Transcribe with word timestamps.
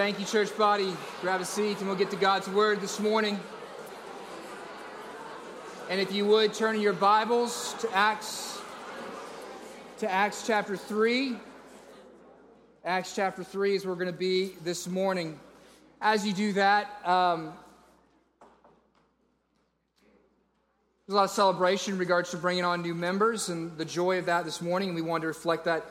Thank 0.00 0.18
you, 0.18 0.24
church 0.24 0.56
body. 0.56 0.96
Grab 1.20 1.42
a 1.42 1.44
seat 1.44 1.76
and 1.76 1.86
we'll 1.86 1.94
get 1.94 2.08
to 2.08 2.16
God's 2.16 2.48
word 2.48 2.80
this 2.80 2.98
morning. 3.00 3.38
And 5.90 6.00
if 6.00 6.10
you 6.10 6.24
would 6.24 6.54
turn 6.54 6.80
your 6.80 6.94
Bibles 6.94 7.74
to 7.80 7.94
Acts 7.94 8.62
to 9.98 10.10
Acts 10.10 10.46
chapter 10.46 10.74
3. 10.74 11.36
Acts 12.82 13.14
chapter 13.14 13.44
3 13.44 13.74
is 13.74 13.84
where 13.84 13.92
we're 13.92 14.02
going 14.02 14.10
to 14.10 14.18
be 14.18 14.54
this 14.64 14.88
morning. 14.88 15.38
As 16.00 16.26
you 16.26 16.32
do 16.32 16.54
that, 16.54 16.98
um, 17.04 17.52
there's 21.06 21.12
a 21.12 21.14
lot 21.14 21.24
of 21.24 21.30
celebration 21.30 21.92
in 21.92 21.98
regards 21.98 22.30
to 22.30 22.38
bringing 22.38 22.64
on 22.64 22.80
new 22.80 22.94
members 22.94 23.50
and 23.50 23.76
the 23.76 23.84
joy 23.84 24.18
of 24.18 24.24
that 24.24 24.46
this 24.46 24.62
morning. 24.62 24.88
And 24.88 24.96
we 24.96 25.02
wanted 25.02 25.22
to 25.22 25.28
reflect 25.28 25.66
that 25.66 25.84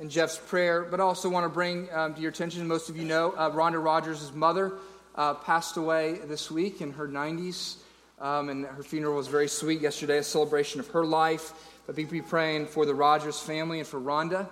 in 0.00 0.08
Jeff's 0.08 0.38
prayer, 0.38 0.84
but 0.84 1.00
I 1.00 1.02
also 1.02 1.28
want 1.28 1.44
to 1.44 1.48
bring 1.48 1.88
um, 1.92 2.14
to 2.14 2.20
your 2.20 2.30
attention, 2.30 2.66
most 2.68 2.88
of 2.88 2.96
you 2.96 3.04
know, 3.04 3.32
uh, 3.32 3.50
Rhonda 3.50 3.82
Rogers' 3.82 4.32
mother 4.32 4.72
uh, 5.14 5.34
passed 5.34 5.76
away 5.76 6.20
this 6.26 6.50
week 6.50 6.80
in 6.80 6.92
her 6.92 7.08
90s, 7.08 7.76
um, 8.20 8.48
and 8.48 8.66
her 8.66 8.82
funeral 8.82 9.16
was 9.16 9.28
very 9.28 9.48
sweet 9.48 9.80
yesterday, 9.80 10.18
a 10.18 10.22
celebration 10.22 10.78
of 10.78 10.88
her 10.88 11.04
life. 11.04 11.52
But 11.86 11.96
be 11.96 12.04
praying 12.20 12.66
for 12.66 12.84
the 12.84 12.94
Rogers 12.94 13.40
family 13.40 13.78
and 13.78 13.88
for 13.88 13.98
Rhonda. 13.98 14.46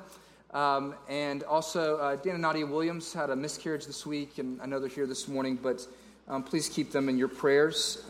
Um, 0.54 0.94
and 1.06 1.42
also, 1.42 1.98
uh, 1.98 2.16
Dan 2.16 2.34
and 2.34 2.42
Nadia 2.42 2.64
Williams 2.64 3.12
had 3.12 3.28
a 3.28 3.36
miscarriage 3.36 3.86
this 3.86 4.06
week, 4.06 4.38
and 4.38 4.60
I 4.62 4.66
know 4.66 4.80
they're 4.80 4.88
here 4.88 5.06
this 5.06 5.28
morning, 5.28 5.58
but 5.62 5.86
um, 6.28 6.42
please 6.42 6.68
keep 6.68 6.92
them 6.92 7.10
in 7.10 7.18
your 7.18 7.28
prayers. 7.28 8.02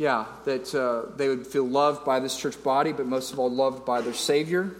Yeah, 0.00 0.24
that 0.46 0.74
uh, 0.74 1.14
they 1.14 1.28
would 1.28 1.46
feel 1.46 1.68
loved 1.68 2.06
by 2.06 2.20
this 2.20 2.34
church 2.34 2.62
body, 2.62 2.90
but 2.90 3.04
most 3.04 3.34
of 3.34 3.38
all, 3.38 3.50
loved 3.50 3.84
by 3.84 4.00
their 4.00 4.14
Savior. 4.14 4.74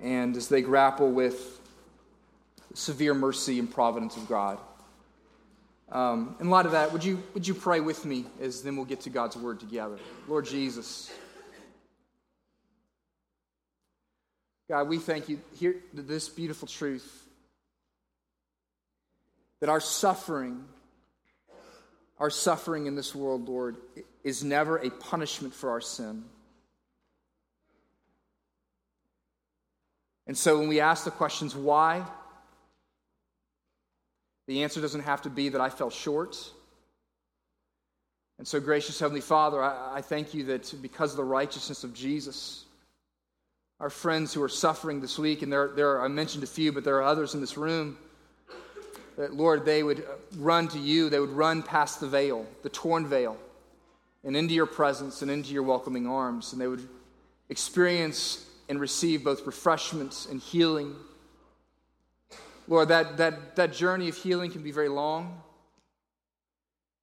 And 0.00 0.34
as 0.34 0.48
they 0.48 0.62
grapple 0.62 1.12
with 1.12 1.60
severe 2.72 3.12
mercy 3.12 3.58
and 3.58 3.70
providence 3.70 4.16
of 4.16 4.26
God. 4.30 4.58
Um, 5.92 6.36
in 6.40 6.48
light 6.48 6.64
of 6.64 6.72
that, 6.72 6.90
would 6.90 7.04
you, 7.04 7.22
would 7.34 7.46
you 7.46 7.52
pray 7.52 7.80
with 7.80 8.06
me 8.06 8.24
as 8.40 8.62
then 8.62 8.76
we'll 8.76 8.86
get 8.86 9.02
to 9.02 9.10
God's 9.10 9.36
word 9.36 9.60
together? 9.60 9.98
Lord 10.26 10.46
Jesus. 10.46 11.12
God, 14.70 14.88
we 14.88 14.96
thank 14.96 15.28
you. 15.28 15.38
Here, 15.58 15.76
this 15.92 16.30
beautiful 16.30 16.66
truth 16.66 17.26
that 19.60 19.68
our 19.68 19.80
suffering 19.80 20.64
our 22.18 22.30
suffering 22.30 22.86
in 22.86 22.94
this 22.94 23.14
world, 23.14 23.48
Lord, 23.48 23.76
is 24.24 24.42
never 24.42 24.78
a 24.78 24.90
punishment 24.90 25.54
for 25.54 25.70
our 25.70 25.80
sin. 25.80 26.24
And 30.26 30.36
so 30.36 30.58
when 30.58 30.68
we 30.68 30.80
ask 30.80 31.04
the 31.04 31.10
questions, 31.10 31.54
why? 31.54 32.04
The 34.46 34.62
answer 34.62 34.80
doesn't 34.80 35.02
have 35.02 35.22
to 35.22 35.30
be 35.30 35.50
that 35.50 35.60
I 35.60 35.70
fell 35.70 35.90
short. 35.90 36.36
And 38.38 38.46
so, 38.46 38.60
gracious 38.60 38.98
Heavenly 38.98 39.20
Father, 39.20 39.62
I, 39.62 39.96
I 39.96 40.02
thank 40.02 40.34
you 40.34 40.44
that 40.44 40.74
because 40.82 41.12
of 41.12 41.16
the 41.16 41.24
righteousness 41.24 41.84
of 41.84 41.94
Jesus, 41.94 42.64
our 43.80 43.88
friends 43.90 44.34
who 44.34 44.42
are 44.42 44.48
suffering 44.48 45.00
this 45.00 45.18
week, 45.18 45.42
and 45.42 45.52
there, 45.52 45.68
there 45.68 45.90
are, 45.92 46.04
I 46.04 46.08
mentioned 46.08 46.44
a 46.44 46.46
few, 46.46 46.72
but 46.72 46.84
there 46.84 46.96
are 46.96 47.02
others 47.02 47.34
in 47.34 47.40
this 47.40 47.56
room 47.56 47.98
that, 49.16 49.34
Lord, 49.34 49.64
they 49.64 49.82
would 49.82 50.00
uh, 50.00 50.14
run 50.36 50.68
to 50.68 50.78
you, 50.78 51.08
they 51.08 51.20
would 51.20 51.30
run 51.30 51.62
past 51.62 52.00
the 52.00 52.06
veil, 52.06 52.46
the 52.62 52.68
torn 52.68 53.06
veil, 53.06 53.36
and 54.24 54.36
into 54.36 54.54
your 54.54 54.66
presence 54.66 55.22
and 55.22 55.30
into 55.30 55.52
your 55.52 55.62
welcoming 55.62 56.06
arms, 56.06 56.52
and 56.52 56.60
they 56.60 56.68
would 56.68 56.86
experience 57.48 58.46
and 58.68 58.80
receive 58.80 59.24
both 59.24 59.46
refreshments 59.46 60.26
and 60.26 60.40
healing. 60.40 60.94
Lord, 62.68 62.88
that, 62.88 63.16
that, 63.18 63.56
that 63.56 63.72
journey 63.72 64.08
of 64.08 64.16
healing 64.16 64.50
can 64.50 64.62
be 64.62 64.72
very 64.72 64.88
long. 64.88 65.40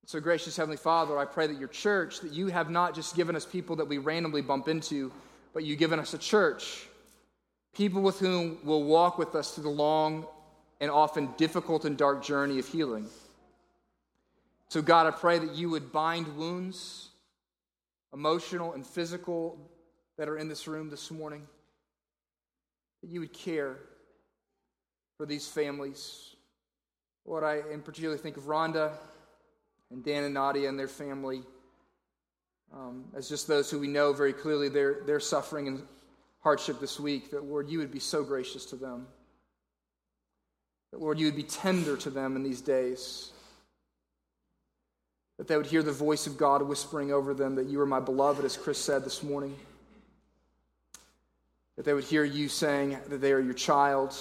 So, 0.06 0.19
gracious 0.19 0.58
Heavenly 0.58 0.78
Father, 0.78 1.17
I 1.17 1.23
pray 1.23 1.47
that 1.47 1.58
your 1.58 1.69
church, 1.69 2.19
that 2.19 2.34
you 2.34 2.47
have 2.47 2.69
not 2.69 2.94
just 2.94 3.16
given 3.16 3.38
us 3.38 3.45
people 3.45 3.78
that 3.78 3.88
we 3.88 3.97
randomly 3.97 4.41
bump 4.41 4.68
into, 4.68 5.12
but 5.53 5.63
you've 5.63 5.80
given 5.80 5.97
us 5.97 6.13
a 6.13 6.18
church, 6.18 6.88
people 7.74 8.01
with 8.01 8.19
whom 8.19 8.57
will 8.66 8.84
walk 8.84 9.18
with 9.18 9.34
us 9.34 9.56
through 9.56 9.63
the 9.63 9.69
long 9.69 10.25
and 10.83 10.91
often 10.91 11.29
difficult 11.38 11.85
and 11.85 11.95
dark 11.95 12.21
journey 12.21 12.59
of 12.59 12.67
healing. 12.67 13.07
So, 14.67 14.81
God, 14.81 15.07
I 15.07 15.11
pray 15.11 15.39
that 15.39 15.55
you 15.55 15.69
would 15.69 15.94
bind 15.94 16.35
wounds, 16.35 17.07
emotional 18.13 18.73
and 18.73 18.85
physical, 18.85 19.57
that 20.17 20.27
are 20.27 20.38
in 20.38 20.49
this 20.49 20.67
room 20.67 20.89
this 20.89 21.09
morning. 21.09 21.47
That 23.01 23.09
you 23.11 23.21
would 23.21 23.31
care 23.31 23.77
for 25.16 25.25
these 25.25 25.47
families. 25.47 26.35
Lord, 27.25 27.45
I 27.45 27.61
in 27.71 27.81
particular 27.81 28.17
think 28.17 28.35
of 28.35 28.44
Rhonda 28.44 28.91
and 29.89 30.03
Dan 30.03 30.25
and 30.25 30.33
Nadia 30.33 30.67
and 30.67 30.77
their 30.77 30.89
family 30.89 31.44
um, 32.73 33.05
as 33.15 33.29
just 33.29 33.47
those 33.47 33.71
who 33.71 33.79
we 33.79 33.88
know 33.88 34.11
very 34.11 34.33
clearly 34.33 34.67
they're, 34.67 34.97
they're 35.05 35.21
suffering 35.21 35.69
and 35.69 35.83
hardship 36.41 36.81
this 36.81 37.00
week. 37.00 37.31
That, 37.31 37.45
Lord, 37.45 37.69
you 37.69 37.79
would 37.79 37.91
be 37.91 38.00
so 38.00 38.21
gracious 38.21 38.65
to 38.65 38.75
them. 38.75 39.07
That, 40.94 41.02
Lord, 41.02 41.18
you 41.18 41.26
would 41.26 41.36
be 41.36 41.42
tender 41.42 41.98
to 41.98 42.12
them 42.12 42.36
in 42.36 42.44
these 42.44 42.62
days. 42.62 43.31
That 45.38 45.48
they 45.48 45.58
would 45.58 45.66
hear 45.66 45.81
the 45.81 45.92
voice 45.92 46.28
of 46.28 46.38
God 46.38 46.62
whispering 46.62 47.12
over 47.12 47.34
them 47.34 47.56
that 47.56 47.66
you 47.66 47.81
are 47.81 47.86
my 47.88 48.00
beloved, 48.00 48.46
as 48.46 48.56
Chris 48.56 48.78
said 48.78 49.04
this 49.04 49.24
morning. 49.24 49.56
That 51.78 51.86
they 51.86 51.96
would 51.96 52.04
hear 52.04 52.24
you 52.24 52.48
saying 52.48 53.00
that 53.08 53.22
they 53.22 53.31
are 53.31 53.40
your 53.40 53.56
child 53.56 54.16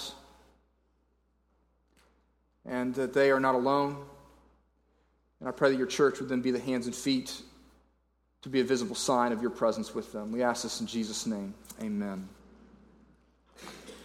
and 2.65 2.95
that 2.95 3.13
they 3.13 3.29
are 3.29 3.39
not 3.39 3.53
alone. 3.53 3.95
And 5.39 5.47
I 5.47 5.51
pray 5.51 5.69
that 5.69 5.77
your 5.77 5.85
church 5.85 6.19
would 6.19 6.29
then 6.29 6.41
be 6.41 6.49
the 6.49 6.59
hands 6.59 6.87
and 6.87 6.95
feet 6.95 7.39
to 8.41 8.49
be 8.49 8.61
a 8.61 8.63
visible 8.63 8.95
sign 8.95 9.31
of 9.31 9.43
your 9.43 9.51
presence 9.51 9.93
with 9.93 10.11
them. 10.11 10.31
We 10.31 10.41
ask 10.41 10.63
this 10.63 10.81
in 10.81 10.87
Jesus' 10.87 11.27
name. 11.27 11.53
Amen. 11.83 12.27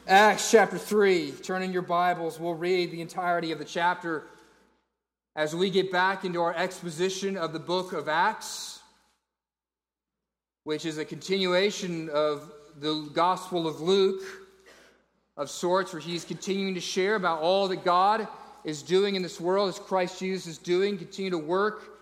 Acts 0.08 0.50
chapter 0.50 0.78
3. 0.78 1.32
Turn 1.42 1.62
in 1.62 1.70
your 1.70 1.82
Bibles. 1.82 2.41
We'll 2.41 2.54
read 2.54 2.91
the 2.91 3.02
entirety 3.02 3.52
of 3.52 3.58
the 3.58 3.64
chapter 3.66 4.24
as 5.36 5.54
we 5.54 5.69
get 5.69 5.92
back 5.92 6.24
into 6.24 6.41
our 6.41 6.54
exposition 6.54 7.36
of 7.36 7.52
the 7.52 7.58
book 7.58 7.92
of 7.92 8.08
Acts, 8.08 8.80
which 10.64 10.86
is 10.86 10.96
a 10.96 11.04
continuation 11.04 12.08
of 12.08 12.50
the 12.80 13.10
Gospel 13.12 13.69
of 13.69 13.82
Luke 13.82 14.22
of 15.36 15.50
sorts, 15.50 15.92
where 15.92 16.00
he's 16.00 16.25
continuing 16.25 16.75
to 16.75 16.80
share 16.80 17.16
about 17.16 17.42
all 17.42 17.69
that 17.69 17.84
God 17.84 18.26
is 18.64 18.82
doing 18.82 19.14
in 19.14 19.20
this 19.20 19.38
world, 19.38 19.69
as 19.69 19.78
Christ 19.78 20.19
Jesus 20.19 20.46
is 20.46 20.56
doing, 20.56 20.96
continue 20.96 21.32
to 21.32 21.36
work 21.36 22.00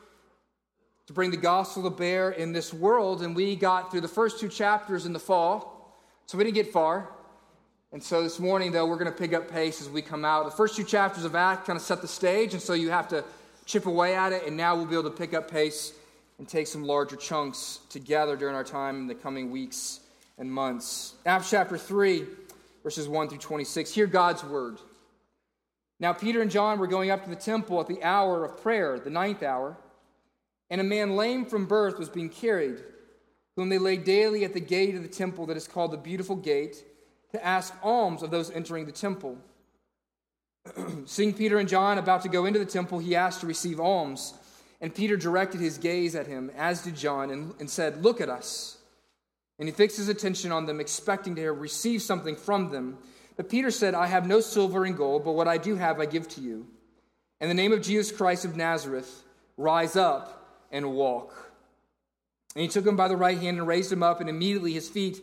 to 1.08 1.12
bring 1.12 1.32
the 1.32 1.36
gospel 1.36 1.82
to 1.82 1.90
bear 1.90 2.30
in 2.30 2.52
this 2.52 2.72
world. 2.72 3.22
And 3.22 3.34
we 3.34 3.56
got 3.56 3.90
through 3.90 4.02
the 4.02 4.06
first 4.06 4.38
two 4.38 4.48
chapters 4.48 5.06
in 5.06 5.12
the 5.12 5.18
fall, 5.18 5.92
so 6.26 6.38
we 6.38 6.44
didn't 6.44 6.54
get 6.54 6.72
far. 6.72 7.08
And 7.96 8.04
so 8.04 8.22
this 8.22 8.38
morning, 8.38 8.72
though, 8.72 8.84
we're 8.84 8.98
going 8.98 9.10
to 9.10 9.18
pick 9.18 9.32
up 9.32 9.50
pace 9.50 9.80
as 9.80 9.88
we 9.88 10.02
come 10.02 10.22
out. 10.22 10.44
The 10.44 10.50
first 10.50 10.76
two 10.76 10.84
chapters 10.84 11.24
of 11.24 11.34
Acts 11.34 11.66
kind 11.66 11.78
of 11.78 11.82
set 11.82 12.02
the 12.02 12.06
stage, 12.06 12.52
and 12.52 12.62
so 12.62 12.74
you 12.74 12.90
have 12.90 13.08
to 13.08 13.24
chip 13.64 13.86
away 13.86 14.14
at 14.14 14.34
it, 14.34 14.46
and 14.46 14.54
now 14.54 14.76
we'll 14.76 14.84
be 14.84 14.92
able 14.92 15.04
to 15.04 15.16
pick 15.16 15.32
up 15.32 15.50
pace 15.50 15.94
and 16.36 16.46
take 16.46 16.66
some 16.66 16.84
larger 16.84 17.16
chunks 17.16 17.80
together 17.88 18.36
during 18.36 18.54
our 18.54 18.64
time 18.64 18.96
in 18.96 19.06
the 19.06 19.14
coming 19.14 19.50
weeks 19.50 20.00
and 20.36 20.52
months. 20.52 21.14
Acts 21.24 21.48
chapter 21.48 21.78
3, 21.78 22.26
verses 22.82 23.08
1 23.08 23.30
through 23.30 23.38
26. 23.38 23.94
Hear 23.94 24.06
God's 24.06 24.44
word. 24.44 24.76
Now, 25.98 26.12
Peter 26.12 26.42
and 26.42 26.50
John 26.50 26.78
were 26.78 26.86
going 26.86 27.10
up 27.10 27.24
to 27.24 27.30
the 27.30 27.34
temple 27.34 27.80
at 27.80 27.86
the 27.86 28.04
hour 28.04 28.44
of 28.44 28.60
prayer, 28.60 28.98
the 28.98 29.08
ninth 29.08 29.42
hour, 29.42 29.74
and 30.68 30.82
a 30.82 30.84
man 30.84 31.16
lame 31.16 31.46
from 31.46 31.64
birth 31.64 31.98
was 31.98 32.10
being 32.10 32.28
carried, 32.28 32.76
whom 33.56 33.70
they 33.70 33.78
laid 33.78 34.04
daily 34.04 34.44
at 34.44 34.52
the 34.52 34.60
gate 34.60 34.96
of 34.96 35.02
the 35.02 35.08
temple 35.08 35.46
that 35.46 35.56
is 35.56 35.66
called 35.66 35.92
the 35.92 35.96
Beautiful 35.96 36.36
Gate 36.36 36.84
to 37.32 37.44
ask 37.44 37.74
alms 37.82 38.22
of 38.22 38.30
those 38.30 38.50
entering 38.50 38.86
the 38.86 38.92
temple. 38.92 39.38
Seeing 41.06 41.34
Peter 41.34 41.58
and 41.58 41.68
John 41.68 41.98
about 41.98 42.22
to 42.22 42.28
go 42.28 42.44
into 42.44 42.58
the 42.58 42.66
temple, 42.66 42.98
he 42.98 43.14
asked 43.14 43.40
to 43.40 43.46
receive 43.46 43.80
alms. 43.80 44.34
And 44.80 44.94
Peter 44.94 45.16
directed 45.16 45.60
his 45.60 45.78
gaze 45.78 46.14
at 46.14 46.26
him, 46.26 46.50
as 46.56 46.82
did 46.82 46.96
John, 46.96 47.30
and, 47.30 47.54
and 47.58 47.70
said, 47.70 48.02
Look 48.02 48.20
at 48.20 48.28
us. 48.28 48.78
And 49.58 49.68
he 49.68 49.72
fixed 49.72 49.96
his 49.96 50.08
attention 50.08 50.52
on 50.52 50.66
them, 50.66 50.80
expecting 50.80 51.34
to 51.36 51.50
receive 51.50 52.02
something 52.02 52.36
from 52.36 52.70
them. 52.70 52.98
But 53.36 53.48
Peter 53.48 53.70
said, 53.70 53.94
I 53.94 54.06
have 54.06 54.26
no 54.26 54.40
silver 54.40 54.84
and 54.84 54.96
gold, 54.96 55.24
but 55.24 55.32
what 55.32 55.48
I 55.48 55.56
do 55.58 55.76
have 55.76 55.98
I 55.98 56.06
give 56.06 56.28
to 56.30 56.40
you. 56.40 56.66
In 57.40 57.48
the 57.48 57.54
name 57.54 57.72
of 57.72 57.82
Jesus 57.82 58.16
Christ 58.16 58.44
of 58.44 58.56
Nazareth, 58.56 59.24
rise 59.56 59.96
up 59.96 60.64
and 60.70 60.92
walk. 60.92 61.52
And 62.54 62.62
he 62.62 62.68
took 62.68 62.86
him 62.86 62.96
by 62.96 63.08
the 63.08 63.16
right 63.16 63.38
hand 63.38 63.58
and 63.58 63.66
raised 63.66 63.92
him 63.92 64.02
up, 64.02 64.20
and 64.20 64.28
immediately 64.28 64.72
his 64.72 64.88
feet 64.88 65.22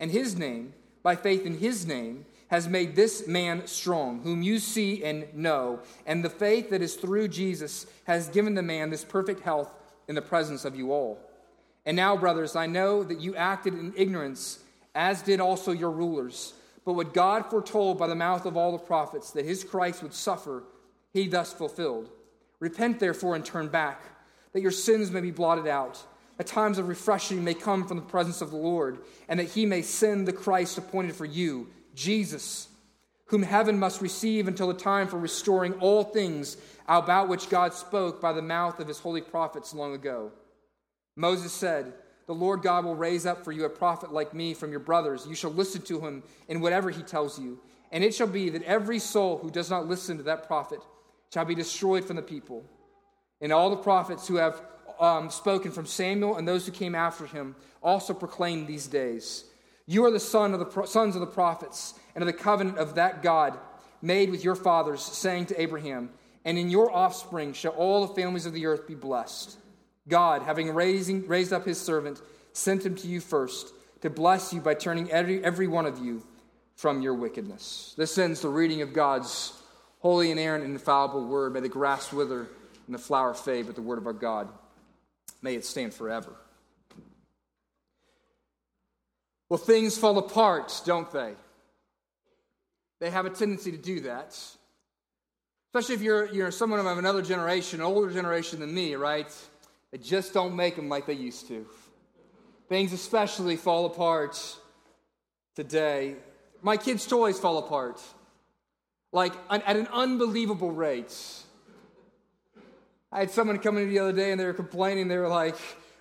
And 0.00 0.10
his 0.10 0.36
name, 0.36 0.74
by 1.02 1.16
faith 1.16 1.44
in 1.44 1.58
his 1.58 1.86
name, 1.86 2.26
has 2.48 2.68
made 2.68 2.96
this 2.96 3.26
man 3.26 3.66
strong, 3.66 4.22
whom 4.22 4.42
you 4.42 4.58
see 4.58 5.04
and 5.04 5.26
know. 5.34 5.80
And 6.06 6.24
the 6.24 6.30
faith 6.30 6.70
that 6.70 6.82
is 6.82 6.94
through 6.94 7.28
Jesus 7.28 7.86
has 8.04 8.28
given 8.28 8.54
the 8.54 8.62
man 8.62 8.90
this 8.90 9.04
perfect 9.04 9.40
health 9.40 9.72
in 10.08 10.14
the 10.14 10.22
presence 10.22 10.64
of 10.64 10.74
you 10.74 10.92
all. 10.92 11.18
And 11.84 11.96
now, 11.96 12.16
brothers, 12.16 12.56
I 12.56 12.66
know 12.66 13.02
that 13.02 13.20
you 13.20 13.36
acted 13.36 13.74
in 13.74 13.92
ignorance, 13.96 14.60
as 14.94 15.22
did 15.22 15.40
also 15.40 15.72
your 15.72 15.90
rulers. 15.90 16.54
But 16.84 16.94
what 16.94 17.12
God 17.12 17.50
foretold 17.50 17.98
by 17.98 18.06
the 18.06 18.14
mouth 18.14 18.46
of 18.46 18.56
all 18.56 18.72
the 18.72 18.78
prophets 18.78 19.30
that 19.32 19.44
his 19.44 19.62
Christ 19.62 20.02
would 20.02 20.14
suffer, 20.14 20.64
he 21.12 21.28
thus 21.28 21.52
fulfilled. 21.52 22.10
Repent, 22.60 22.98
therefore, 22.98 23.36
and 23.36 23.44
turn 23.44 23.68
back, 23.68 24.02
that 24.52 24.62
your 24.62 24.70
sins 24.70 25.10
may 25.10 25.20
be 25.20 25.30
blotted 25.30 25.66
out, 25.66 26.02
that 26.38 26.46
times 26.46 26.78
of 26.78 26.88
refreshing 26.88 27.44
may 27.44 27.52
come 27.52 27.86
from 27.86 27.98
the 27.98 28.02
presence 28.02 28.40
of 28.40 28.50
the 28.50 28.56
Lord, 28.56 28.98
and 29.28 29.38
that 29.38 29.50
he 29.50 29.66
may 29.66 29.82
send 29.82 30.26
the 30.26 30.32
Christ 30.32 30.78
appointed 30.78 31.14
for 31.14 31.26
you, 31.26 31.68
Jesus, 31.94 32.68
whom 33.26 33.42
heaven 33.42 33.78
must 33.78 34.00
receive 34.00 34.48
until 34.48 34.68
the 34.68 34.74
time 34.74 35.08
for 35.08 35.18
restoring 35.18 35.74
all 35.74 36.04
things 36.04 36.56
about 36.86 37.28
which 37.28 37.50
God 37.50 37.74
spoke 37.74 38.20
by 38.20 38.32
the 38.32 38.40
mouth 38.40 38.80
of 38.80 38.88
his 38.88 39.00
holy 39.00 39.20
prophets 39.20 39.74
long 39.74 39.94
ago. 39.94 40.32
Moses 41.16 41.52
said, 41.52 41.92
the 42.26 42.34
Lord 42.34 42.62
God 42.62 42.84
will 42.84 42.94
raise 42.94 43.24
up 43.24 43.42
for 43.42 43.52
you 43.52 43.64
a 43.64 43.70
prophet 43.70 44.12
like 44.12 44.34
me 44.34 44.52
from 44.52 44.70
your 44.70 44.80
brothers. 44.80 45.26
You 45.26 45.34
shall 45.34 45.50
listen 45.50 45.80
to 45.82 45.98
him 45.98 46.22
in 46.46 46.60
whatever 46.60 46.90
he 46.90 47.02
tells 47.02 47.38
you. 47.38 47.58
And 47.90 48.04
it 48.04 48.14
shall 48.14 48.26
be 48.26 48.50
that 48.50 48.62
every 48.64 48.98
soul 48.98 49.38
who 49.38 49.50
does 49.50 49.70
not 49.70 49.88
listen 49.88 50.18
to 50.18 50.22
that 50.24 50.46
prophet 50.46 50.80
shall 51.32 51.46
be 51.46 51.54
destroyed 51.54 52.04
from 52.04 52.16
the 52.16 52.22
people. 52.22 52.64
And 53.40 53.50
all 53.50 53.70
the 53.70 53.76
prophets 53.76 54.28
who 54.28 54.36
have 54.36 54.60
um, 55.00 55.30
spoken 55.30 55.70
from 55.70 55.86
Samuel 55.86 56.36
and 56.36 56.46
those 56.46 56.66
who 56.66 56.72
came 56.72 56.94
after 56.94 57.26
him 57.26 57.54
also 57.82 58.14
proclaimed 58.14 58.66
these 58.66 58.86
days. 58.86 59.44
You 59.86 60.04
are 60.04 60.10
the 60.10 60.20
son 60.20 60.52
of 60.52 60.58
the 60.58 60.66
pro- 60.66 60.86
sons 60.86 61.14
of 61.14 61.20
the 61.20 61.26
prophets 61.26 61.94
and 62.14 62.22
of 62.22 62.26
the 62.26 62.32
covenant 62.32 62.78
of 62.78 62.96
that 62.96 63.22
God 63.22 63.58
made 64.02 64.30
with 64.30 64.44
your 64.44 64.54
fathers, 64.54 65.02
saying 65.02 65.46
to 65.46 65.60
Abraham, 65.60 66.10
And 66.44 66.58
in 66.58 66.70
your 66.70 66.94
offspring 66.94 67.52
shall 67.52 67.72
all 67.72 68.06
the 68.06 68.14
families 68.14 68.46
of 68.46 68.52
the 68.52 68.66
earth 68.66 68.86
be 68.86 68.94
blessed. 68.94 69.56
God, 70.08 70.42
having 70.42 70.74
raising, 70.74 71.26
raised 71.26 71.52
up 71.52 71.64
his 71.64 71.80
servant, 71.80 72.20
sent 72.52 72.84
him 72.84 72.96
to 72.96 73.08
you 73.08 73.20
first 73.20 73.72
to 74.00 74.10
bless 74.10 74.52
you 74.52 74.60
by 74.60 74.74
turning 74.74 75.10
every, 75.10 75.42
every 75.44 75.66
one 75.66 75.86
of 75.86 75.98
you 75.98 76.22
from 76.76 77.02
your 77.02 77.14
wickedness. 77.14 77.94
This 77.96 78.16
ends 78.18 78.40
the 78.40 78.48
reading 78.48 78.82
of 78.82 78.92
God's 78.92 79.52
holy, 79.98 80.30
inerrant, 80.30 80.64
and 80.64 80.72
infallible 80.72 81.26
word. 81.26 81.52
May 81.52 81.60
the 81.60 81.68
grass 81.68 82.12
wither 82.12 82.46
and 82.86 82.94
the 82.94 82.98
flower 82.98 83.34
fade, 83.34 83.66
but 83.66 83.74
the 83.74 83.82
word 83.82 83.98
of 83.98 84.06
our 84.06 84.12
God, 84.12 84.48
may 85.42 85.54
it 85.54 85.64
stand 85.64 85.94
forever. 85.94 86.34
Well, 89.48 89.58
things 89.58 89.96
fall 89.96 90.18
apart, 90.18 90.82
don't 90.84 91.10
they? 91.10 91.34
They 93.00 93.10
have 93.10 93.26
a 93.26 93.30
tendency 93.30 93.70
to 93.70 93.78
do 93.78 94.00
that. 94.00 94.38
Especially 95.68 95.94
if 95.94 96.02
you're, 96.02 96.26
you're 96.32 96.50
someone 96.50 96.80
of 96.80 96.98
another 96.98 97.22
generation, 97.22 97.80
older 97.80 98.12
generation 98.12 98.60
than 98.60 98.74
me, 98.74 98.94
right? 98.94 99.32
They 99.92 99.98
just 99.98 100.34
don't 100.34 100.56
make 100.56 100.76
them 100.76 100.88
like 100.88 101.06
they 101.06 101.14
used 101.14 101.48
to. 101.48 101.66
Things 102.68 102.92
especially 102.92 103.56
fall 103.56 103.86
apart 103.86 104.38
today. 105.56 106.16
My 106.62 106.76
kids' 106.76 107.06
toys 107.06 107.38
fall 107.38 107.58
apart, 107.58 108.00
like 109.12 109.32
at 109.50 109.76
an 109.76 109.86
unbelievable 109.92 110.72
rate. 110.72 111.14
I 113.10 113.20
had 113.20 113.30
someone 113.30 113.58
come 113.58 113.78
in 113.78 113.88
the 113.88 113.98
other 113.98 114.12
day 114.12 114.30
and 114.30 114.40
they 114.40 114.44
were 114.44 114.52
complaining. 114.52 115.08
They 115.08 115.16
were 115.16 115.28
like, 115.28 115.56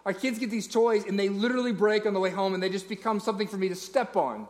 Our 0.05 0.13
kids 0.13 0.39
get 0.39 0.49
these 0.49 0.67
toys 0.67 1.05
and 1.05 1.17
they 1.17 1.29
literally 1.29 1.73
break 1.73 2.05
on 2.05 2.13
the 2.13 2.19
way 2.19 2.29
home 2.29 2.53
and 2.53 2.61
they 2.61 2.69
just 2.69 2.89
become 2.89 3.19
something 3.19 3.47
for 3.47 3.57
me 3.57 3.69
to 3.69 3.75
step 3.75 4.15
on. 4.15 4.47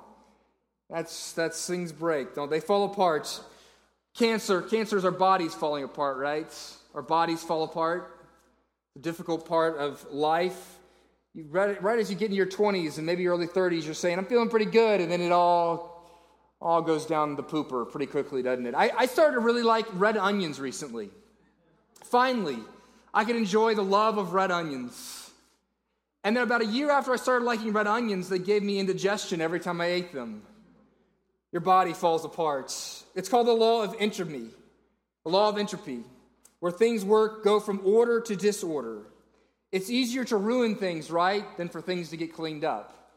That's, 0.89 1.33
that's 1.33 1.67
things 1.67 1.91
break, 1.91 2.33
don't 2.35 2.49
they? 2.49 2.59
Fall 2.59 2.85
apart. 2.85 3.41
Cancer, 4.15 4.61
cancer 4.61 4.97
is 4.97 5.05
our 5.05 5.11
bodies 5.11 5.53
falling 5.53 5.83
apart, 5.83 6.17
right? 6.17 6.51
Our 6.95 7.01
bodies 7.01 7.43
fall 7.43 7.63
apart 7.63 8.17
the 8.97 9.03
difficult 9.03 9.47
part 9.47 9.77
of 9.77 10.03
life. 10.11 10.79
You, 11.35 11.45
right, 11.49 11.81
right 11.83 11.99
as 11.99 12.09
you 12.09 12.15
get 12.15 12.31
in 12.31 12.35
your 12.35 12.47
20s 12.47 12.97
and 12.97 13.05
maybe 13.05 13.27
early 13.27 13.45
30s, 13.45 13.85
you're 13.85 13.93
saying, 13.93 14.17
I'm 14.17 14.25
feeling 14.25 14.49
pretty 14.49 14.65
good, 14.65 15.01
and 15.01 15.11
then 15.11 15.21
it 15.21 15.31
all, 15.31 16.09
all 16.59 16.81
goes 16.81 17.05
down 17.05 17.35
the 17.35 17.43
pooper 17.43 17.89
pretty 17.89 18.07
quickly, 18.07 18.41
doesn't 18.41 18.65
it? 18.65 18.73
I, 18.73 18.91
I 18.97 19.05
started 19.05 19.35
to 19.35 19.39
really 19.39 19.61
like 19.61 19.85
red 19.93 20.17
onions 20.17 20.59
recently. 20.59 21.11
Finally, 22.09 22.59
I 23.13 23.25
could 23.25 23.35
enjoy 23.35 23.75
the 23.75 23.83
love 23.83 24.17
of 24.17 24.33
red 24.33 24.51
onions. 24.51 25.31
And 26.23 26.35
then 26.35 26.43
about 26.43 26.61
a 26.61 26.65
year 26.65 26.91
after 26.91 27.13
I 27.13 27.15
started 27.15 27.45
liking 27.45 27.71
red 27.73 27.87
onions, 27.87 28.29
they 28.29 28.39
gave 28.39 28.63
me 28.63 28.79
indigestion 28.79 29.41
every 29.41 29.59
time 29.59 29.79
I 29.81 29.87
ate 29.87 30.13
them. 30.13 30.41
Your 31.51 31.61
body 31.61 31.93
falls 31.93 32.25
apart. 32.25 32.73
It's 33.15 33.29
called 33.29 33.47
the 33.47 33.53
law 33.53 33.83
of 33.83 33.95
entropy. 33.99 34.49
The 35.23 35.29
law 35.29 35.49
of 35.49 35.57
entropy 35.57 36.03
where 36.59 36.71
things 36.71 37.05
work 37.05 37.43
go 37.43 37.59
from 37.59 37.81
order 37.83 38.19
to 38.21 38.35
disorder. 38.35 39.03
It's 39.71 39.89
easier 39.89 40.23
to 40.25 40.37
ruin 40.37 40.75
things, 40.75 41.11
right, 41.11 41.45
than 41.57 41.69
for 41.69 41.81
things 41.81 42.09
to 42.09 42.17
get 42.17 42.33
cleaned 42.33 42.63
up. 42.63 43.11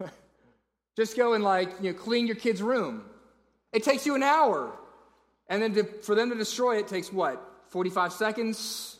Just 0.96 1.16
go 1.16 1.34
and 1.34 1.44
like, 1.44 1.70
you 1.80 1.92
know, 1.92 1.98
clean 1.98 2.26
your 2.26 2.36
kid's 2.36 2.62
room. 2.62 3.04
It 3.72 3.82
takes 3.82 4.06
you 4.06 4.14
an 4.14 4.22
hour. 4.22 4.72
And 5.48 5.62
then 5.62 5.74
to, 5.74 5.84
for 5.84 6.14
them 6.14 6.30
to 6.30 6.36
destroy 6.36 6.78
it 6.78 6.88
takes 6.88 7.12
what? 7.12 7.51
45 7.72 8.12
seconds? 8.12 8.98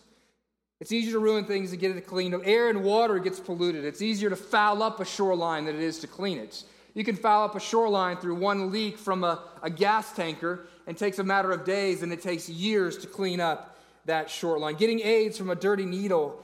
It's 0.81 0.91
easier 0.91 1.12
to 1.12 1.19
ruin 1.19 1.45
things 1.45 1.71
than 1.71 1.79
get 1.79 1.95
it 1.95 2.07
cleaned 2.07 2.35
up. 2.35 2.41
Air 2.45 2.71
and 2.71 2.83
water 2.83 3.19
gets 3.19 3.38
polluted. 3.38 3.85
It's 3.85 4.00
easier 4.00 4.31
to 4.31 4.37
foul 4.37 4.83
up 4.83 4.99
a 4.99 5.05
shoreline 5.05 5.67
than 5.67 5.76
it 5.76 5.83
is 5.83 5.99
to 6.00 6.07
clean 6.07 6.38
it. 6.38 6.64
You 6.95 7.05
can 7.05 7.14
foul 7.14 7.45
up 7.45 7.55
a 7.55 7.61
shoreline 7.61 8.17
through 8.17 8.37
one 8.37 8.73
leak 8.73 8.97
from 8.99 9.25
a, 9.25 9.43
a 9.62 9.69
gas 9.69 10.12
tanker 10.14 10.67
and 10.87 10.97
takes 10.97 11.19
a 11.19 11.25
matter 11.25 11.52
of 11.52 11.64
days, 11.64 12.02
and 12.02 12.12
it 12.12 12.23
takes 12.23 12.49
years 12.49 12.97
to 12.99 13.07
clean 13.07 13.41
up 13.41 13.79
that 14.07 14.31
shoreline. 14.31 14.75
Getting 14.75 15.00
AIDS 15.00 15.37
from 15.37 15.50
a 15.50 15.55
dirty 15.55 15.85
needle 15.85 16.43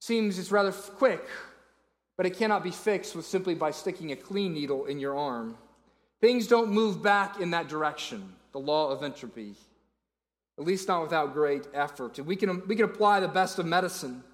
seems 0.00 0.38
it's 0.38 0.52
rather 0.52 0.72
quick, 0.72 1.26
but 2.18 2.26
it 2.26 2.36
cannot 2.36 2.62
be 2.62 2.70
fixed 2.70 3.16
with 3.16 3.26
simply 3.26 3.54
by 3.54 3.70
sticking 3.70 4.12
a 4.12 4.16
clean 4.16 4.52
needle 4.52 4.84
in 4.84 5.00
your 5.00 5.16
arm. 5.16 5.56
Things 6.20 6.46
don't 6.46 6.70
move 6.70 7.02
back 7.02 7.40
in 7.40 7.50
that 7.50 7.68
direction, 7.68 8.32
the 8.52 8.60
law 8.60 8.90
of 8.90 9.02
entropy, 9.02 9.54
at 10.58 10.64
least 10.64 10.88
not 10.88 11.02
without 11.02 11.32
great 11.32 11.66
effort. 11.72 12.18
And 12.18 12.26
we 12.26 12.36
can, 12.36 12.66
we 12.66 12.74
can 12.76 12.84
apply 12.84 13.20
the 13.20 13.28
best 13.28 13.58
of 13.58 13.66
medicine. 13.66 14.24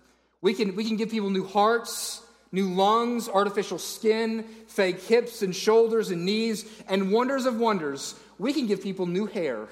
We 0.41 0.55
can, 0.55 0.75
we 0.75 0.85
can 0.85 0.97
give 0.97 1.11
people 1.11 1.31
new 1.31 1.47
hearts, 1.47 2.23
new 2.55 2.73
lungs, 2.73 3.29
artificial 3.29 3.79
skin, 3.79 4.45
fake 4.69 5.01
hips 5.01 5.43
and 5.43 5.55
shoulders 5.55 6.11
and 6.11 6.25
knees, 6.25 6.65
and 6.89 7.11
wonders 7.11 7.47
of 7.47 7.59
wonders, 7.59 8.15
we 8.39 8.53
can 8.53 8.67
give 8.67 8.83
people 8.83 9.07
new 9.07 9.27
hair. 9.27 9.67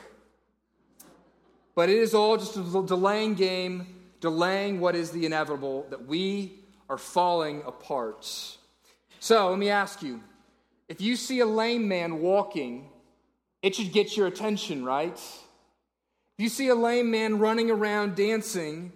But 1.74 1.88
it 1.88 1.96
is 1.96 2.12
all 2.12 2.36
just 2.36 2.56
a 2.56 2.62
delaying 2.62 3.34
game, 3.34 3.86
delaying 4.20 4.80
what 4.80 4.94
is 4.94 5.10
the 5.10 5.24
inevitable, 5.24 5.86
that 5.90 6.06
we 6.06 6.58
are 6.90 6.98
falling 6.98 7.62
apart. 7.66 8.26
So 9.20 9.48
let 9.48 9.58
me 9.58 9.70
ask 9.70 10.02
you 10.02 10.20
if 10.88 11.00
you 11.00 11.16
see 11.16 11.40
a 11.40 11.46
lame 11.46 11.88
man 11.88 12.20
walking, 12.20 12.90
it 13.62 13.76
should 13.76 13.92
get 13.92 14.16
your 14.16 14.26
attention, 14.26 14.84
right? 14.84 15.18
You 16.42 16.48
see 16.48 16.66
a 16.66 16.74
lame 16.74 17.08
man 17.08 17.38
running 17.38 17.70
around 17.70 18.16
dancing, 18.16 18.90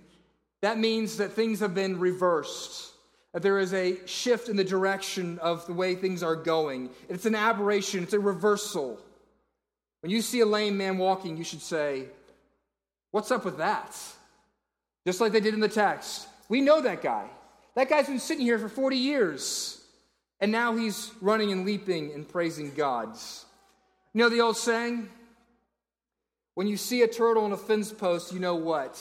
that 0.63 0.81
means 0.81 1.19
that 1.19 1.33
things 1.33 1.61
have 1.61 1.77
been 1.77 2.01
reversed 2.01 2.93
that 3.33 3.41
there 3.43 3.61
is 3.61 3.73
a 3.73 4.05
shift 4.05 4.49
in 4.49 4.57
the 4.57 4.65
direction 4.65 5.39
of 5.39 5.65
the 5.69 5.73
way 5.73 5.95
things 5.95 6.25
are 6.25 6.35
going. 6.35 6.91
It's 7.09 7.25
an 7.25 7.37
aberration, 7.37 8.03
it's 8.03 8.15
a 8.15 8.19
reversal. 8.19 8.99
When 10.01 10.11
you 10.11 10.23
see 10.23 10.41
a 10.41 10.45
lame 10.47 10.77
man 10.77 10.99
walking, 10.99 11.37
you 11.37 11.45
should 11.45 11.63
say, 11.63 12.07
What's 13.13 13.31
up 13.31 13.45
with 13.45 13.59
that? 13.59 13.97
Just 15.07 15.21
like 15.21 15.31
they 15.31 15.39
did 15.39 15.55
in 15.55 15.61
the 15.61 15.69
text. 15.69 16.27
We 16.49 16.61
know 16.61 16.81
that 16.81 17.01
guy. 17.01 17.29
That 17.77 17.89
guy's 17.89 18.09
been 18.09 18.19
sitting 18.19 18.45
here 18.45 18.59
for 18.59 18.69
40 18.69 18.97
years, 18.97 19.85
and 20.41 20.51
now 20.51 20.75
he's 20.75 21.13
running 21.21 21.53
and 21.53 21.65
leaping 21.65 22.13
and 22.13 22.29
praising 22.29 22.75
God. 22.75 23.17
You 24.15 24.19
know 24.19 24.31
the 24.31 24.41
old 24.41 24.57
saying? 24.57 25.11
When 26.57 26.67
you 26.67 26.79
see 26.79 27.03
a 27.03 27.07
turtle 27.07 27.45
on 27.45 27.53
a 27.53 27.57
fence 27.59 27.93
post, 27.93 28.33
you 28.33 28.41
know 28.41 28.55
what? 28.55 28.99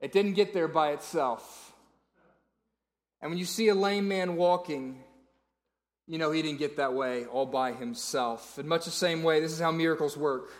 It 0.00 0.12
didn't 0.12 0.34
get 0.34 0.54
there 0.54 0.68
by 0.68 0.92
itself. 0.92 1.72
And 3.20 3.32
when 3.32 3.38
you 3.38 3.44
see 3.44 3.66
a 3.66 3.74
lame 3.74 4.06
man 4.06 4.36
walking, 4.36 5.02
you 6.06 6.18
know 6.18 6.30
he 6.30 6.40
didn't 6.40 6.60
get 6.60 6.76
that 6.76 6.94
way 6.94 7.24
all 7.24 7.46
by 7.46 7.72
himself. 7.72 8.60
In 8.60 8.68
much 8.68 8.84
the 8.84 8.92
same 8.92 9.24
way, 9.24 9.40
this 9.40 9.50
is 9.50 9.58
how 9.58 9.72
miracles 9.72 10.16
work. 10.16 10.52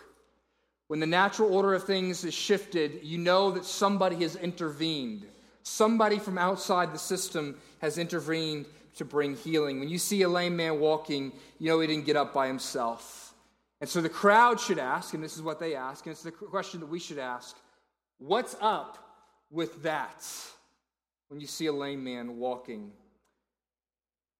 When 0.87 0.99
the 0.99 1.07
natural 1.07 1.55
order 1.55 1.73
of 1.73 1.85
things 1.85 2.25
is 2.25 2.33
shifted, 2.33 2.99
you 3.01 3.17
know 3.17 3.51
that 3.51 3.63
somebody 3.63 4.17
has 4.23 4.35
intervened. 4.35 5.25
Somebody 5.61 6.19
from 6.19 6.37
outside 6.37 6.93
the 6.93 6.99
system 6.99 7.57
has 7.79 7.97
intervened 7.97 8.65
to 8.97 9.05
bring 9.05 9.37
healing. 9.37 9.79
When 9.79 9.87
you 9.87 9.99
see 9.99 10.23
a 10.23 10.27
lame 10.27 10.57
man 10.57 10.81
walking, 10.81 11.31
you 11.59 11.69
know 11.69 11.79
he 11.79 11.87
didn't 11.87 12.05
get 12.05 12.17
up 12.17 12.33
by 12.33 12.47
himself. 12.47 13.22
And 13.83 13.89
so 13.89 13.99
the 13.99 14.07
crowd 14.07 14.61
should 14.61 14.79
ask, 14.79 15.13
and 15.13 15.21
this 15.21 15.35
is 15.35 15.41
what 15.41 15.59
they 15.59 15.75
ask, 15.75 16.05
and 16.05 16.13
it's 16.13 16.23
the 16.23 16.31
question 16.31 16.79
that 16.79 16.85
we 16.85 16.99
should 16.99 17.17
ask 17.17 17.57
what's 18.17 18.55
up 18.61 18.97
with 19.51 19.83
that 19.83 20.25
when 21.27 21.41
you 21.41 21.47
see 21.47 21.65
a 21.65 21.73
lame 21.73 22.01
man 22.01 22.37
walking? 22.37 22.93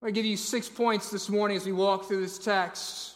I'm 0.02 0.06
going 0.06 0.14
to 0.14 0.18
give 0.18 0.26
you 0.26 0.38
six 0.38 0.70
points 0.70 1.12
this 1.12 1.28
morning 1.28 1.58
as 1.58 1.66
we 1.66 1.74
walk 1.74 2.08
through 2.08 2.22
this 2.22 2.38
text. 2.38 3.16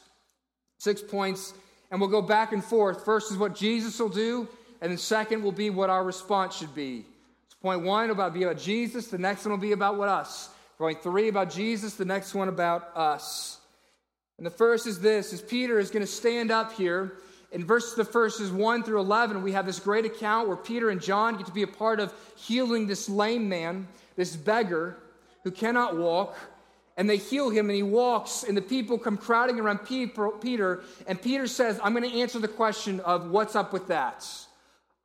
Six 0.80 1.02
points, 1.02 1.54
and 1.92 2.02
we'll 2.02 2.10
go 2.10 2.22
back 2.22 2.52
and 2.52 2.62
forth. 2.62 3.06
First 3.06 3.32
is 3.32 3.38
what 3.38 3.56
Jesus 3.56 3.98
will 3.98 4.10
do, 4.10 4.50
and 4.82 4.92
then 4.92 4.98
second 4.98 5.42
will 5.42 5.54
be 5.54 5.70
what 5.70 5.90
our 5.90 6.04
response 6.04 6.58
should 6.58 6.76
be. 6.76 7.06
So 7.48 7.56
point 7.62 7.84
one 7.84 8.10
will 8.10 8.30
be 8.32 8.44
about 8.44 8.58
Jesus, 8.58 9.08
the 9.08 9.18
next 9.18 9.46
one 9.46 9.52
will 9.52 9.60
be 9.60 9.72
about 9.72 9.98
what 9.98 10.10
us. 10.10 10.50
Point 10.78 11.02
three 11.02 11.30
about 11.30 11.50
Jesus, 11.52 11.94
the 11.94 12.04
next 12.04 12.34
one 12.34 12.50
about 12.50 12.92
us. 12.98 13.57
And 14.38 14.46
the 14.46 14.52
first 14.52 14.88
is 14.88 15.00
this: 15.00 15.34
is 15.34 15.42
Peter 15.42 15.80
is 15.80 15.90
going 15.90 16.06
to 16.06 16.12
stand 16.12 16.52
up 16.52 16.74
here. 16.74 17.14
In 17.52 17.66
verses 17.66 17.96
the 17.96 18.04
verses 18.04 18.52
1 18.52 18.84
through 18.84 19.00
11 19.00 19.42
we 19.42 19.54
have 19.54 19.66
this 19.66 19.80
great 19.80 20.06
account 20.06 20.50
where 20.50 20.58
peter 20.58 20.90
and 20.90 21.02
john 21.02 21.38
get 21.38 21.46
to 21.46 21.52
be 21.54 21.64
a 21.64 21.68
part 21.68 22.02
of 22.02 22.14
healing 22.36 22.88
this 22.88 23.08
lame 23.08 23.48
man 23.48 23.88
this 24.18 24.36
beggar 24.36 24.98
who 25.44 25.52
cannot 25.52 25.96
walk. 25.96 26.38
And 26.98 27.08
they 27.08 27.18
heal 27.18 27.52
him 27.52 27.70
and 27.70 27.76
he 27.76 27.84
walks 27.84 28.44
and 28.44 28.58
the 28.58 28.62
people 28.62 28.98
come 28.98 29.18
crowding 29.18 29.60
around 29.60 29.80
peter 29.86 30.82
and 31.08 31.22
peter 31.22 31.48
says 31.48 31.80
i'm 31.84 31.94
going 31.94 32.10
to 32.10 32.20
answer 32.20 32.40
the 32.40 32.48
question 32.48 33.00
of 33.02 33.30
what's 33.30 33.56
up 33.56 33.72
with 33.72 33.88
that. 33.88 34.28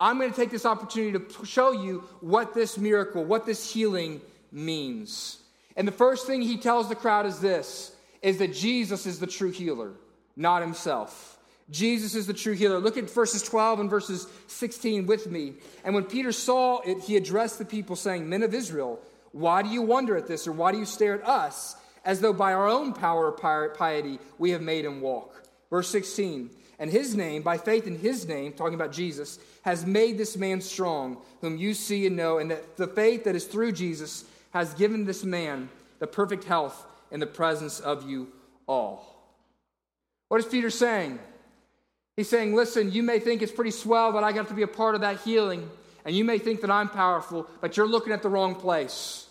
I'm 0.01 0.19
going 0.19 0.31
to 0.31 0.37
take 0.37 0.51
this 0.51 0.67
opportunity 0.67 1.17
to 1.17 1.45
show 1.47 1.71
you 1.71 2.01
what 2.21 2.55
this 2.55 2.77
miracle 2.77 3.25
what 3.25 3.47
this 3.47 3.73
healing 3.73 4.21
means. 4.51 5.39
And 5.77 5.87
the 5.87 5.93
first 5.93 6.27
thing 6.27 6.43
he 6.43 6.57
tells 6.57 6.89
the 6.89 6.97
crowd 6.97 7.27
is 7.27 7.39
this 7.39 7.92
is 8.23 8.39
that 8.39 8.55
jesus 8.55 9.07
is 9.07 9.19
the 9.21 9.27
true 9.27 9.51
healer 9.51 9.93
not 10.37 10.63
himself 10.63 11.33
Jesus 11.71 12.15
is 12.15 12.27
the 12.27 12.35
true 12.35 12.53
healer. 12.53 12.79
Look 12.79 12.99
at 12.99 13.11
verses 13.11 13.43
12 13.43 13.81
and 13.81 13.91
verses 13.91 14.27
16 14.49 15.07
with 15.07 15.31
me. 15.31 15.55
And 15.85 15.95
when 15.95 16.05
Peter 16.05 16.31
saw 16.31 16.81
it, 16.81 17.01
he 17.01 17.17
addressed 17.17 17.59
the 17.59 17.65
people, 17.65 17.97
saying, 17.97 18.29
Men 18.29 18.43
of 18.43 18.53
Israel, 18.53 19.01
why 19.33 19.63
do 19.63 19.71
you 19.71 19.81
wonder 19.81 20.17
at 20.17 20.27
this, 20.27 20.47
or 20.47 20.53
why 20.53 20.73
do 20.73 20.79
you 20.79 20.85
stare 20.85 21.15
at 21.15 21.27
us, 21.27 21.75
as 22.05 22.21
though 22.21 22.35
by 22.35 22.53
our 22.53 22.69
own 22.69 22.93
power 22.93 23.33
or 23.33 23.69
piety 23.71 24.19
we 24.39 24.51
have 24.51 24.61
made 24.61 24.85
him 24.85 25.01
walk? 25.01 25.43
Verse 25.71 25.89
16, 25.89 26.51
and 26.79 26.91
his 26.91 27.15
name, 27.15 27.43
by 27.43 27.57
faith 27.57 27.87
in 27.87 27.99
his 27.99 28.29
name, 28.29 28.53
talking 28.53 28.75
about 28.75 28.93
Jesus, 28.93 29.39
has 29.63 29.87
made 29.87 30.19
this 30.19 30.37
man 30.37 30.61
strong, 30.61 31.17
whom 31.41 31.57
you 31.57 31.73
see 31.73 32.07
and 32.07 32.17
know, 32.17 32.37
and 32.39 32.51
that 32.51 32.77
the 32.77 32.87
faith 32.87 33.25
that 33.25 33.37
is 33.37 33.47
through 33.47 33.73
Jesus 33.73 34.25
has 34.51 34.75
given 34.75 35.07
this 35.07 35.25
man 35.25 35.71
the 36.01 36.07
perfect 36.07 36.45
health 36.45 36.85
in 37.13 37.21
the 37.21 37.27
presence 37.27 37.79
of 37.79 38.09
you 38.11 38.33
all. 38.67 39.07
What 40.29 40.41
is 40.41 40.47
Peter 40.47 40.71
saying? 40.71 41.21
He's 42.17 42.29
saying, 42.29 42.55
listen, 42.55 42.91
you 42.91 43.03
may 43.03 43.21
think 43.21 43.43
it's 43.43 43.53
pretty 43.53 43.71
swell 43.71 44.13
that 44.13 44.25
I 44.25 44.33
got 44.33 44.49
to 44.49 44.55
be 44.55 44.63
a 44.63 44.67
part 44.67 44.95
of 44.95 45.03
that 45.03 45.21
healing, 45.21 45.71
and 46.05 46.17
you 46.17 46.25
may 46.25 46.39
think 46.39 46.63
that 46.63 46.71
I'm 46.71 46.89
powerful, 46.89 47.49
but 47.61 47.77
you're 47.77 47.87
looking 47.87 48.13
at 48.13 48.23
the 48.23 48.29
wrong 48.29 48.55
place. 48.55 49.29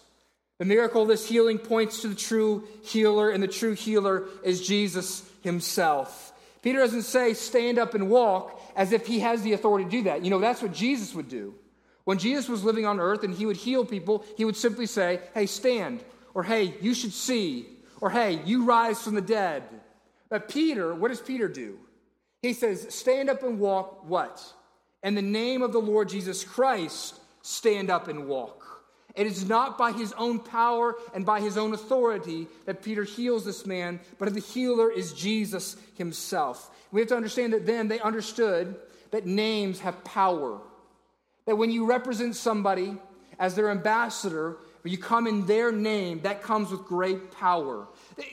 The 0.60 0.66
miracle 0.66 1.02
of 1.02 1.08
this 1.08 1.28
healing 1.28 1.58
points 1.58 2.02
to 2.02 2.08
the 2.08 2.16
true 2.16 2.68
healer, 2.84 3.30
and 3.30 3.42
the 3.42 3.48
true 3.48 3.74
healer 3.74 4.26
is 4.44 4.66
Jesus 4.66 5.28
himself. 5.42 6.34
Peter 6.62 6.80
doesn't 6.80 7.02
say 7.02 7.34
stand 7.34 7.80
up 7.80 7.96
and 7.96 8.10
walk 8.10 8.62
as 8.76 8.92
if 8.92 9.08
he 9.08 9.20
has 9.20 9.42
the 9.42 9.54
authority 9.54 9.86
to 9.86 9.92
do 9.92 10.04
that. 10.04 10.24
You 10.24 10.30
know, 10.30 10.40
that's 10.40 10.62
what 10.62 10.74
Jesus 10.74 11.16
would 11.16 11.30
do. 11.30 11.56
When 12.04 12.20
Jesus 12.20 12.48
was 12.48 12.64
living 12.64 12.86
on 12.86 13.00
earth 13.00 13.24
and 13.24 13.34
he 13.34 13.46
would 13.46 13.58
heal 13.58 13.86
people, 13.86 14.24
he 14.38 14.46
would 14.46 14.56
simply 14.56 14.86
say, 14.86 15.20
hey, 15.34 15.46
stand, 15.46 16.04
or 16.34 16.44
hey, 16.44 16.76
you 16.82 16.94
should 16.94 17.14
see, 17.14 17.66
or 18.00 18.10
hey, 18.10 18.42
you 18.46 18.66
rise 18.66 19.02
from 19.02 19.16
the 19.16 19.22
dead. 19.22 19.64
But 20.30 20.50
Peter, 20.50 20.94
what 20.96 21.10
does 21.10 21.22
Peter 21.22 21.48
do? 21.48 21.78
He 22.42 22.54
says, 22.54 22.94
Stand 22.94 23.30
up 23.30 23.44
and 23.44 23.60
walk 23.60 24.08
what? 24.08 24.42
In 25.04 25.16
the 25.16 25.22
name 25.22 25.62
of 25.62 25.72
the 25.74 25.80
Lord 25.80 26.10
Jesus 26.10 26.44
Christ, 26.44 27.20
stand 27.42 27.90
up 27.90 28.08
and 28.08 28.28
walk. 28.28 28.72
It 29.16 29.28
is 29.28 29.48
not 29.48 29.78
by 29.78 29.92
his 29.92 30.14
own 30.14 30.40
power 30.40 30.96
and 31.14 31.26
by 31.26 31.42
his 31.42 31.58
own 31.58 31.74
authority 31.74 32.48
that 32.66 32.82
Peter 32.82 33.04
heals 33.04 33.44
this 33.44 33.66
man, 33.66 34.00
but 34.18 34.34
the 34.34 34.40
healer 34.40 34.90
is 34.90 35.14
Jesus 35.14 35.76
himself. 35.96 36.70
We 36.92 37.02
have 37.02 37.10
to 37.10 37.16
understand 37.16 37.54
that 37.54 37.66
then 37.66 37.88
they 37.88 38.00
understood 38.00 38.76
that 39.12 39.26
names 39.26 39.80
have 39.82 40.04
power. 40.04 40.62
That 41.46 41.58
when 41.58 41.72
you 41.72 41.86
represent 41.86 42.36
somebody 42.36 42.98
as 43.40 43.56
their 43.56 43.70
ambassador, 43.70 44.58
when 44.82 44.92
you 44.92 44.98
come 44.98 45.28
in 45.28 45.46
their 45.46 45.72
name, 45.72 46.22
that 46.22 46.42
comes 46.42 46.72
with 46.72 46.86
great 46.86 47.32
power. 47.32 47.88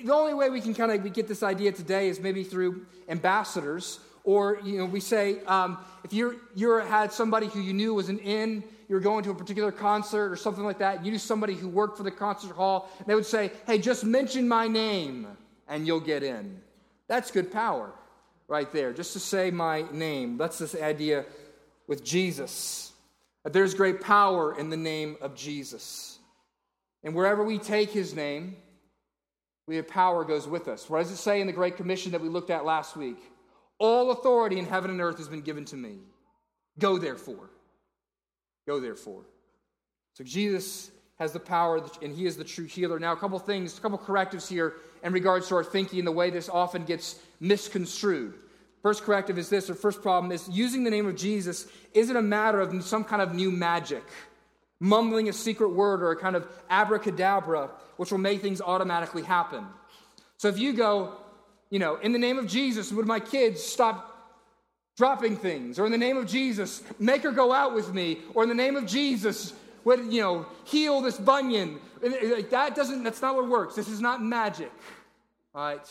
The 0.04 0.12
only 0.12 0.34
way 0.34 0.48
we 0.48 0.60
can 0.60 0.74
kind 0.74 0.90
of 0.90 1.12
get 1.12 1.28
this 1.28 1.42
idea 1.42 1.72
today 1.72 2.08
is 2.08 2.20
maybe 2.20 2.42
through 2.42 2.86
ambassadors, 3.08 4.00
or 4.24 4.58
you 4.64 4.78
know, 4.78 4.86
we 4.86 5.00
say 5.00 5.40
um, 5.44 5.78
if 6.04 6.12
you're 6.12 6.36
you 6.54 6.72
had 6.78 7.12
somebody 7.12 7.48
who 7.48 7.60
you 7.60 7.72
knew 7.72 7.94
was 7.94 8.08
an 8.08 8.18
in, 8.18 8.64
you 8.88 8.94
were 8.94 9.00
going 9.00 9.24
to 9.24 9.30
a 9.30 9.34
particular 9.34 9.72
concert 9.72 10.32
or 10.32 10.36
something 10.36 10.64
like 10.64 10.78
that. 10.78 11.04
You 11.04 11.10
knew 11.10 11.18
somebody 11.18 11.54
who 11.54 11.68
worked 11.68 11.96
for 11.96 12.02
the 12.02 12.10
concert 12.10 12.54
hall. 12.54 12.90
They 13.06 13.14
would 13.14 13.26
say, 13.26 13.52
"Hey, 13.66 13.78
just 13.78 14.04
mention 14.04 14.48
my 14.48 14.68
name, 14.68 15.26
and 15.68 15.86
you'll 15.86 16.00
get 16.00 16.22
in." 16.22 16.60
That's 17.08 17.30
good 17.30 17.52
power, 17.52 17.92
right 18.48 18.70
there. 18.72 18.92
Just 18.92 19.12
to 19.14 19.20
say 19.20 19.50
my 19.50 19.84
name. 19.92 20.38
That's 20.38 20.58
this 20.58 20.74
idea 20.74 21.24
with 21.86 22.04
Jesus. 22.04 22.92
There's 23.44 23.74
great 23.74 24.00
power 24.00 24.58
in 24.58 24.68
the 24.68 24.76
name 24.76 25.16
of 25.20 25.34
Jesus. 25.34 26.17
And 27.04 27.14
wherever 27.14 27.44
we 27.44 27.58
take 27.58 27.90
his 27.90 28.14
name, 28.14 28.56
we 29.66 29.76
have 29.76 29.86
power 29.86 30.24
goes 30.24 30.48
with 30.48 30.66
us. 30.66 30.88
What 30.88 30.98
does 30.98 31.10
it 31.10 31.16
say 31.16 31.40
in 31.40 31.46
the 31.46 31.52
Great 31.52 31.76
Commission 31.76 32.12
that 32.12 32.20
we 32.20 32.28
looked 32.28 32.50
at 32.50 32.64
last 32.64 32.96
week? 32.96 33.18
All 33.78 34.10
authority 34.10 34.58
in 34.58 34.64
heaven 34.64 34.90
and 34.90 35.00
earth 35.00 35.18
has 35.18 35.28
been 35.28 35.42
given 35.42 35.64
to 35.66 35.76
me. 35.76 35.98
Go 36.78 36.98
therefore. 36.98 37.50
Go 38.66 38.80
therefore. 38.80 39.22
So 40.14 40.24
Jesus 40.24 40.90
has 41.18 41.32
the 41.32 41.40
power 41.40 41.82
and 42.02 42.14
he 42.14 42.26
is 42.26 42.36
the 42.36 42.44
true 42.44 42.64
healer. 42.64 42.98
Now, 42.98 43.12
a 43.12 43.16
couple 43.16 43.38
things, 43.38 43.76
a 43.76 43.80
couple 43.80 43.98
correctives 43.98 44.48
here 44.48 44.74
in 45.02 45.12
regards 45.12 45.48
to 45.48 45.56
our 45.56 45.64
thinking 45.64 46.04
the 46.04 46.12
way 46.12 46.30
this 46.30 46.48
often 46.48 46.84
gets 46.84 47.20
misconstrued. 47.40 48.34
First 48.82 49.02
corrective 49.02 49.38
is 49.38 49.48
this, 49.48 49.68
or 49.68 49.74
first 49.74 50.02
problem 50.02 50.30
is 50.30 50.48
using 50.48 50.84
the 50.84 50.90
name 50.90 51.06
of 51.06 51.16
Jesus 51.16 51.66
isn't 51.94 52.16
a 52.16 52.22
matter 52.22 52.60
of 52.60 52.82
some 52.84 53.04
kind 53.04 53.20
of 53.20 53.34
new 53.34 53.50
magic 53.50 54.04
mumbling 54.80 55.28
a 55.28 55.32
secret 55.32 55.70
word 55.70 56.02
or 56.02 56.10
a 56.12 56.16
kind 56.16 56.36
of 56.36 56.46
abracadabra, 56.70 57.70
which 57.96 58.10
will 58.10 58.18
make 58.18 58.40
things 58.40 58.60
automatically 58.60 59.22
happen. 59.22 59.66
So 60.36 60.48
if 60.48 60.58
you 60.58 60.72
go, 60.72 61.14
you 61.70 61.78
know, 61.78 61.96
in 61.96 62.12
the 62.12 62.18
name 62.18 62.38
of 62.38 62.46
Jesus, 62.46 62.92
would 62.92 63.06
my 63.06 63.20
kids 63.20 63.62
stop 63.62 64.14
dropping 64.96 65.36
things? 65.36 65.78
Or 65.78 65.86
in 65.86 65.92
the 65.92 65.98
name 65.98 66.16
of 66.16 66.26
Jesus, 66.26 66.82
make 66.98 67.22
her 67.22 67.32
go 67.32 67.52
out 67.52 67.74
with 67.74 67.92
me? 67.92 68.18
Or 68.34 68.42
in 68.42 68.48
the 68.48 68.54
name 68.54 68.76
of 68.76 68.86
Jesus, 68.86 69.52
would, 69.84 70.12
you 70.12 70.20
know, 70.20 70.46
heal 70.64 71.00
this 71.00 71.18
bunion? 71.18 71.80
Uh, 72.04 72.42
that 72.50 72.74
doesn't, 72.74 73.02
that's 73.02 73.22
not 73.22 73.34
what 73.34 73.48
works. 73.48 73.74
This 73.74 73.88
is 73.88 74.00
not 74.00 74.22
magic. 74.22 74.72
All 75.54 75.68
right? 75.68 75.90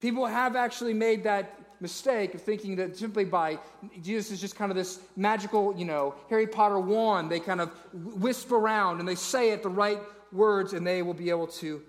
People 0.00 0.26
have 0.26 0.56
actually 0.56 0.94
made 0.94 1.24
that 1.24 1.58
mistake 1.80 2.34
of 2.34 2.42
thinking 2.42 2.76
that 2.76 2.96
simply 2.96 3.24
by 3.24 3.58
Jesus 4.02 4.30
is 4.30 4.40
just 4.40 4.56
kind 4.56 4.70
of 4.70 4.76
this 4.76 5.00
magical, 5.16 5.74
you 5.76 5.84
know, 5.84 6.14
Harry 6.28 6.46
Potter 6.46 6.78
wand. 6.78 7.30
They 7.30 7.40
kind 7.40 7.60
of 7.60 7.70
whisper 7.92 8.56
around 8.56 9.00
and 9.00 9.08
they 9.08 9.14
say 9.14 9.50
it 9.50 9.62
the 9.62 9.68
right 9.68 9.98
words 10.32 10.72
and 10.72 10.86
they 10.86 11.02
will 11.02 11.14
be 11.14 11.30
able 11.30 11.46
to, 11.46 11.82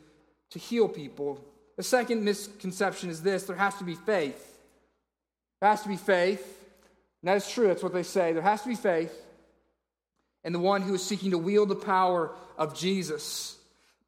to 0.51 0.59
heal 0.59 0.87
people. 0.87 1.43
The 1.77 1.83
second 1.83 2.23
misconception 2.23 3.09
is 3.09 3.21
this 3.21 3.43
there 3.43 3.55
has 3.55 3.75
to 3.77 3.83
be 3.83 3.95
faith. 3.95 4.59
There 5.59 5.69
has 5.69 5.83
to 5.83 5.89
be 5.89 5.97
faith. 5.97 6.41
And 7.21 7.29
that 7.29 7.37
is 7.37 7.49
true, 7.49 7.67
that's 7.67 7.83
what 7.83 7.93
they 7.93 8.03
say. 8.03 8.33
There 8.33 8.41
has 8.41 8.63
to 8.63 8.69
be 8.69 8.75
faith 8.75 9.15
in 10.43 10.53
the 10.53 10.59
one 10.59 10.81
who 10.81 10.95
is 10.95 11.03
seeking 11.03 11.31
to 11.31 11.37
wield 11.37 11.69
the 11.69 11.75
power 11.75 12.31
of 12.57 12.75
Jesus. 12.75 13.57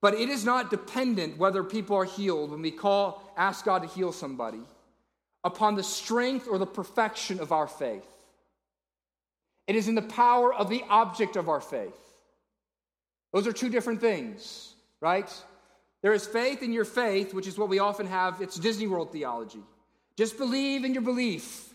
But 0.02 0.16
it 0.16 0.30
is 0.30 0.44
not 0.44 0.72
dependent 0.72 1.38
whether 1.38 1.64
people 1.64 1.96
are 1.96 2.06
healed 2.06 2.52
when 2.52 2.62
we 2.62 2.72
call, 2.72 3.22
ask 3.38 3.64
God 3.64 3.84
to 3.84 3.88
heal 3.88 4.12
somebody 4.12 4.60
upon 5.44 5.76
the 5.76 5.84
strength 5.84 6.48
or 6.48 6.58
the 6.58 6.66
perfection 6.66 7.40
of 7.40 7.52
our 7.52 7.68
faith. 7.68 8.08
It 9.68 9.76
is 9.76 9.88
in 9.88 9.96
the 9.96 10.02
power 10.02 10.54
of 10.54 10.70
the 10.70 10.84
object 10.90 11.36
of 11.36 11.50
our 11.50 11.62
faith. 11.62 11.94
Those 13.32 13.48
are 13.48 13.54
two 13.54 13.70
different 13.70 14.02
things, 14.02 14.74
right? 15.02 15.32
There 16.02 16.14
is 16.14 16.28
faith 16.28 16.62
in 16.62 16.74
your 16.74 16.86
faith, 16.86 17.34
which 17.34 17.48
is 17.48 17.58
what 17.58 17.70
we 17.70 17.80
often 17.80 18.06
have. 18.08 18.42
It's 18.42 18.58
Disney 18.58 18.88
World 18.88 19.12
theology. 19.12 19.62
Just 20.18 20.38
believe 20.38 20.84
in 20.84 20.94
your 20.94 21.02
belief, 21.02 21.74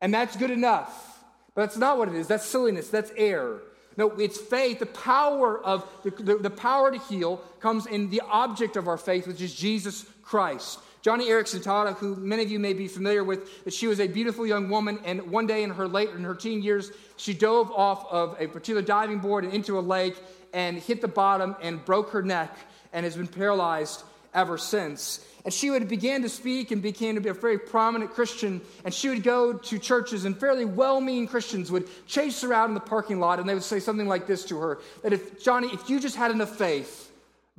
and 0.00 0.14
that's 0.14 0.36
good 0.36 0.50
enough. 0.50 1.10
But 1.54 1.62
that's 1.62 1.76
not 1.76 1.98
what 1.98 2.08
it 2.08 2.14
is. 2.14 2.28
That's 2.28 2.44
silliness. 2.44 2.88
That's 2.88 3.10
error. 3.16 3.62
No, 3.96 4.10
it's 4.10 4.38
faith. 4.38 4.80
The 4.80 4.86
power 4.86 5.58
of 5.64 5.88
the, 6.02 6.10
the, 6.10 6.36
the, 6.36 6.50
power 6.50 6.90
to 6.90 6.98
heal 6.98 7.36
comes 7.60 7.86
in 7.86 8.10
the 8.10 8.22
object 8.28 8.76
of 8.76 8.88
our 8.88 8.96
faith, 8.96 9.26
which 9.26 9.40
is 9.40 9.54
Jesus 9.54 10.04
Christ. 10.22 10.80
Joni 11.04 11.26
Eareckson 11.26 11.62
Tada, 11.62 11.94
who 11.98 12.16
many 12.16 12.42
of 12.42 12.50
you 12.50 12.58
may 12.58 12.72
be 12.72 12.88
familiar 12.88 13.22
with, 13.22 13.64
that 13.64 13.74
she 13.74 13.86
was 13.86 14.00
a 14.00 14.06
beautiful 14.06 14.46
young 14.46 14.70
woman, 14.70 14.98
and 15.04 15.30
one 15.30 15.46
day 15.46 15.62
in 15.62 15.68
her 15.68 15.86
late 15.86 16.08
in 16.08 16.24
her 16.24 16.34
teen 16.34 16.62
years, 16.62 16.90
she 17.16 17.34
dove 17.34 17.70
off 17.72 18.10
of 18.10 18.40
a 18.40 18.46
particular 18.46 18.80
diving 18.80 19.18
board 19.18 19.44
and 19.44 19.52
into 19.52 19.78
a 19.78 19.80
lake 19.80 20.16
and 20.54 20.78
hit 20.78 21.02
the 21.02 21.08
bottom 21.08 21.56
and 21.60 21.84
broke 21.84 22.10
her 22.10 22.22
neck 22.22 22.56
and 22.94 23.04
has 23.04 23.16
been 23.16 23.26
paralyzed 23.26 24.02
ever 24.32 24.56
since. 24.56 25.22
And 25.44 25.52
she 25.52 25.70
would 25.70 25.86
begin 25.88 26.22
to 26.22 26.28
speak 26.30 26.70
and 26.70 26.80
became 26.80 27.16
to 27.16 27.20
be 27.20 27.28
a 27.28 27.34
very 27.34 27.58
prominent 27.58 28.12
Christian. 28.12 28.62
And 28.82 28.94
she 28.94 29.10
would 29.10 29.22
go 29.22 29.52
to 29.52 29.78
churches, 29.78 30.24
and 30.24 30.34
fairly 30.34 30.64
well 30.64 31.02
meaning 31.02 31.28
Christians 31.28 31.70
would 31.70 31.86
chase 32.06 32.40
her 32.40 32.54
out 32.54 32.70
in 32.70 32.74
the 32.74 32.80
parking 32.80 33.20
lot, 33.20 33.40
and 33.40 33.46
they 33.46 33.52
would 33.52 33.62
say 33.62 33.78
something 33.78 34.08
like 34.08 34.26
this 34.26 34.42
to 34.46 34.58
her 34.58 34.78
that 35.02 35.12
if, 35.12 35.44
Joni, 35.44 35.74
if 35.74 35.90
you 35.90 36.00
just 36.00 36.16
had 36.16 36.30
enough 36.30 36.56
faith, 36.56 37.12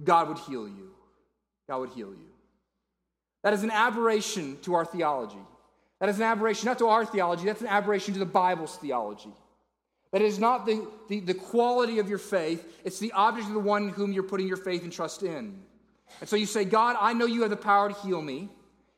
God 0.03 0.29
would 0.29 0.39
heal 0.39 0.67
you. 0.67 0.89
God 1.69 1.81
would 1.81 1.91
heal 1.91 2.09
you. 2.09 2.34
That 3.45 3.53
is 3.53 3.61
an 3.61 3.69
aberration 3.69 4.57
to 4.63 4.73
our 4.73 4.85
theology. 4.85 5.37
That 5.99 6.09
is 6.09 6.17
an 6.17 6.23
aberration, 6.23 6.65
not 6.65 6.79
to 6.79 6.87
our 6.87 7.05
theology, 7.05 7.45
that's 7.45 7.61
an 7.61 7.67
aberration 7.67 8.13
to 8.15 8.19
the 8.19 8.25
Bible's 8.25 8.75
theology. 8.77 9.29
That 10.13 10.23
is 10.23 10.39
not 10.39 10.65
the, 10.65 10.83
the, 11.09 11.19
the 11.19 11.35
quality 11.35 11.99
of 11.99 12.09
your 12.09 12.17
faith, 12.17 12.65
it's 12.83 12.97
the 12.97 13.11
object 13.11 13.47
of 13.47 13.53
the 13.53 13.59
one 13.59 13.89
whom 13.89 14.11
you're 14.11 14.23
putting 14.23 14.47
your 14.47 14.57
faith 14.57 14.81
and 14.81 14.91
trust 14.91 15.21
in. 15.21 15.59
And 16.21 16.27
so 16.27 16.35
you 16.35 16.47
say, 16.47 16.65
God, 16.65 16.97
I 16.99 17.13
know 17.13 17.27
you 17.27 17.41
have 17.41 17.51
the 17.51 17.55
power 17.55 17.87
to 17.87 17.95
heal 17.99 18.19
me. 18.19 18.49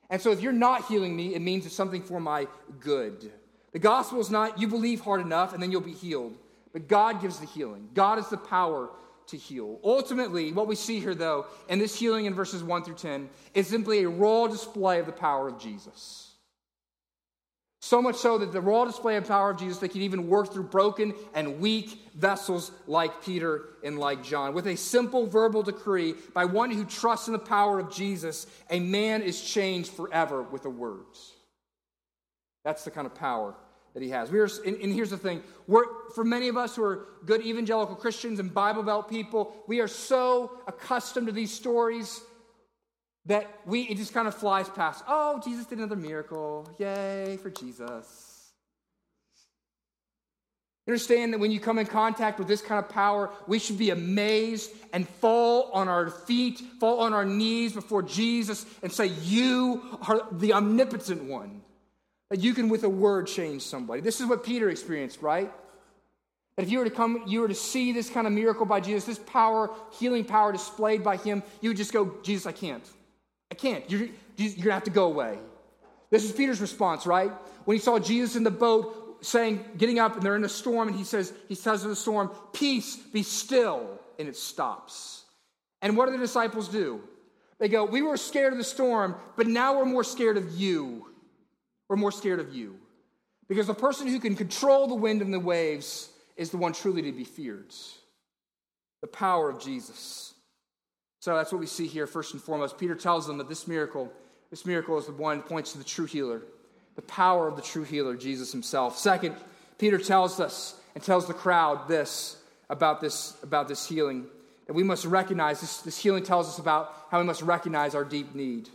And 0.09 0.21
so 0.21 0.31
if 0.31 0.41
you're 0.41 0.53
not 0.53 0.85
healing 0.85 1.13
me, 1.13 1.35
it 1.35 1.41
means 1.41 1.65
it's 1.65 1.75
something 1.75 2.01
for 2.01 2.21
my 2.21 2.47
good. 2.79 3.29
The 3.73 3.79
gospel 3.79 4.21
is 4.21 4.29
not 4.29 4.61
you 4.61 4.69
believe 4.69 5.01
hard 5.01 5.19
enough 5.19 5.53
and 5.53 5.61
then 5.61 5.73
you'll 5.73 5.81
be 5.81 5.91
healed. 5.91 6.37
But 6.71 6.87
God 6.87 7.21
gives 7.21 7.41
the 7.41 7.47
healing. 7.47 7.89
God 7.93 8.17
is 8.17 8.29
the 8.29 8.37
power 8.37 8.91
to 9.27 9.37
heal. 9.37 9.79
Ultimately, 9.83 10.51
what 10.51 10.67
we 10.67 10.75
see 10.75 10.99
here, 10.99 11.15
though, 11.15 11.45
in 11.69 11.79
this 11.79 11.97
healing 11.97 12.25
in 12.25 12.33
verses 12.33 12.63
1 12.63 12.83
through 12.83 12.95
10, 12.95 13.29
is 13.53 13.67
simply 13.67 14.03
a 14.03 14.09
raw 14.09 14.47
display 14.47 14.99
of 14.99 15.05
the 15.05 15.11
power 15.11 15.47
of 15.47 15.59
Jesus. 15.59 16.33
So 17.79 18.01
much 18.01 18.15
so 18.15 18.37
that 18.39 18.51
the 18.51 18.59
raw 18.59 18.85
display 18.85 19.15
of 19.15 19.27
power 19.27 19.51
of 19.51 19.59
Jesus, 19.59 19.77
they 19.77 19.87
can 19.87 20.01
even 20.01 20.27
work 20.27 20.51
through 20.51 20.63
broken 20.63 21.13
and 21.33 21.59
weak 21.59 22.01
vessels 22.15 22.71
like 22.87 23.23
Peter 23.23 23.65
and 23.83 23.99
like 23.99 24.23
John. 24.23 24.53
With 24.53 24.67
a 24.67 24.75
simple 24.75 25.27
verbal 25.27 25.63
decree 25.63 26.15
by 26.33 26.45
one 26.45 26.71
who 26.71 26.83
trusts 26.83 27.27
in 27.27 27.33
the 27.33 27.39
power 27.39 27.79
of 27.79 27.93
Jesus, 27.93 28.47
a 28.69 28.79
man 28.79 29.21
is 29.21 29.41
changed 29.41 29.91
forever 29.91 30.41
with 30.41 30.63
the 30.63 30.69
words. 30.69 31.33
That's 32.65 32.83
the 32.83 32.91
kind 32.91 33.05
of 33.05 33.15
power 33.15 33.55
that 33.97 34.03
he 34.03 34.11
has. 34.11 34.29
We 34.29 34.37
are, 34.37 34.47
and, 34.63 34.77
and 34.77 34.93
here's 34.93 35.09
the 35.09 35.17
thing 35.17 35.41
we're, 35.65 35.85
for 36.13 36.23
many 36.23 36.49
of 36.49 36.55
us 36.55 36.75
who 36.75 36.83
are 36.83 37.07
good 37.25 37.41
evangelical 37.41 37.95
Christians 37.95 38.39
and 38.39 38.53
Bible 38.53 38.83
Belt 38.83 39.09
people, 39.09 39.55
we 39.65 39.79
are 39.79 39.87
so 39.87 40.51
accustomed 40.67 41.25
to 41.25 41.33
these 41.33 41.51
stories 41.51 42.21
that 43.25 43.47
we 43.65 43.81
it 43.81 43.97
just 43.97 44.13
kind 44.13 44.27
of 44.27 44.35
flies 44.35 44.69
past. 44.69 45.03
Oh, 45.07 45.41
Jesus 45.43 45.65
did 45.65 45.79
another 45.79 45.95
miracle. 45.95 46.69
Yay 46.77 47.39
for 47.41 47.49
Jesus. 47.49 48.51
Understand 50.87 51.33
that 51.33 51.39
when 51.39 51.49
you 51.49 51.59
come 51.59 51.79
in 51.79 51.87
contact 51.87 52.37
with 52.37 52.47
this 52.47 52.61
kind 52.61 52.77
of 52.77 52.91
power, 52.91 53.31
we 53.47 53.57
should 53.57 53.79
be 53.79 53.89
amazed 53.89 54.69
and 54.93 55.09
fall 55.09 55.71
on 55.73 55.87
our 55.87 56.11
feet, 56.11 56.61
fall 56.79 56.99
on 56.99 57.13
our 57.13 57.25
knees 57.25 57.73
before 57.73 58.03
Jesus 58.03 58.63
and 58.83 58.91
say, 58.91 59.07
You 59.23 59.81
are 60.07 60.21
the 60.31 60.53
omnipotent 60.53 61.23
one. 61.23 61.63
That 62.29 62.39
you 62.39 62.53
can, 62.53 62.69
with 62.69 62.83
a 62.83 62.89
word, 62.89 63.27
change 63.27 63.61
somebody. 63.61 64.01
This 64.01 64.19
is 64.19 64.27
what 64.27 64.43
Peter 64.43 64.69
experienced, 64.69 65.21
right? 65.21 65.51
That 66.55 66.63
if 66.63 66.71
you 66.71 66.79
were 66.79 66.85
to 66.85 66.91
come, 66.91 67.23
you 67.27 67.41
were 67.41 67.47
to 67.47 67.55
see 67.55 67.93
this 67.93 68.09
kind 68.09 68.27
of 68.27 68.33
miracle 68.33 68.65
by 68.65 68.79
Jesus, 68.79 69.05
this 69.05 69.19
power, 69.19 69.69
healing 69.99 70.25
power 70.25 70.51
displayed 70.51 71.03
by 71.03 71.17
him, 71.17 71.43
you 71.61 71.69
would 71.69 71.77
just 71.77 71.93
go, 71.93 72.15
Jesus, 72.23 72.45
I 72.45 72.51
can't. 72.51 72.83
I 73.51 73.55
can't. 73.55 73.89
You're, 73.89 74.09
you're 74.35 74.49
going 74.49 74.63
to 74.63 74.71
have 74.73 74.83
to 74.85 74.89
go 74.89 75.05
away. 75.05 75.37
This 76.09 76.23
is 76.23 76.31
Peter's 76.31 76.59
response, 76.59 77.05
right? 77.05 77.31
When 77.65 77.77
he 77.77 77.81
saw 77.81 77.99
Jesus 77.99 78.35
in 78.35 78.43
the 78.43 78.51
boat 78.51 79.17
saying, 79.21 79.63
getting 79.77 79.99
up, 79.99 80.15
and 80.15 80.23
they're 80.23 80.35
in 80.35 80.43
a 80.43 80.49
storm, 80.49 80.87
and 80.87 80.97
he 80.97 81.03
says, 81.03 81.33
he 81.47 81.55
says 81.55 81.81
to 81.81 81.87
the 81.87 81.95
storm, 81.95 82.31
Peace, 82.53 82.95
be 82.95 83.23
still, 83.23 83.99
and 84.19 84.27
it 84.27 84.35
stops. 84.35 85.23
And 85.81 85.95
what 85.95 86.07
do 86.07 86.11
the 86.11 86.17
disciples 86.17 86.67
do? 86.67 87.01
They 87.59 87.67
go, 87.67 87.85
We 87.85 88.01
were 88.01 88.17
scared 88.17 88.53
of 88.53 88.57
the 88.57 88.65
storm, 88.65 89.15
but 89.35 89.47
now 89.47 89.77
we're 89.77 89.85
more 89.85 90.03
scared 90.03 90.37
of 90.37 90.51
you. 90.51 91.06
We're 91.89 91.95
more 91.95 92.11
scared 92.11 92.39
of 92.39 92.53
you. 92.53 92.77
Because 93.47 93.67
the 93.67 93.73
person 93.73 94.07
who 94.07 94.19
can 94.19 94.35
control 94.35 94.87
the 94.87 94.95
wind 94.95 95.21
and 95.21 95.33
the 95.33 95.39
waves 95.39 96.09
is 96.35 96.51
the 96.51 96.57
one 96.57 96.73
truly 96.73 97.01
to 97.03 97.11
be 97.11 97.23
feared. 97.23 97.73
The 99.01 99.07
power 99.07 99.49
of 99.49 99.59
Jesus. 99.59 100.33
So 101.19 101.35
that's 101.35 101.51
what 101.51 101.59
we 101.59 101.67
see 101.67 101.87
here 101.87 102.07
first 102.07 102.33
and 102.33 102.41
foremost. 102.41 102.77
Peter 102.77 102.95
tells 102.95 103.25
them 103.25 103.37
that 103.37 103.49
this 103.49 103.67
miracle, 103.67 104.11
this 104.49 104.65
miracle 104.65 104.97
is 104.97 105.05
the 105.05 105.13
one 105.13 105.37
that 105.37 105.47
points 105.47 105.71
to 105.71 105.77
the 105.77 105.83
true 105.83 106.05
healer, 106.05 106.41
the 106.95 107.01
power 107.03 107.47
of 107.47 107.55
the 107.55 107.61
true 107.61 107.83
healer, 107.83 108.15
Jesus 108.15 108.51
himself. 108.51 108.97
Second, 108.97 109.35
Peter 109.77 109.97
tells 109.97 110.39
us 110.39 110.79
and 110.95 111.03
tells 111.03 111.27
the 111.27 111.33
crowd 111.33 111.87
this 111.87 112.37
about 112.69 113.01
this, 113.01 113.37
about 113.43 113.67
this 113.67 113.87
healing. 113.87 114.27
That 114.65 114.73
we 114.73 114.83
must 114.83 115.05
recognize 115.05 115.61
this, 115.61 115.77
this 115.81 115.97
healing 115.97 116.23
tells 116.23 116.49
us 116.49 116.59
about 116.59 116.93
how 117.09 117.19
we 117.19 117.25
must 117.25 117.41
recognize 117.41 117.95
our 117.95 118.03
deep 118.03 118.35
need. 118.35 118.69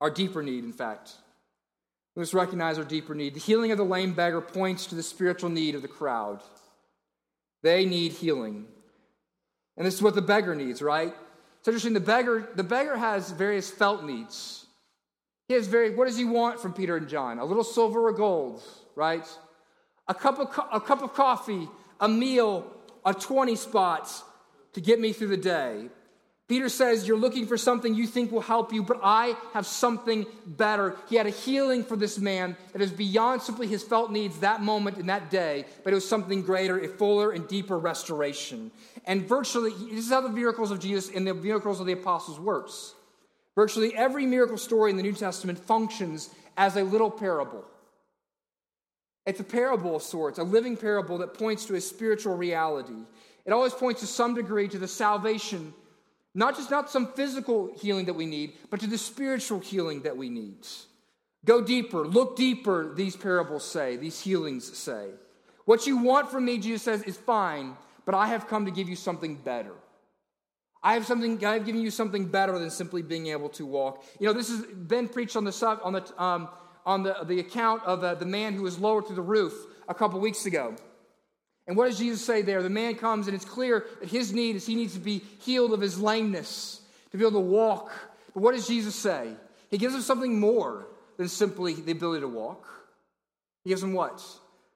Our 0.00 0.10
deeper 0.10 0.42
need, 0.42 0.64
in 0.64 0.72
fact. 0.72 1.12
We 2.14 2.20
must 2.20 2.34
recognize 2.34 2.78
our 2.78 2.84
deeper 2.84 3.14
need. 3.14 3.34
The 3.34 3.40
healing 3.40 3.70
of 3.70 3.78
the 3.78 3.84
lame 3.84 4.14
beggar 4.14 4.40
points 4.40 4.86
to 4.86 4.94
the 4.94 5.02
spiritual 5.02 5.50
need 5.50 5.74
of 5.74 5.82
the 5.82 5.88
crowd. 5.88 6.40
They 7.62 7.84
need 7.84 8.12
healing. 8.12 8.66
And 9.76 9.86
this 9.86 9.94
is 9.94 10.02
what 10.02 10.14
the 10.14 10.22
beggar 10.22 10.54
needs, 10.54 10.82
right? 10.82 11.14
It's 11.58 11.68
interesting. 11.68 11.94
The 11.94 12.00
beggar, 12.00 12.48
the 12.54 12.64
beggar 12.64 12.96
has 12.96 13.30
various 13.30 13.70
felt 13.70 14.04
needs. 14.04 14.66
He 15.48 15.54
has 15.54 15.66
very. 15.66 15.94
What 15.94 16.06
does 16.06 16.16
he 16.16 16.24
want 16.24 16.60
from 16.60 16.72
Peter 16.72 16.96
and 16.96 17.08
John? 17.08 17.38
A 17.38 17.44
little 17.44 17.64
silver 17.64 18.06
or 18.06 18.12
gold, 18.12 18.62
right? 18.94 19.26
A 20.08 20.14
cup 20.14 20.38
of 20.38 20.48
a 20.72 20.80
cup 20.80 21.02
of 21.02 21.14
coffee, 21.14 21.68
a 22.00 22.08
meal, 22.08 22.66
a 23.04 23.14
twenty 23.14 23.56
spots 23.56 24.22
to 24.72 24.80
get 24.80 25.00
me 25.00 25.12
through 25.12 25.28
the 25.28 25.36
day. 25.36 25.88
Peter 26.50 26.68
says, 26.68 27.06
You're 27.06 27.16
looking 27.16 27.46
for 27.46 27.56
something 27.56 27.94
you 27.94 28.08
think 28.08 28.32
will 28.32 28.40
help 28.40 28.72
you, 28.72 28.82
but 28.82 28.98
I 29.04 29.36
have 29.52 29.64
something 29.64 30.26
better. 30.44 30.96
He 31.08 31.14
had 31.14 31.28
a 31.28 31.30
healing 31.30 31.84
for 31.84 31.94
this 31.94 32.18
man 32.18 32.56
that 32.72 32.82
is 32.82 32.90
beyond 32.90 33.40
simply 33.40 33.68
his 33.68 33.84
felt 33.84 34.10
needs 34.10 34.40
that 34.40 34.60
moment 34.60 34.98
in 34.98 35.06
that 35.06 35.30
day, 35.30 35.64
but 35.84 35.92
it 35.92 35.94
was 35.94 36.08
something 36.08 36.42
greater, 36.42 36.80
a 36.80 36.88
fuller 36.88 37.30
and 37.30 37.46
deeper 37.46 37.78
restoration. 37.78 38.72
And 39.04 39.28
virtually, 39.28 39.70
this 39.92 40.06
is 40.06 40.10
how 40.10 40.22
the 40.22 40.28
miracles 40.28 40.72
of 40.72 40.80
Jesus 40.80 41.08
and 41.14 41.24
the 41.24 41.34
miracles 41.34 41.78
of 41.78 41.86
the 41.86 41.92
apostles 41.92 42.40
works. 42.40 42.94
Virtually 43.54 43.94
every 43.94 44.26
miracle 44.26 44.58
story 44.58 44.90
in 44.90 44.96
the 44.96 45.04
New 45.04 45.12
Testament 45.12 45.56
functions 45.56 46.30
as 46.56 46.74
a 46.74 46.82
little 46.82 47.12
parable. 47.12 47.64
It's 49.24 49.38
a 49.38 49.44
parable 49.44 49.94
of 49.94 50.02
sorts, 50.02 50.40
a 50.40 50.42
living 50.42 50.76
parable 50.76 51.18
that 51.18 51.32
points 51.32 51.64
to 51.66 51.76
a 51.76 51.80
spiritual 51.80 52.36
reality. 52.36 53.04
It 53.46 53.52
always 53.52 53.72
points 53.72 54.00
to 54.00 54.08
some 54.08 54.34
degree 54.34 54.66
to 54.66 54.78
the 54.78 54.88
salvation 54.88 55.74
not 56.34 56.56
just 56.56 56.70
not 56.70 56.90
some 56.90 57.12
physical 57.14 57.72
healing 57.80 58.06
that 58.06 58.14
we 58.14 58.26
need, 58.26 58.54
but 58.70 58.80
to 58.80 58.86
the 58.86 58.98
spiritual 58.98 59.60
healing 59.60 60.02
that 60.02 60.16
we 60.16 60.28
need. 60.28 60.66
Go 61.44 61.62
deeper, 61.62 62.06
look 62.06 62.36
deeper, 62.36 62.92
these 62.94 63.16
parables 63.16 63.64
say, 63.64 63.96
these 63.96 64.20
healings 64.20 64.76
say. 64.76 65.08
What 65.64 65.86
you 65.86 65.98
want 65.98 66.30
from 66.30 66.44
me, 66.44 66.58
Jesus 66.58 66.82
says, 66.82 67.02
is 67.02 67.16
fine, 67.16 67.76
but 68.04 68.14
I 68.14 68.26
have 68.26 68.46
come 68.46 68.66
to 68.66 68.70
give 68.70 68.88
you 68.88 68.96
something 68.96 69.36
better. 69.36 69.74
I 70.82 70.94
have 70.94 71.06
something. 71.06 71.44
I 71.44 71.54
have 71.54 71.66
given 71.66 71.82
you 71.82 71.90
something 71.90 72.26
better 72.26 72.58
than 72.58 72.70
simply 72.70 73.02
being 73.02 73.26
able 73.26 73.50
to 73.50 73.66
walk. 73.66 74.02
You 74.18 74.26
know, 74.26 74.32
this 74.32 74.48
has 74.48 74.62
been 74.62 75.08
preached 75.08 75.36
on 75.36 75.44
the 75.44 75.78
on 75.84 75.92
the 75.92 76.22
um, 76.22 76.48
on 76.86 77.02
the, 77.02 77.16
the 77.24 77.40
account 77.40 77.84
of 77.84 78.02
uh, 78.02 78.14
the 78.14 78.24
man 78.24 78.54
who 78.54 78.62
was 78.62 78.78
lowered 78.78 79.06
through 79.06 79.16
the 79.16 79.22
roof 79.22 79.52
a 79.88 79.94
couple 79.94 80.18
weeks 80.20 80.46
ago. 80.46 80.74
And 81.70 81.76
what 81.76 81.86
does 81.86 81.98
Jesus 81.98 82.24
say 82.24 82.42
there? 82.42 82.64
The 82.64 82.68
man 82.68 82.96
comes, 82.96 83.28
and 83.28 83.34
it's 83.36 83.44
clear 83.44 83.86
that 84.00 84.08
his 84.08 84.32
need 84.32 84.56
is 84.56 84.66
he 84.66 84.74
needs 84.74 84.94
to 84.94 84.98
be 84.98 85.22
healed 85.38 85.72
of 85.72 85.80
his 85.80 86.00
lameness, 86.00 86.80
to 87.12 87.16
be 87.16 87.22
able 87.22 87.40
to 87.40 87.46
walk. 87.46 87.92
But 88.34 88.40
what 88.40 88.56
does 88.56 88.66
Jesus 88.66 88.96
say? 88.96 89.34
He 89.70 89.78
gives 89.78 89.94
him 89.94 90.00
something 90.00 90.40
more 90.40 90.88
than 91.16 91.28
simply 91.28 91.74
the 91.74 91.92
ability 91.92 92.22
to 92.22 92.28
walk. 92.28 92.66
He 93.62 93.70
gives 93.70 93.84
him 93.84 93.92
what? 93.92 94.20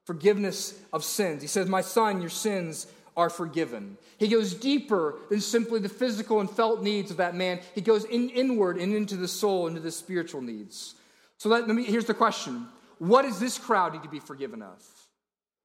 Forgiveness 0.05 0.79
of 0.93 1.03
sins. 1.03 1.43
He 1.43 1.49
says, 1.49 1.67
My 1.67 1.81
son, 1.81 2.21
your 2.21 2.31
sins 2.31 2.87
are 3.17 3.29
forgiven. 3.29 3.99
He 4.19 4.29
goes 4.29 4.55
deeper 4.55 5.17
than 5.31 5.41
simply 5.41 5.81
the 5.81 5.89
physical 5.89 6.39
and 6.39 6.49
felt 6.49 6.81
needs 6.81 7.11
of 7.11 7.17
that 7.17 7.35
man. 7.35 7.59
He 7.75 7.81
goes 7.81 8.05
in, 8.05 8.31
inward 8.31 8.77
and 8.77 8.95
into 8.95 9.17
the 9.17 9.27
soul, 9.27 9.67
into 9.67 9.81
the 9.81 9.91
spiritual 9.91 10.43
needs. 10.43 10.95
So 11.39 11.49
let, 11.49 11.67
let 11.67 11.75
me, 11.75 11.83
here's 11.83 12.05
the 12.05 12.15
question 12.15 12.69
What 13.01 13.23
does 13.23 13.41
this 13.41 13.59
crowd 13.59 13.95
need 13.95 14.05
to 14.05 14.09
be 14.09 14.21
forgiven 14.21 14.63
of? 14.63 14.94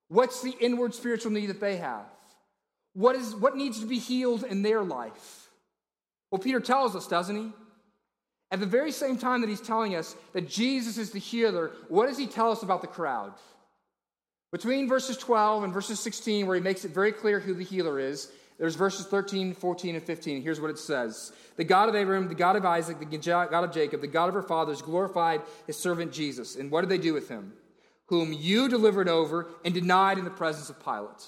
What's 0.09 0.41
the 0.41 0.55
inward 0.59 0.93
spiritual 0.93 1.31
need 1.31 1.47
that 1.47 1.61
they 1.61 1.77
have? 1.77 2.05
What, 2.93 3.15
is, 3.15 3.35
what 3.35 3.55
needs 3.55 3.79
to 3.79 3.85
be 3.85 3.99
healed 3.99 4.43
in 4.43 4.61
their 4.61 4.83
life? 4.83 5.47
Well, 6.31 6.39
Peter 6.39 6.59
tells 6.59 6.95
us, 6.95 7.07
doesn't 7.07 7.35
he? 7.35 7.51
At 8.51 8.59
the 8.59 8.65
very 8.65 8.91
same 8.91 9.17
time 9.17 9.41
that 9.41 9.49
he's 9.49 9.61
telling 9.61 9.95
us 9.95 10.15
that 10.33 10.49
Jesus 10.49 10.97
is 10.97 11.11
the 11.11 11.19
healer, 11.19 11.71
what 11.87 12.07
does 12.07 12.17
he 12.17 12.25
tell 12.25 12.51
us 12.51 12.63
about 12.63 12.81
the 12.81 12.87
crowd? 12.87 13.33
Between 14.51 14.87
verses 14.87 15.17
12 15.17 15.63
and 15.63 15.73
verses 15.73 15.99
16, 15.99 16.47
where 16.47 16.55
he 16.55 16.61
makes 16.61 16.83
it 16.83 16.91
very 16.91 17.11
clear 17.11 17.39
who 17.39 17.53
the 17.53 17.63
healer 17.63 17.99
is, 17.99 18.31
there's 18.57 18.75
verses 18.75 19.05
13, 19.05 19.53
14, 19.53 19.95
and 19.95 20.03
15. 20.03 20.41
Here's 20.41 20.59
what 20.59 20.71
it 20.71 20.79
says 20.79 21.31
The 21.55 21.63
God 21.63 21.87
of 21.87 21.95
Abraham, 21.95 22.27
the 22.27 22.35
God 22.35 22.55
of 22.55 22.65
Isaac, 22.65 22.99
the 22.99 23.05
God 23.05 23.63
of 23.63 23.71
Jacob, 23.71 24.01
the 24.01 24.07
God 24.07 24.29
of 24.29 24.35
our 24.35 24.41
fathers 24.41 24.81
glorified 24.81 25.41
his 25.67 25.77
servant 25.77 26.11
Jesus. 26.11 26.55
And 26.55 26.71
what 26.71 26.81
did 26.81 26.89
they 26.89 26.97
do 26.97 27.13
with 27.13 27.29
him? 27.29 27.53
Whom 28.09 28.33
you 28.33 28.69
delivered 28.69 29.07
over 29.07 29.47
and 29.63 29.73
denied 29.73 30.17
in 30.17 30.25
the 30.25 30.29
presence 30.29 30.69
of 30.69 30.83
Pilate 30.83 31.27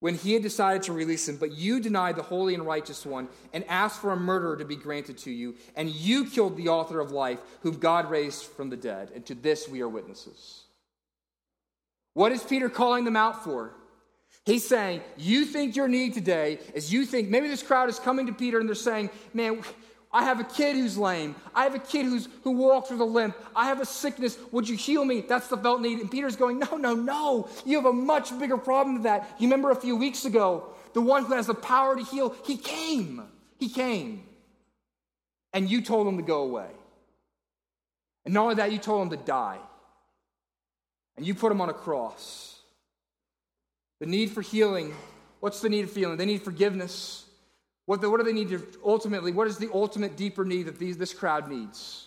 when 0.00 0.14
he 0.14 0.32
had 0.32 0.42
decided 0.42 0.82
to 0.82 0.92
release 0.92 1.28
him, 1.28 1.36
but 1.36 1.52
you 1.52 1.78
denied 1.78 2.16
the 2.16 2.22
holy 2.22 2.54
and 2.54 2.66
righteous 2.66 3.04
one 3.06 3.28
and 3.52 3.64
asked 3.68 4.00
for 4.00 4.12
a 4.12 4.16
murderer 4.16 4.56
to 4.56 4.64
be 4.64 4.76
granted 4.76 5.18
to 5.18 5.30
you, 5.30 5.54
and 5.76 5.90
you 5.90 6.24
killed 6.24 6.56
the 6.56 6.68
author 6.68 7.00
of 7.00 7.10
life, 7.10 7.38
whom 7.60 7.78
God 7.78 8.10
raised 8.10 8.44
from 8.44 8.70
the 8.70 8.76
dead. 8.76 9.12
And 9.14 9.24
to 9.26 9.34
this 9.34 9.68
we 9.68 9.82
are 9.82 9.88
witnesses. 9.88 10.64
What 12.14 12.32
is 12.32 12.42
Peter 12.42 12.68
calling 12.68 13.04
them 13.04 13.16
out 13.16 13.44
for? 13.44 13.74
He's 14.46 14.66
saying, 14.66 15.02
You 15.18 15.44
think 15.44 15.76
your 15.76 15.86
need 15.86 16.14
today 16.14 16.58
is 16.74 16.92
you 16.92 17.04
think, 17.04 17.28
maybe 17.28 17.48
this 17.48 17.62
crowd 17.62 17.90
is 17.90 17.98
coming 17.98 18.26
to 18.26 18.32
Peter 18.32 18.58
and 18.58 18.68
they're 18.68 18.74
saying, 18.74 19.10
Man, 19.34 19.62
I 20.12 20.24
have 20.24 20.40
a 20.40 20.44
kid 20.44 20.74
who's 20.74 20.98
lame. 20.98 21.36
I 21.54 21.64
have 21.64 21.74
a 21.74 21.78
kid 21.78 22.04
who's, 22.04 22.28
who 22.42 22.50
walks 22.50 22.90
with 22.90 23.00
a 23.00 23.04
limp. 23.04 23.36
I 23.54 23.66
have 23.66 23.80
a 23.80 23.86
sickness. 23.86 24.36
Would 24.50 24.68
you 24.68 24.76
heal 24.76 25.04
me? 25.04 25.20
That's 25.20 25.46
the 25.46 25.56
felt 25.56 25.80
need. 25.80 26.00
And 26.00 26.10
Peter's 26.10 26.34
going, 26.34 26.58
No, 26.58 26.76
no, 26.76 26.94
no. 26.94 27.48
You 27.64 27.76
have 27.76 27.86
a 27.86 27.92
much 27.92 28.36
bigger 28.38 28.58
problem 28.58 28.96
than 28.96 29.02
that. 29.04 29.36
You 29.38 29.46
remember 29.46 29.70
a 29.70 29.76
few 29.76 29.94
weeks 29.94 30.24
ago, 30.24 30.64
the 30.94 31.00
one 31.00 31.24
who 31.24 31.34
has 31.34 31.46
the 31.46 31.54
power 31.54 31.94
to 31.96 32.02
heal, 32.02 32.34
he 32.44 32.56
came. 32.56 33.22
He 33.58 33.68
came. 33.68 34.24
And 35.52 35.70
you 35.70 35.80
told 35.80 36.08
him 36.08 36.16
to 36.16 36.22
go 36.24 36.42
away. 36.42 36.70
And 38.24 38.34
not 38.34 38.42
only 38.42 38.54
that, 38.56 38.72
you 38.72 38.78
told 38.78 39.02
him 39.02 39.10
to 39.18 39.24
die. 39.24 39.58
And 41.16 41.24
you 41.24 41.34
put 41.34 41.52
him 41.52 41.60
on 41.60 41.68
a 41.68 41.74
cross. 41.74 42.58
The 44.00 44.06
need 44.06 44.30
for 44.30 44.42
healing. 44.42 44.94
What's 45.38 45.60
the 45.60 45.68
need 45.68 45.84
of 45.84 45.94
healing? 45.94 46.16
They 46.16 46.26
need 46.26 46.42
forgiveness. 46.42 47.24
What, 47.90 48.00
the, 48.00 48.08
what 48.08 48.18
do 48.18 48.22
they 48.22 48.32
need 48.32 48.50
to 48.50 48.64
ultimately, 48.84 49.32
what 49.32 49.48
is 49.48 49.58
the 49.58 49.68
ultimate 49.74 50.16
deeper 50.16 50.44
need 50.44 50.66
that 50.66 50.78
these, 50.78 50.96
this 50.96 51.12
crowd 51.12 51.48
needs? 51.48 52.06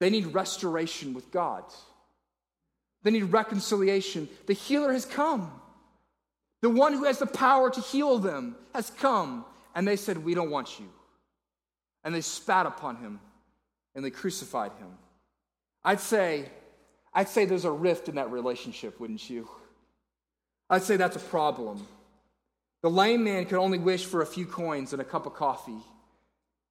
They 0.00 0.10
need 0.10 0.34
restoration 0.34 1.14
with 1.14 1.30
God. 1.30 1.62
They 3.04 3.12
need 3.12 3.30
reconciliation. 3.30 4.28
The 4.46 4.54
healer 4.54 4.92
has 4.92 5.06
come. 5.06 5.52
The 6.62 6.68
one 6.68 6.94
who 6.94 7.04
has 7.04 7.20
the 7.20 7.26
power 7.26 7.70
to 7.70 7.80
heal 7.80 8.18
them 8.18 8.56
has 8.74 8.90
come. 8.90 9.44
And 9.76 9.86
they 9.86 9.94
said, 9.94 10.24
We 10.24 10.34
don't 10.34 10.50
want 10.50 10.80
you. 10.80 10.88
And 12.02 12.12
they 12.12 12.20
spat 12.20 12.66
upon 12.66 12.96
him 12.96 13.20
and 13.94 14.04
they 14.04 14.10
crucified 14.10 14.72
him. 14.80 14.88
I'd 15.84 16.00
say, 16.00 16.46
I'd 17.14 17.28
say 17.28 17.44
there's 17.44 17.66
a 17.66 17.70
rift 17.70 18.08
in 18.08 18.16
that 18.16 18.32
relationship, 18.32 18.98
wouldn't 18.98 19.30
you? 19.30 19.48
I'd 20.68 20.82
say 20.82 20.96
that's 20.96 21.14
a 21.14 21.20
problem. 21.20 21.86
The 22.86 22.90
lame 22.90 23.24
man 23.24 23.46
could 23.46 23.58
only 23.58 23.78
wish 23.78 24.04
for 24.04 24.22
a 24.22 24.26
few 24.26 24.46
coins 24.46 24.92
and 24.92 25.02
a 25.02 25.04
cup 25.04 25.26
of 25.26 25.34
coffee. 25.34 25.82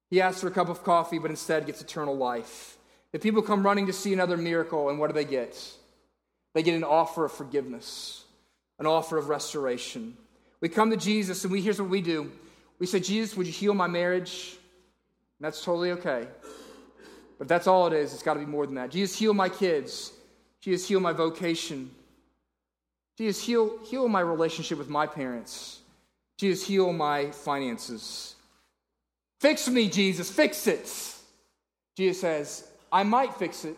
He 0.08 0.22
asks 0.22 0.40
for 0.40 0.48
a 0.48 0.50
cup 0.50 0.70
of 0.70 0.82
coffee, 0.82 1.18
but 1.18 1.30
instead 1.30 1.66
gets 1.66 1.82
eternal 1.82 2.16
life. 2.16 2.78
The 3.12 3.18
people 3.18 3.42
come 3.42 3.62
running 3.62 3.86
to 3.88 3.92
see 3.92 4.14
another 4.14 4.38
miracle, 4.38 4.88
and 4.88 4.98
what 4.98 5.08
do 5.08 5.12
they 5.12 5.26
get? 5.26 5.62
They 6.54 6.62
get 6.62 6.74
an 6.74 6.84
offer 6.84 7.26
of 7.26 7.32
forgiveness, 7.32 8.24
an 8.78 8.86
offer 8.86 9.18
of 9.18 9.28
restoration. 9.28 10.16
We 10.62 10.70
come 10.70 10.88
to 10.88 10.96
Jesus, 10.96 11.44
and 11.44 11.52
we, 11.52 11.60
here's 11.60 11.78
what 11.78 11.90
we 11.90 12.00
do 12.00 12.32
we 12.78 12.86
say, 12.86 12.98
Jesus, 12.98 13.36
would 13.36 13.46
you 13.46 13.52
heal 13.52 13.74
my 13.74 13.86
marriage? 13.86 14.56
And 15.38 15.44
that's 15.44 15.62
totally 15.62 15.90
okay. 15.90 16.28
But 17.38 17.46
that's 17.46 17.66
all 17.66 17.88
it 17.88 17.92
is. 17.92 18.14
It's 18.14 18.22
got 18.22 18.34
to 18.34 18.40
be 18.40 18.46
more 18.46 18.64
than 18.64 18.76
that. 18.76 18.90
Jesus, 18.90 19.18
heal 19.18 19.34
my 19.34 19.50
kids. 19.50 20.12
Jesus, 20.62 20.88
heal 20.88 20.98
my 20.98 21.12
vocation. 21.12 21.90
Jesus, 23.18 23.44
heal, 23.44 23.78
heal 23.84 24.08
my 24.08 24.20
relationship 24.20 24.78
with 24.78 24.88
my 24.88 25.06
parents. 25.06 25.80
Jesus, 26.38 26.66
heal 26.66 26.92
my 26.92 27.30
finances. 27.30 28.34
Fix 29.40 29.68
me, 29.68 29.88
Jesus, 29.88 30.30
fix 30.30 30.66
it. 30.66 30.84
Jesus 31.96 32.20
says, 32.20 32.68
I 32.92 33.02
might 33.02 33.34
fix 33.34 33.64
it, 33.64 33.76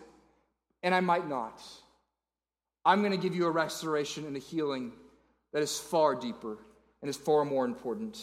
and 0.83 0.95
I 0.95 1.01
might 1.01 1.29
not. 1.29 1.63
I'm 2.85 3.01
going 3.01 3.13
to 3.13 3.19
give 3.19 3.35
you 3.35 3.47
a 3.47 3.51
restoration 3.51 4.25
and 4.27 4.37
a 4.37 4.41
healing 4.41 4.93
that 5.53 5.63
is 5.63 5.79
far 5.79 6.15
deeper 6.15 6.59
and 7.01 7.09
is 7.09 7.17
far 7.17 7.45
more 7.45 7.65
important. 7.65 8.19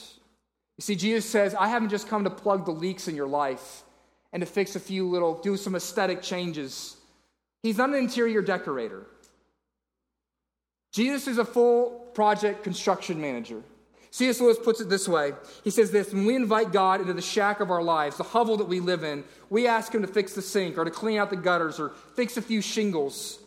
You 0.77 0.81
see, 0.81 0.95
Jesus 0.95 1.29
says, 1.29 1.55
I 1.55 1.67
haven't 1.67 1.89
just 1.89 2.07
come 2.07 2.23
to 2.23 2.29
plug 2.29 2.65
the 2.65 2.71
leaks 2.71 3.07
in 3.07 3.15
your 3.15 3.27
life 3.27 3.83
and 4.33 4.41
to 4.41 4.45
fix 4.45 4.75
a 4.75 4.79
few 4.79 5.07
little, 5.09 5.35
do 5.35 5.55
some 5.55 5.75
aesthetic 5.75 6.21
changes. 6.21 6.97
He's 7.63 7.77
not 7.77 7.89
an 7.89 7.95
interior 7.95 8.41
decorator. 8.41 9.05
Jesus 10.91 11.27
is 11.27 11.37
a 11.37 11.45
full 11.45 12.09
project 12.13 12.63
construction 12.63 13.19
manager. 13.19 13.61
C.S. 14.15 14.39
Lewis 14.39 14.57
puts 14.57 14.79
it 14.79 14.87
this 14.87 15.09
way. 15.09 15.33
He 15.65 15.69
says 15.69 15.91
this 15.91 16.13
When 16.13 16.25
we 16.25 16.37
invite 16.37 16.71
God 16.71 17.01
into 17.01 17.11
the 17.11 17.21
shack 17.21 17.59
of 17.59 17.69
our 17.69 17.83
lives, 17.83 18.15
the 18.15 18.23
hovel 18.23 18.55
that 18.55 18.65
we 18.69 18.79
live 18.79 19.03
in, 19.03 19.25
we 19.49 19.67
ask 19.67 19.93
Him 19.93 20.03
to 20.03 20.07
fix 20.07 20.31
the 20.31 20.41
sink 20.41 20.77
or 20.77 20.85
to 20.85 20.89
clean 20.89 21.17
out 21.17 21.29
the 21.29 21.35
gutters 21.35 21.81
or 21.81 21.89
fix 22.15 22.37
a 22.37 22.41
few 22.41 22.61
shingles. 22.61 23.39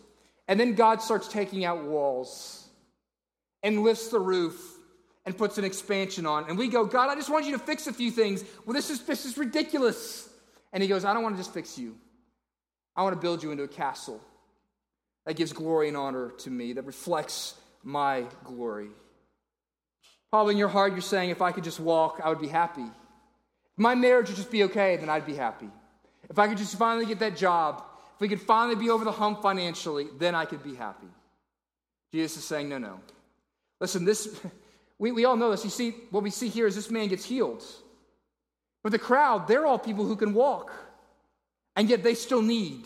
And 0.46 0.61
then 0.61 0.74
God 0.74 1.00
starts 1.00 1.26
taking 1.26 1.64
out 1.64 1.85
walls 1.85 2.68
and 3.62 3.83
lifts 3.83 4.09
the 4.09 4.20
roof 4.20 4.61
and 5.24 5.35
puts 5.35 5.57
an 5.57 5.64
expansion 5.64 6.26
on. 6.26 6.44
And 6.50 6.59
we 6.59 6.68
go, 6.68 6.85
God, 6.85 7.09
I 7.09 7.14
just 7.14 7.31
want 7.31 7.46
you 7.46 7.52
to 7.52 7.59
fix 7.59 7.87
a 7.87 7.92
few 7.94 8.11
things. 8.11 8.44
Well, 8.66 8.74
this 8.74 8.90
is, 8.90 9.00
this 9.04 9.24
is 9.24 9.38
ridiculous. 9.38 10.28
And 10.74 10.83
He 10.83 10.88
goes, 10.90 11.02
I 11.02 11.14
don't 11.14 11.22
want 11.22 11.35
to 11.35 11.40
just 11.40 11.54
fix 11.54 11.78
you, 11.78 11.96
I 12.94 13.04
want 13.04 13.14
to 13.14 13.20
build 13.22 13.42
you 13.42 13.52
into 13.52 13.64
a 13.64 13.68
castle 13.68 14.20
that 15.24 15.35
gives 15.35 15.54
glory 15.54 15.88
and 15.88 15.96
honor 15.96 16.33
to 16.40 16.50
me, 16.50 16.74
that 16.74 16.85
reflects 16.85 17.54
my 17.83 18.26
glory. 18.44 18.88
Probably 20.31 20.55
in 20.55 20.59
your 20.59 20.69
heart, 20.69 20.93
you're 20.93 21.01
saying, 21.01 21.31
if 21.31 21.41
I 21.41 21.53
could 21.53 21.64
just 21.64 21.81
walk, 21.81 22.21
I 22.23 22.29
would 22.29 22.41
be 22.41 22.49
happy. 22.49 22.83
If 22.83 23.79
my 23.79 23.95
marriage 23.95 24.29
would 24.29 24.37
just 24.37 24.51
be 24.51 24.64
okay, 24.64 24.97
then 24.97 25.09
I'd 25.09 25.27
be 25.27 25.35
happy. 25.35 25.69
If 26.29 26.38
I 26.38 26.49
could 26.49 26.59
just 26.59 26.77
finally 26.77 27.07
get 27.07 27.21
that 27.21 27.37
job, 27.37 27.83
if 28.14 28.21
we 28.21 28.29
could 28.29 28.41
finally 28.41 28.77
be 28.77 28.91
over 28.91 29.05
the 29.05 29.12
hump 29.12 29.41
financially, 29.43 30.09
then 30.19 30.35
I 30.35 30.45
could 30.45 30.62
be 30.62 30.75
happy. 30.75 31.07
Jesus 32.12 32.38
is 32.38 32.45
saying, 32.45 32.69
no, 32.69 32.79
no. 32.79 33.01
Listen, 33.81 34.05
this, 34.05 34.41
we, 34.99 35.12
we 35.12 35.25
all 35.25 35.37
know 35.37 35.51
this. 35.51 35.64
You 35.64 35.71
see, 35.71 35.95
what 36.11 36.23
we 36.23 36.31
see 36.31 36.49
here 36.49 36.67
is 36.67 36.75
this 36.75 36.91
man 36.91 37.09
gets 37.09 37.25
healed. 37.25 37.64
But 38.83 38.93
the 38.93 38.99
crowd, 38.99 39.49
they're 39.49 39.67
all 39.67 39.79
people 39.79 40.05
who 40.05 40.17
can 40.17 40.35
walk, 40.35 40.73
and 41.77 41.88
yet 41.88 42.03
they 42.03 42.14
still 42.14 42.43
need. 42.43 42.85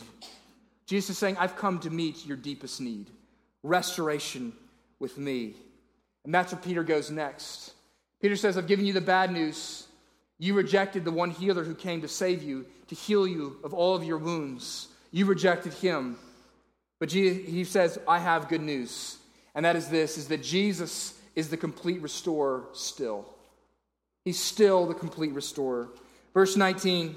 Jesus 0.87 1.11
is 1.11 1.19
saying, 1.19 1.37
I've 1.39 1.57
come 1.57 1.79
to 1.81 1.91
meet 1.91 2.27
your 2.27 2.37
deepest 2.37 2.81
need 2.81 3.11
restoration 3.63 4.53
with 4.99 5.19
me. 5.19 5.55
And 6.25 6.35
that's 6.35 6.53
where 6.53 6.61
Peter 6.61 6.85
goes 6.85 7.11
next. 7.11 7.73
Peter 8.21 8.37
says, 8.37 8.57
I've 8.57 8.69
given 8.69 8.87
you 8.87 8.93
the 8.93 9.01
bad 9.01 9.33
news. 9.33 9.87
You 10.39 10.55
rejected 10.55 11.05
the 11.05 11.11
one 11.11 11.31
healer 11.31 11.65
who 11.65 11.75
came 11.75 12.03
to 12.03 12.09
save 12.09 12.43
you, 12.43 12.67
to 12.89 12.95
heal 12.95 13.27
you 13.27 13.57
of 13.65 13.75
all 13.75 13.95
of 13.95 14.05
your 14.05 14.19
wounds. 14.19 14.89
You 15.11 15.27
rejected 15.27 15.73
him. 15.75 16.17
But 17.01 17.11
he 17.11 17.65
says, 17.65 17.99
I 18.07 18.21
have 18.21 18.49
good 18.49 18.61
news. 18.61 19.19
And 19.55 19.65
that 19.65 19.77
is 19.77 19.89
this 19.89 20.17
is 20.17 20.29
that 20.29 20.43
Jesus 20.43 21.19
is 21.35 21.49
the 21.49 21.57
complete 21.57 22.01
restorer 22.01 22.65
still. 22.73 23.27
He's 24.25 24.39
still 24.39 24.87
the 24.87 24.95
complete 24.95 25.33
restorer. 25.33 25.89
Verse 26.33 26.57
19, 26.57 27.17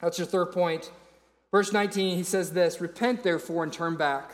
that's 0.00 0.18
your 0.18 0.26
third 0.26 0.46
point. 0.46 0.90
Verse 1.50 1.72
19, 1.72 2.16
he 2.16 2.24
says 2.24 2.52
this 2.52 2.80
Repent 2.80 3.22
therefore 3.22 3.62
and 3.62 3.72
turn 3.72 3.96
back, 3.96 4.32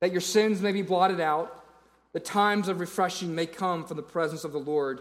that 0.00 0.10
your 0.10 0.20
sins 0.20 0.60
may 0.60 0.72
be 0.72 0.82
blotted 0.82 1.20
out 1.20 1.63
the 2.14 2.20
times 2.20 2.68
of 2.68 2.80
refreshing 2.80 3.34
may 3.34 3.44
come 3.44 3.84
from 3.84 3.98
the 3.98 4.02
presence 4.02 4.44
of 4.44 4.52
the 4.52 4.58
Lord, 4.58 5.00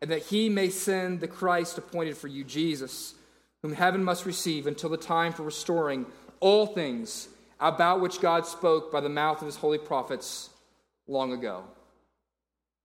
and 0.00 0.10
that 0.10 0.22
he 0.22 0.48
may 0.48 0.70
send 0.70 1.20
the 1.20 1.28
Christ 1.28 1.76
appointed 1.76 2.16
for 2.16 2.28
you, 2.28 2.44
Jesus, 2.44 3.14
whom 3.60 3.72
heaven 3.72 4.02
must 4.02 4.24
receive 4.24 4.66
until 4.66 4.88
the 4.88 4.96
time 4.96 5.32
for 5.32 5.42
restoring 5.42 6.06
all 6.40 6.66
things 6.66 7.28
about 7.60 8.00
which 8.00 8.20
God 8.20 8.46
spoke 8.46 8.92
by 8.92 9.00
the 9.00 9.08
mouth 9.08 9.40
of 9.40 9.46
his 9.46 9.56
holy 9.56 9.78
prophets 9.78 10.50
long 11.08 11.32
ago. 11.32 11.64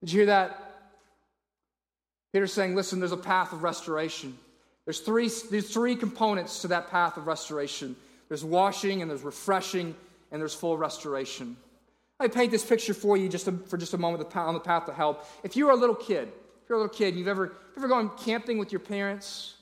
Did 0.02 0.12
you 0.12 0.20
hear 0.20 0.26
that? 0.28 0.66
Peter's 2.34 2.54
saying, 2.54 2.76
listen, 2.76 3.00
there's 3.00 3.12
a 3.12 3.18
path 3.18 3.54
of 3.54 3.64
restoration. 3.64 4.38
There's 4.86 5.00
three, 5.00 5.30
there's 5.52 5.70
three 5.72 5.96
components 5.96 6.62
to 6.62 6.70
that 6.70 6.90
path 6.90 7.18
of 7.18 7.28
restoration 7.28 7.96
there's 8.30 8.46
washing, 8.46 9.02
and 9.02 9.10
there's 9.10 9.24
refreshing, 9.24 9.96
and 10.32 10.40
there's 10.40 10.54
full 10.54 10.78
restoration. 10.78 11.58
I 12.20 12.28
paint 12.28 12.52
this 12.52 12.66
picture 12.66 12.94
for 12.94 13.16
you 13.16 13.30
just 13.30 13.48
for 13.68 13.78
just 13.78 13.94
a 13.94 13.98
moment 13.98 14.36
on 14.36 14.54
the 14.54 14.60
path 14.60 14.86
to 14.88 14.94
help. 14.94 15.26
If 15.44 15.56
you 15.56 15.66
were 15.66 15.72
a 15.72 15.76
little 15.76 15.96
kid, 15.96 16.28
if 16.28 16.70
you're 16.70 16.78
a 16.78 16.82
little 16.82 16.94
kid, 16.94 17.16
you've 17.16 17.30
ever, 17.30 17.54
ever 17.78 17.88
gone 17.88 18.12
camping 18.18 18.58
with 18.58 18.72
your 18.72 18.82
parents, 18.82 19.56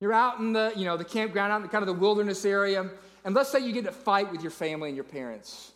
you're 0.00 0.12
out 0.12 0.38
in 0.38 0.52
the, 0.52 0.72
you 0.74 0.84
know, 0.84 0.96
the 0.96 1.04
campground, 1.04 1.52
out 1.52 1.62
in 1.62 1.68
kind 1.68 1.82
of 1.82 1.86
the 1.86 2.00
wilderness 2.00 2.44
area, 2.44 2.90
and 3.24 3.34
let's 3.34 3.50
say 3.50 3.60
you 3.60 3.72
get 3.72 3.80
in 3.80 3.88
a 3.88 3.92
fight 3.92 4.32
with 4.32 4.42
your 4.42 4.50
family 4.50 4.88
and 4.88 4.96
your 4.96 5.04
parents, 5.04 5.72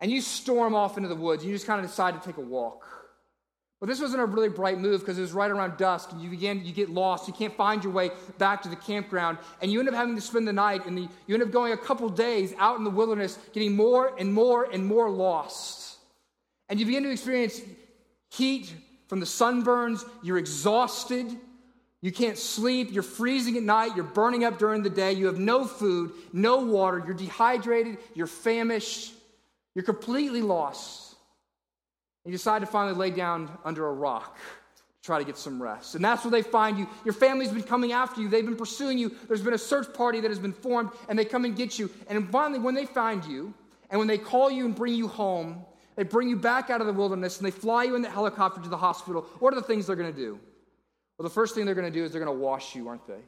and 0.00 0.10
you 0.10 0.20
storm 0.20 0.74
off 0.74 0.96
into 0.96 1.08
the 1.08 1.16
woods, 1.16 1.44
you 1.44 1.52
just 1.52 1.66
kind 1.66 1.80
of 1.80 1.86
decide 1.86 2.14
to 2.14 2.26
take 2.26 2.38
a 2.38 2.40
walk. 2.40 2.97
Well, 3.80 3.86
this 3.86 4.00
wasn't 4.00 4.22
a 4.22 4.26
really 4.26 4.48
bright 4.48 4.78
move 4.78 5.00
because 5.00 5.18
it 5.18 5.20
was 5.20 5.32
right 5.32 5.50
around 5.50 5.76
dusk, 5.76 6.10
and 6.10 6.20
you 6.20 6.30
begin 6.30 6.64
you 6.64 6.72
get 6.72 6.90
lost. 6.90 7.28
You 7.28 7.34
can't 7.34 7.54
find 7.54 7.84
your 7.84 7.92
way 7.92 8.10
back 8.36 8.62
to 8.62 8.68
the 8.68 8.76
campground, 8.76 9.38
and 9.62 9.70
you 9.70 9.78
end 9.78 9.88
up 9.88 9.94
having 9.94 10.16
to 10.16 10.20
spend 10.20 10.48
the 10.48 10.52
night, 10.52 10.84
and 10.86 10.98
the, 10.98 11.08
you 11.26 11.34
end 11.34 11.44
up 11.44 11.52
going 11.52 11.72
a 11.72 11.76
couple 11.76 12.08
days 12.08 12.52
out 12.58 12.76
in 12.78 12.84
the 12.84 12.90
wilderness, 12.90 13.38
getting 13.52 13.76
more 13.76 14.12
and 14.18 14.32
more 14.32 14.64
and 14.64 14.84
more 14.84 15.08
lost. 15.08 15.96
And 16.68 16.80
you 16.80 16.86
begin 16.86 17.04
to 17.04 17.10
experience 17.10 17.60
heat 18.30 18.74
from 19.06 19.20
the 19.20 19.26
sunburns. 19.26 20.04
You're 20.22 20.38
exhausted. 20.38 21.26
You 22.00 22.12
can't 22.12 22.36
sleep. 22.36 22.92
You're 22.92 23.02
freezing 23.02 23.56
at 23.56 23.62
night. 23.62 23.96
You're 23.96 24.04
burning 24.04 24.44
up 24.44 24.58
during 24.58 24.82
the 24.82 24.90
day. 24.90 25.12
You 25.12 25.26
have 25.26 25.38
no 25.38 25.64
food, 25.64 26.12
no 26.32 26.58
water. 26.58 27.02
You're 27.04 27.14
dehydrated. 27.14 27.98
You're 28.14 28.26
famished. 28.26 29.12
You're 29.74 29.84
completely 29.84 30.42
lost. 30.42 31.07
You 32.28 32.32
decide 32.32 32.60
to 32.60 32.66
finally 32.66 32.94
lay 32.94 33.08
down 33.08 33.50
under 33.64 33.86
a 33.86 33.92
rock 33.94 34.36
to 34.36 34.82
try 35.02 35.18
to 35.18 35.24
get 35.24 35.38
some 35.38 35.62
rest. 35.62 35.94
And 35.94 36.04
that's 36.04 36.24
where 36.24 36.30
they 36.30 36.42
find 36.42 36.78
you. 36.78 36.86
Your 37.02 37.14
family's 37.14 37.50
been 37.50 37.62
coming 37.62 37.92
after 37.92 38.20
you, 38.20 38.28
they've 38.28 38.44
been 38.44 38.54
pursuing 38.54 38.98
you. 38.98 39.16
There's 39.28 39.40
been 39.40 39.54
a 39.54 39.58
search 39.58 39.94
party 39.94 40.20
that 40.20 40.28
has 40.28 40.38
been 40.38 40.52
formed, 40.52 40.90
and 41.08 41.18
they 41.18 41.24
come 41.24 41.46
and 41.46 41.56
get 41.56 41.78
you. 41.78 41.88
And 42.06 42.28
finally, 42.28 42.58
when 42.58 42.74
they 42.74 42.84
find 42.84 43.24
you, 43.24 43.54
and 43.88 43.98
when 43.98 44.08
they 44.08 44.18
call 44.18 44.50
you 44.50 44.66
and 44.66 44.74
bring 44.74 44.92
you 44.92 45.08
home, 45.08 45.64
they 45.96 46.02
bring 46.02 46.28
you 46.28 46.36
back 46.36 46.68
out 46.68 46.82
of 46.82 46.86
the 46.86 46.92
wilderness 46.92 47.38
and 47.38 47.46
they 47.46 47.50
fly 47.50 47.84
you 47.84 47.96
in 47.96 48.02
the 48.02 48.10
helicopter 48.10 48.60
to 48.60 48.68
the 48.68 48.76
hospital. 48.76 49.22
What 49.38 49.54
are 49.54 49.56
the 49.56 49.66
things 49.66 49.86
they're 49.86 49.96
going 49.96 50.12
to 50.12 50.20
do? 50.20 50.38
Well, 51.16 51.24
the 51.26 51.34
first 51.34 51.54
thing 51.54 51.64
they're 51.64 51.74
going 51.74 51.90
to 51.90 51.98
do 51.98 52.04
is 52.04 52.12
they're 52.12 52.22
going 52.22 52.38
to 52.38 52.44
wash 52.44 52.74
you, 52.74 52.88
aren't 52.88 53.06
they? 53.06 53.22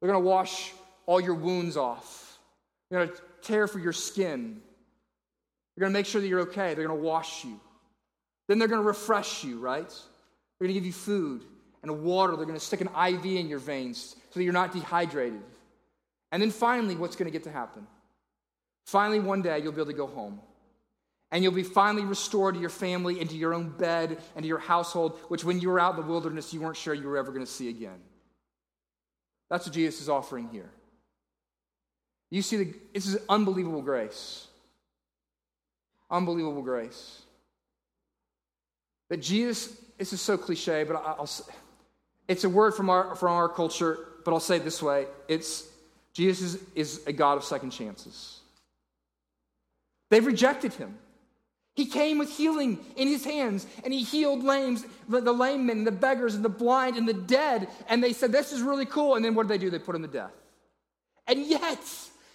They're 0.00 0.10
going 0.10 0.22
to 0.22 0.28
wash 0.28 0.74
all 1.06 1.18
your 1.18 1.34
wounds 1.34 1.78
off. 1.78 2.38
They're 2.90 3.06
going 3.06 3.16
to 3.16 3.22
care 3.40 3.66
for 3.66 3.78
your 3.78 3.94
skin. 3.94 4.60
They're 5.74 5.80
going 5.80 5.94
to 5.94 5.98
make 5.98 6.04
sure 6.04 6.20
that 6.20 6.28
you're 6.28 6.40
okay. 6.40 6.74
They're 6.74 6.86
going 6.86 7.00
to 7.00 7.04
wash 7.04 7.46
you. 7.46 7.58
Then 8.52 8.58
they're 8.58 8.68
going 8.68 8.82
to 8.82 8.86
refresh 8.86 9.44
you, 9.44 9.58
right? 9.58 9.88
They're 9.88 10.68
going 10.68 10.74
to 10.74 10.78
give 10.78 10.84
you 10.84 10.92
food 10.92 11.42
and 11.82 12.02
water. 12.02 12.36
They're 12.36 12.44
going 12.44 12.58
to 12.58 12.62
stick 12.62 12.82
an 12.82 12.88
IV 12.88 13.24
in 13.24 13.48
your 13.48 13.60
veins 13.60 14.14
so 14.28 14.38
that 14.38 14.44
you're 14.44 14.52
not 14.52 14.74
dehydrated. 14.74 15.40
And 16.30 16.42
then 16.42 16.50
finally, 16.50 16.94
what's 16.94 17.16
going 17.16 17.24
to 17.24 17.30
get 17.32 17.44
to 17.44 17.50
happen? 17.50 17.86
Finally, 18.84 19.20
one 19.20 19.40
day, 19.40 19.60
you'll 19.60 19.72
be 19.72 19.80
able 19.80 19.90
to 19.90 19.96
go 19.96 20.06
home. 20.06 20.38
And 21.30 21.42
you'll 21.42 21.54
be 21.54 21.62
finally 21.62 22.04
restored 22.04 22.56
to 22.56 22.60
your 22.60 22.68
family 22.68 23.20
and 23.20 23.30
to 23.30 23.36
your 23.36 23.54
own 23.54 23.70
bed 23.70 24.18
and 24.36 24.42
to 24.42 24.46
your 24.46 24.58
household, 24.58 25.18
which 25.28 25.44
when 25.44 25.58
you 25.58 25.70
were 25.70 25.80
out 25.80 25.94
in 25.94 26.02
the 26.02 26.06
wilderness, 26.06 26.52
you 26.52 26.60
weren't 26.60 26.76
sure 26.76 26.92
you 26.92 27.08
were 27.08 27.16
ever 27.16 27.32
going 27.32 27.46
to 27.46 27.50
see 27.50 27.70
again. 27.70 28.00
That's 29.48 29.64
what 29.64 29.74
Jesus 29.74 30.02
is 30.02 30.10
offering 30.10 30.50
here. 30.50 30.68
You 32.28 32.42
see, 32.42 32.56
the, 32.58 32.74
this 32.92 33.06
is 33.06 33.16
unbelievable 33.30 33.80
grace. 33.80 34.46
Unbelievable 36.10 36.60
grace. 36.60 37.21
That 39.12 39.20
Jesus, 39.20 39.76
this 39.98 40.14
is 40.14 40.22
so 40.22 40.38
cliche, 40.38 40.84
but 40.84 40.96
I'll, 40.96 41.28
it's 42.28 42.44
a 42.44 42.48
word 42.48 42.74
from 42.74 42.88
our, 42.88 43.14
from 43.14 43.32
our 43.32 43.46
culture, 43.46 43.98
but 44.24 44.32
I'll 44.32 44.40
say 44.40 44.56
it 44.56 44.64
this 44.64 44.82
way 44.82 45.04
it's 45.28 45.68
Jesus 46.14 46.54
is, 46.54 46.62
is 46.74 47.06
a 47.06 47.12
God 47.12 47.36
of 47.36 47.44
second 47.44 47.72
chances. 47.72 48.40
They've 50.08 50.24
rejected 50.24 50.72
him. 50.72 50.96
He 51.74 51.84
came 51.84 52.16
with 52.16 52.34
healing 52.34 52.78
in 52.96 53.06
his 53.06 53.22
hands, 53.22 53.66
and 53.84 53.92
he 53.92 54.02
healed 54.02 54.44
lames, 54.44 54.82
the, 55.10 55.20
lame 55.20 55.66
men, 55.66 55.84
the 55.84 55.92
beggars, 55.92 56.34
and 56.34 56.42
the 56.42 56.48
blind, 56.48 56.96
and 56.96 57.06
the 57.06 57.12
dead. 57.12 57.68
And 57.90 58.02
they 58.02 58.14
said, 58.14 58.32
This 58.32 58.50
is 58.50 58.62
really 58.62 58.86
cool. 58.86 59.16
And 59.16 59.22
then 59.22 59.34
what 59.34 59.46
did 59.46 59.50
they 59.50 59.62
do? 59.62 59.68
They 59.68 59.78
put 59.78 59.94
him 59.94 60.00
to 60.00 60.08
death. 60.08 60.32
And 61.28 61.44
yet, 61.46 61.84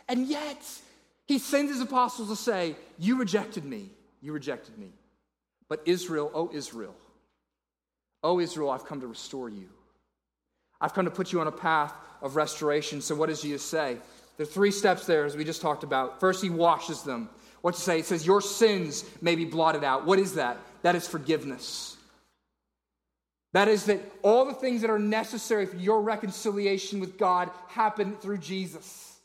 and 0.07 0.27
yet, 0.27 0.63
he 1.25 1.39
sends 1.39 1.71
his 1.71 1.81
apostles 1.81 2.29
to 2.29 2.35
say, 2.35 2.75
You 2.99 3.17
rejected 3.17 3.65
me. 3.65 3.89
You 4.21 4.31
rejected 4.31 4.77
me. 4.77 4.91
But 5.69 5.81
Israel, 5.85 6.31
oh 6.33 6.49
Israel, 6.53 6.95
oh 8.23 8.39
Israel, 8.39 8.69
I've 8.69 8.85
come 8.85 9.01
to 9.01 9.07
restore 9.07 9.49
you. 9.49 9.69
I've 10.79 10.93
come 10.93 11.05
to 11.05 11.11
put 11.11 11.31
you 11.31 11.41
on 11.41 11.47
a 11.47 11.51
path 11.51 11.93
of 12.21 12.35
restoration. 12.35 13.01
So, 13.01 13.15
what 13.15 13.29
does 13.29 13.41
Jesus 13.41 13.63
say? 13.63 13.97
There 14.37 14.43
are 14.43 14.49
three 14.49 14.71
steps 14.71 15.05
there, 15.05 15.25
as 15.25 15.35
we 15.35 15.43
just 15.43 15.61
talked 15.61 15.83
about. 15.83 16.19
First, 16.19 16.43
he 16.43 16.49
washes 16.49 17.01
them. 17.01 17.29
What 17.61 17.73
to 17.73 17.81
say? 17.81 17.99
It 17.99 18.05
says, 18.05 18.25
Your 18.25 18.41
sins 18.41 19.03
may 19.21 19.35
be 19.35 19.45
blotted 19.45 19.83
out. 19.83 20.05
What 20.05 20.19
is 20.19 20.35
that? 20.35 20.57
That 20.83 20.95
is 20.95 21.07
forgiveness. 21.07 21.97
That 23.53 23.67
is 23.67 23.85
that 23.85 24.01
all 24.21 24.45
the 24.45 24.53
things 24.53 24.81
that 24.81 24.89
are 24.89 24.99
necessary 24.99 25.65
for 25.65 25.77
your 25.77 26.01
reconciliation 26.01 26.99
with 26.99 27.17
God 27.17 27.49
happen 27.67 28.15
through 28.17 28.37
Jesus. 28.37 29.19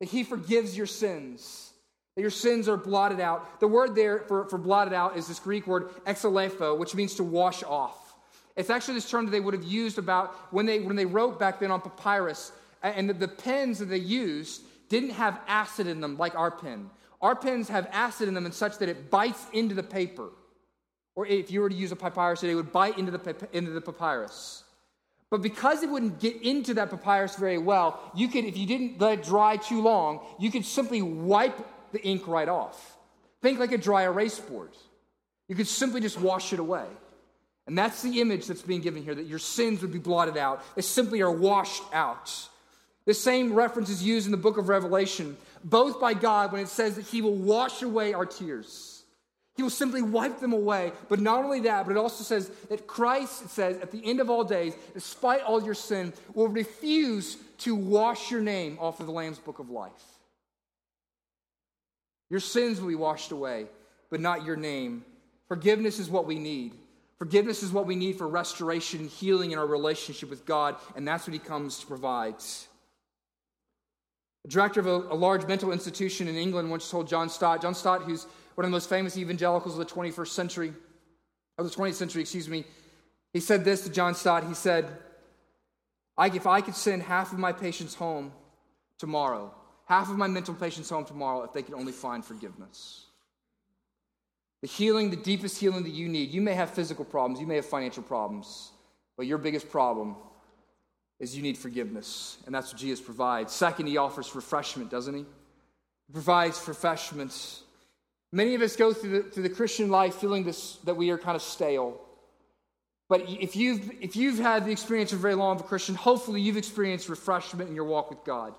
That 0.00 0.10
he 0.10 0.24
forgives 0.24 0.76
your 0.76 0.86
sins 0.86 1.72
your 2.16 2.30
sins 2.30 2.68
are 2.68 2.76
blotted 2.76 3.20
out. 3.20 3.60
The 3.60 3.66
word 3.66 3.94
there 3.94 4.20
for, 4.20 4.48
for 4.48 4.58
blotted 4.58 4.92
out 4.92 5.16
is 5.16 5.26
this 5.26 5.40
Greek 5.40 5.66
word 5.66 5.88
exalepho, 6.04 6.78
which 6.78 6.94
means 6.94 7.14
to 7.16 7.24
wash 7.24 7.62
off. 7.64 8.14
It's 8.56 8.70
actually 8.70 8.94
this 8.94 9.10
term 9.10 9.24
that 9.24 9.32
they 9.32 9.40
would 9.40 9.54
have 9.54 9.64
used 9.64 9.98
about 9.98 10.32
when 10.52 10.64
they, 10.64 10.78
when 10.78 10.94
they 10.94 11.06
wrote 11.06 11.40
back 11.40 11.58
then 11.58 11.72
on 11.72 11.80
papyrus, 11.80 12.52
and 12.82 13.08
the, 13.08 13.14
the 13.14 13.28
pens 13.28 13.80
that 13.80 13.86
they 13.86 13.98
used 13.98 14.62
didn't 14.88 15.10
have 15.10 15.40
acid 15.48 15.88
in 15.88 16.00
them 16.00 16.16
like 16.16 16.36
our 16.36 16.50
pen. 16.50 16.88
Our 17.20 17.34
pens 17.34 17.68
have 17.68 17.88
acid 17.90 18.28
in 18.28 18.34
them 18.34 18.46
in 18.46 18.52
such 18.52 18.78
that 18.78 18.88
it 18.88 19.10
bites 19.10 19.44
into 19.52 19.74
the 19.74 19.82
paper. 19.82 20.28
Or 21.16 21.26
if 21.26 21.50
you 21.50 21.62
were 21.62 21.68
to 21.68 21.74
use 21.74 21.90
a 21.90 21.96
papyrus 21.96 22.40
today, 22.40 22.52
it 22.52 22.56
would 22.56 22.72
bite 22.72 22.98
into 22.98 23.10
the, 23.10 23.48
into 23.52 23.70
the 23.70 23.80
papyrus. 23.80 24.62
But 25.30 25.42
because 25.42 25.82
it 25.82 25.88
wouldn't 25.88 26.20
get 26.20 26.42
into 26.42 26.74
that 26.74 26.90
papyrus 26.90 27.36
very 27.36 27.58
well, 27.58 27.98
you 28.14 28.28
could, 28.28 28.44
if 28.44 28.56
you 28.56 28.66
didn't 28.66 29.00
let 29.00 29.20
it 29.20 29.24
dry 29.24 29.56
too 29.56 29.82
long, 29.82 30.20
you 30.38 30.50
could 30.50 30.64
simply 30.64 31.02
wipe 31.02 31.58
the 31.94 32.04
ink 32.04 32.28
right 32.28 32.48
off. 32.48 32.98
Think 33.40 33.58
like 33.58 33.72
a 33.72 33.78
dry 33.78 34.02
erase 34.02 34.38
board. 34.38 34.72
You 35.48 35.54
could 35.54 35.68
simply 35.68 36.00
just 36.00 36.20
wash 36.20 36.52
it 36.52 36.58
away. 36.58 36.86
And 37.66 37.78
that's 37.78 38.02
the 38.02 38.20
image 38.20 38.46
that's 38.46 38.62
being 38.62 38.82
given 38.82 39.02
here 39.02 39.14
that 39.14 39.26
your 39.26 39.38
sins 39.38 39.80
would 39.80 39.92
be 39.92 39.98
blotted 39.98 40.36
out. 40.36 40.62
They 40.74 40.82
simply 40.82 41.22
are 41.22 41.30
washed 41.30 41.82
out. 41.94 42.48
The 43.06 43.14
same 43.14 43.54
reference 43.54 43.88
is 43.88 44.02
used 44.02 44.26
in 44.26 44.32
the 44.32 44.38
book 44.38 44.58
of 44.58 44.68
Revelation, 44.68 45.36
both 45.62 46.00
by 46.00 46.14
God 46.14 46.52
when 46.52 46.60
it 46.60 46.68
says 46.68 46.96
that 46.96 47.06
He 47.06 47.22
will 47.22 47.34
wash 47.34 47.82
away 47.82 48.12
our 48.12 48.26
tears. 48.26 49.02
He 49.56 49.62
will 49.62 49.70
simply 49.70 50.02
wipe 50.02 50.40
them 50.40 50.52
away. 50.52 50.92
But 51.08 51.20
not 51.20 51.44
only 51.44 51.60
that, 51.60 51.86
but 51.86 51.92
it 51.92 51.98
also 51.98 52.24
says 52.24 52.50
that 52.70 52.86
Christ, 52.86 53.44
it 53.44 53.50
says, 53.50 53.78
at 53.78 53.92
the 53.92 54.04
end 54.04 54.20
of 54.20 54.28
all 54.28 54.42
days, 54.42 54.74
despite 54.94 55.42
all 55.42 55.62
your 55.62 55.74
sin, 55.74 56.12
will 56.34 56.48
refuse 56.48 57.36
to 57.58 57.74
wash 57.74 58.30
your 58.30 58.40
name 58.40 58.78
off 58.80 59.00
of 59.00 59.06
the 59.06 59.12
Lamb's 59.12 59.38
book 59.38 59.60
of 59.60 59.70
life. 59.70 60.13
Your 62.30 62.40
sins 62.40 62.80
will 62.80 62.88
be 62.88 62.94
washed 62.94 63.32
away, 63.32 63.66
but 64.10 64.20
not 64.20 64.44
your 64.44 64.56
name. 64.56 65.04
Forgiveness 65.48 65.98
is 65.98 66.08
what 66.08 66.26
we 66.26 66.38
need. 66.38 66.74
Forgiveness 67.18 67.62
is 67.62 67.70
what 67.70 67.86
we 67.86 67.96
need 67.96 68.16
for 68.16 68.26
restoration 68.26 69.00
and 69.00 69.10
healing 69.10 69.52
in 69.52 69.58
our 69.58 69.66
relationship 69.66 70.30
with 70.30 70.44
God, 70.44 70.76
and 70.96 71.06
that's 71.06 71.26
what 71.26 71.32
He 71.32 71.38
comes 71.38 71.78
to 71.78 71.86
provide. 71.86 72.34
The 74.44 74.50
director 74.50 74.80
of 74.80 74.86
a, 74.86 75.14
a, 75.14 75.16
large 75.16 75.46
mental 75.46 75.72
institution 75.72 76.28
in 76.28 76.36
England 76.36 76.70
once 76.70 76.90
told 76.90 77.08
John 77.08 77.30
Stott, 77.30 77.62
John 77.62 77.74
Stott, 77.74 78.02
who's 78.02 78.26
one 78.56 78.64
of 78.64 78.70
the 78.70 78.74
most 78.74 78.88
famous 78.88 79.16
evangelicals 79.16 79.78
of 79.78 79.86
the 79.86 79.94
21st 79.94 80.28
century, 80.28 80.74
of 81.56 81.64
the 81.64 81.74
20th 81.74 81.94
century, 81.94 82.22
excuse 82.22 82.48
me, 82.48 82.64
he 83.32 83.40
said 83.40 83.64
this 83.64 83.82
to 83.84 83.90
John 83.90 84.14
Stott. 84.14 84.44
He 84.46 84.54
said, 84.54 84.88
I, 86.16 86.26
If 86.28 86.46
I 86.46 86.60
could 86.60 86.76
send 86.76 87.02
half 87.02 87.32
of 87.32 87.38
my 87.38 87.52
patients 87.52 87.94
home 87.94 88.32
tomorrow, 88.98 89.54
half 89.86 90.10
of 90.10 90.16
my 90.16 90.26
mental 90.26 90.54
patients 90.54 90.90
home 90.90 91.04
tomorrow 91.04 91.42
if 91.42 91.52
they 91.52 91.62
could 91.62 91.74
only 91.74 91.92
find 91.92 92.24
forgiveness. 92.24 93.06
The 94.62 94.68
healing, 94.68 95.10
the 95.10 95.16
deepest 95.16 95.58
healing 95.58 95.82
that 95.84 95.92
you 95.92 96.08
need. 96.08 96.30
You 96.30 96.40
may 96.40 96.54
have 96.54 96.70
physical 96.70 97.04
problems, 97.04 97.40
you 97.40 97.46
may 97.46 97.56
have 97.56 97.66
financial 97.66 98.02
problems, 98.02 98.72
but 99.16 99.26
your 99.26 99.38
biggest 99.38 99.70
problem 99.70 100.16
is 101.20 101.36
you 101.36 101.42
need 101.42 101.58
forgiveness. 101.58 102.38
And 102.46 102.54
that's 102.54 102.72
what 102.72 102.80
Jesus 102.80 103.04
provides. 103.04 103.52
Second, 103.52 103.86
he 103.86 103.96
offers 103.96 104.34
refreshment, 104.34 104.90
doesn't 104.90 105.14
he? 105.14 105.20
He 106.06 106.12
provides 106.12 106.66
refreshments. 106.66 107.62
Many 108.32 108.54
of 108.54 108.62
us 108.62 108.74
go 108.74 108.92
through 108.92 109.22
the, 109.22 109.30
through 109.30 109.44
the 109.44 109.50
Christian 109.50 109.90
life 109.90 110.16
feeling 110.16 110.44
this, 110.44 110.76
that 110.84 110.96
we 110.96 111.10
are 111.10 111.18
kind 111.18 111.36
of 111.36 111.42
stale. 111.42 112.00
But 113.08 113.28
if 113.28 113.54
you've, 113.54 113.90
if 114.00 114.16
you've 114.16 114.38
had 114.38 114.64
the 114.64 114.72
experience 114.72 115.12
of 115.12 115.20
very 115.20 115.34
long 115.34 115.56
of 115.56 115.62
a 115.62 115.64
Christian, 115.64 115.94
hopefully 115.94 116.40
you've 116.40 116.56
experienced 116.56 117.08
refreshment 117.08 117.68
in 117.68 117.76
your 117.76 117.84
walk 117.84 118.10
with 118.10 118.24
God. 118.24 118.54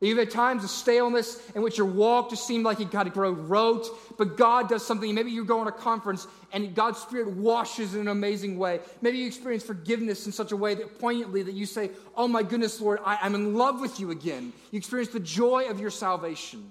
You've 0.00 0.18
had 0.18 0.30
times 0.30 0.62
of 0.62 0.70
staleness 0.70 1.42
in 1.56 1.62
which 1.62 1.76
your 1.76 1.88
walk 1.88 2.30
just 2.30 2.46
seemed 2.46 2.64
like 2.64 2.78
it 2.78 2.90
got 2.90 3.04
to 3.04 3.10
grow 3.10 3.32
rote, 3.32 3.88
but 4.16 4.36
God 4.36 4.68
does 4.68 4.86
something. 4.86 5.12
Maybe 5.12 5.32
you 5.32 5.44
go 5.44 5.58
on 5.58 5.66
a 5.66 5.72
conference 5.72 6.28
and 6.52 6.72
God's 6.72 7.00
Spirit 7.00 7.32
washes 7.32 7.94
in 7.94 8.02
an 8.02 8.08
amazing 8.08 8.58
way. 8.58 8.78
Maybe 9.02 9.18
you 9.18 9.26
experience 9.26 9.64
forgiveness 9.64 10.24
in 10.26 10.30
such 10.32 10.52
a 10.52 10.56
way 10.56 10.76
that 10.76 11.00
poignantly 11.00 11.42
that 11.42 11.54
you 11.54 11.66
say, 11.66 11.90
Oh 12.14 12.28
my 12.28 12.44
goodness, 12.44 12.80
Lord, 12.80 13.00
I, 13.04 13.26
am 13.26 13.34
in 13.34 13.54
love 13.54 13.80
with 13.80 13.98
you 13.98 14.12
again. 14.12 14.52
You 14.70 14.78
experience 14.78 15.10
the 15.10 15.20
joy 15.20 15.68
of 15.68 15.80
your 15.80 15.90
salvation. 15.90 16.70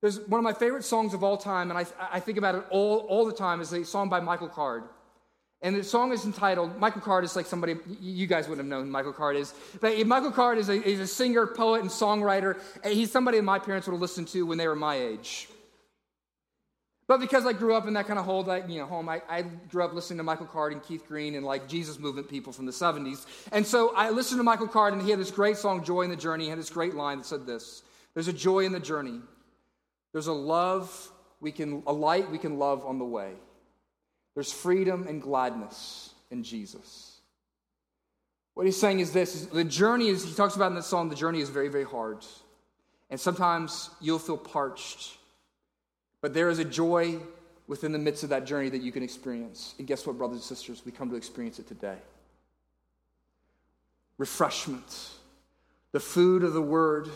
There's 0.00 0.18
one 0.26 0.40
of 0.40 0.44
my 0.44 0.52
favorite 0.52 0.84
songs 0.84 1.14
of 1.14 1.22
all 1.22 1.36
time, 1.36 1.70
and 1.70 1.78
I, 1.78 1.86
I 2.12 2.18
think 2.18 2.36
about 2.36 2.56
it 2.56 2.64
all, 2.70 2.98
all 3.08 3.24
the 3.24 3.32
time, 3.32 3.60
is 3.60 3.72
a 3.72 3.84
song 3.84 4.08
by 4.08 4.18
Michael 4.18 4.48
Card. 4.48 4.82
And 5.62 5.76
the 5.76 5.84
song 5.84 6.12
is 6.12 6.24
entitled, 6.24 6.78
Michael 6.80 7.00
Card 7.00 7.22
is 7.22 7.36
like 7.36 7.46
somebody, 7.46 7.76
you 8.00 8.26
guys 8.26 8.48
wouldn't 8.48 8.66
have 8.66 8.78
known 8.78 8.90
Michael 8.90 9.12
Card 9.12 9.36
is. 9.36 9.54
But 9.80 10.04
Michael 10.06 10.32
Card 10.32 10.58
is 10.58 10.68
a, 10.68 11.02
a 11.02 11.06
singer, 11.06 11.46
poet, 11.46 11.82
and 11.82 11.90
songwriter. 11.90 12.60
And 12.82 12.92
he's 12.92 13.12
somebody 13.12 13.40
my 13.40 13.60
parents 13.60 13.86
would 13.86 13.92
have 13.92 14.00
listened 14.00 14.26
to 14.28 14.44
when 14.44 14.58
they 14.58 14.66
were 14.66 14.74
my 14.74 14.96
age. 14.96 15.48
But 17.06 17.20
because 17.20 17.46
I 17.46 17.52
grew 17.52 17.74
up 17.74 17.86
in 17.86 17.94
that 17.94 18.06
kind 18.06 18.18
of 18.18 18.24
whole 18.24 18.42
like, 18.42 18.68
you 18.68 18.78
know, 18.78 18.86
home, 18.86 19.08
I, 19.08 19.22
I 19.28 19.42
grew 19.42 19.84
up 19.84 19.92
listening 19.92 20.16
to 20.16 20.24
Michael 20.24 20.46
Card 20.46 20.72
and 20.72 20.82
Keith 20.82 21.06
Green 21.06 21.34
and 21.36 21.44
like 21.44 21.68
Jesus 21.68 21.98
movement 21.98 22.28
people 22.28 22.52
from 22.52 22.66
the 22.66 22.72
70s. 22.72 23.26
And 23.52 23.64
so 23.64 23.94
I 23.94 24.10
listened 24.10 24.40
to 24.40 24.44
Michael 24.44 24.68
Card 24.68 24.94
and 24.94 25.02
he 25.02 25.10
had 25.10 25.20
this 25.20 25.30
great 25.30 25.58
song, 25.58 25.84
Joy 25.84 26.02
in 26.02 26.10
the 26.10 26.16
Journey. 26.16 26.44
He 26.44 26.50
had 26.50 26.58
this 26.58 26.70
great 26.70 26.94
line 26.94 27.18
that 27.18 27.26
said 27.26 27.46
this 27.46 27.82
There's 28.14 28.28
a 28.28 28.32
joy 28.32 28.60
in 28.60 28.72
the 28.72 28.80
journey. 28.80 29.20
There's 30.12 30.26
a 30.26 30.32
love 30.32 31.10
we 31.40 31.52
can, 31.52 31.82
a 31.86 31.92
light 31.92 32.30
we 32.30 32.38
can 32.38 32.58
love 32.58 32.84
on 32.84 32.98
the 32.98 33.04
way. 33.04 33.34
There's 34.34 34.52
freedom 34.52 35.06
and 35.06 35.20
gladness 35.20 36.14
in 36.30 36.42
Jesus. 36.42 37.20
What 38.54 38.66
he's 38.66 38.78
saying 38.78 39.00
is 39.00 39.12
this 39.12 39.34
is 39.34 39.46
the 39.48 39.64
journey 39.64 40.08
is, 40.08 40.24
he 40.24 40.34
talks 40.34 40.56
about 40.56 40.70
in 40.70 40.74
this 40.74 40.86
song, 40.86 41.08
the 41.08 41.14
journey 41.14 41.40
is 41.40 41.48
very, 41.48 41.68
very 41.68 41.84
hard. 41.84 42.24
And 43.10 43.20
sometimes 43.20 43.90
you'll 44.00 44.18
feel 44.18 44.38
parched. 44.38 45.16
But 46.20 46.34
there 46.34 46.48
is 46.48 46.58
a 46.58 46.64
joy 46.64 47.18
within 47.66 47.92
the 47.92 47.98
midst 47.98 48.22
of 48.22 48.30
that 48.30 48.46
journey 48.46 48.68
that 48.70 48.82
you 48.82 48.92
can 48.92 49.02
experience. 49.02 49.74
And 49.78 49.86
guess 49.86 50.06
what, 50.06 50.18
brothers 50.18 50.36
and 50.36 50.44
sisters? 50.44 50.82
We 50.84 50.92
come 50.92 51.10
to 51.10 51.16
experience 51.16 51.58
it 51.58 51.68
today. 51.68 51.96
Refreshment, 54.18 55.10
the 55.92 56.00
food 56.00 56.42
of 56.42 56.52
the 56.52 56.62
word, 56.62 57.08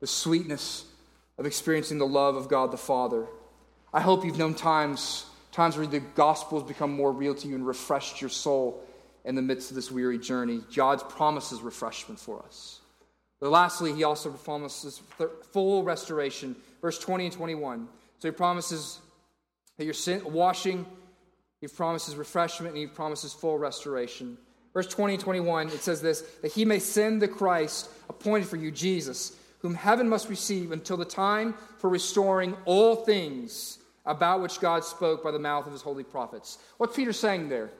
the 0.00 0.06
sweetness 0.06 0.84
of 1.38 1.46
experiencing 1.46 1.98
the 1.98 2.06
love 2.06 2.36
of 2.36 2.48
God 2.48 2.70
the 2.70 2.76
Father. 2.76 3.26
I 3.92 4.00
hope 4.00 4.24
you've 4.24 4.38
known 4.38 4.54
times, 4.54 5.26
times 5.54 5.76
where 5.76 5.86
the 5.86 6.00
gospel 6.00 6.58
has 6.58 6.66
become 6.66 6.92
more 6.92 7.12
real 7.12 7.32
to 7.32 7.46
you 7.46 7.54
and 7.54 7.64
refreshed 7.64 8.20
your 8.20 8.28
soul 8.28 8.82
in 9.24 9.36
the 9.36 9.42
midst 9.42 9.70
of 9.70 9.76
this 9.76 9.88
weary 9.88 10.18
journey. 10.18 10.60
God 10.74 11.08
promises 11.08 11.60
refreshment 11.60 12.18
for 12.18 12.42
us. 12.42 12.80
But 13.40 13.50
lastly, 13.50 13.92
he 13.92 14.02
also 14.02 14.30
promises 14.30 15.00
full 15.52 15.84
restoration. 15.84 16.56
Verse 16.80 16.98
20 16.98 17.26
and 17.26 17.32
21. 17.32 17.88
So 18.18 18.28
he 18.28 18.32
promises 18.32 18.98
that 19.78 19.84
your 19.84 19.94
sin 19.94 20.22
washing, 20.24 20.84
he 21.60 21.68
promises 21.68 22.16
refreshment, 22.16 22.74
and 22.74 22.78
he 22.80 22.88
promises 22.88 23.32
full 23.32 23.56
restoration. 23.56 24.36
Verse 24.72 24.88
20 24.88 25.14
and 25.14 25.22
21, 25.22 25.68
it 25.68 25.82
says 25.82 26.02
this 26.02 26.22
that 26.42 26.50
he 26.50 26.64
may 26.64 26.80
send 26.80 27.22
the 27.22 27.28
Christ 27.28 27.90
appointed 28.08 28.48
for 28.48 28.56
you, 28.56 28.72
Jesus, 28.72 29.36
whom 29.60 29.74
heaven 29.74 30.08
must 30.08 30.28
receive 30.28 30.72
until 30.72 30.96
the 30.96 31.04
time 31.04 31.54
for 31.78 31.88
restoring 31.88 32.56
all 32.64 32.96
things 32.96 33.78
about 34.04 34.42
which 34.42 34.60
God 34.60 34.84
spoke 34.84 35.22
by 35.22 35.30
the 35.30 35.38
mouth 35.38 35.66
of 35.66 35.72
his 35.72 35.82
holy 35.82 36.04
prophets. 36.04 36.58
What's 36.76 36.96
Peter 36.96 37.12
saying 37.12 37.48
there? 37.48 37.70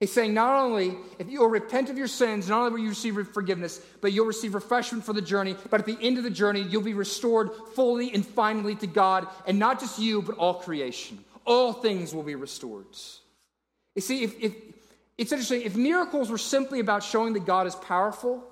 He's 0.00 0.12
saying 0.12 0.32
not 0.32 0.54
only 0.54 0.96
if 1.18 1.28
you'll 1.28 1.48
repent 1.48 1.90
of 1.90 1.98
your 1.98 2.06
sins, 2.06 2.48
not 2.48 2.60
only 2.60 2.72
will 2.72 2.78
you 2.78 2.88
receive 2.90 3.28
forgiveness, 3.32 3.80
but 4.00 4.12
you'll 4.12 4.26
receive 4.26 4.54
refreshment 4.54 5.04
for 5.04 5.12
the 5.12 5.22
journey. 5.22 5.56
But 5.70 5.80
at 5.80 5.86
the 5.86 5.98
end 6.00 6.18
of 6.18 6.24
the 6.24 6.30
journey, 6.30 6.62
you'll 6.62 6.82
be 6.82 6.94
restored 6.94 7.50
fully 7.74 8.14
and 8.14 8.24
finally 8.24 8.76
to 8.76 8.86
God, 8.86 9.26
and 9.46 9.58
not 9.58 9.80
just 9.80 9.98
you, 9.98 10.22
but 10.22 10.36
all 10.36 10.54
creation. 10.54 11.24
All 11.44 11.72
things 11.72 12.14
will 12.14 12.22
be 12.22 12.36
restored. 12.36 12.86
You 13.96 14.02
see, 14.02 14.22
if, 14.22 14.38
if 14.40 14.54
it's 15.16 15.32
interesting, 15.32 15.62
if 15.62 15.74
miracles 15.74 16.30
were 16.30 16.38
simply 16.38 16.78
about 16.78 17.02
showing 17.02 17.32
that 17.32 17.44
God 17.44 17.66
is 17.66 17.74
powerful, 17.74 18.44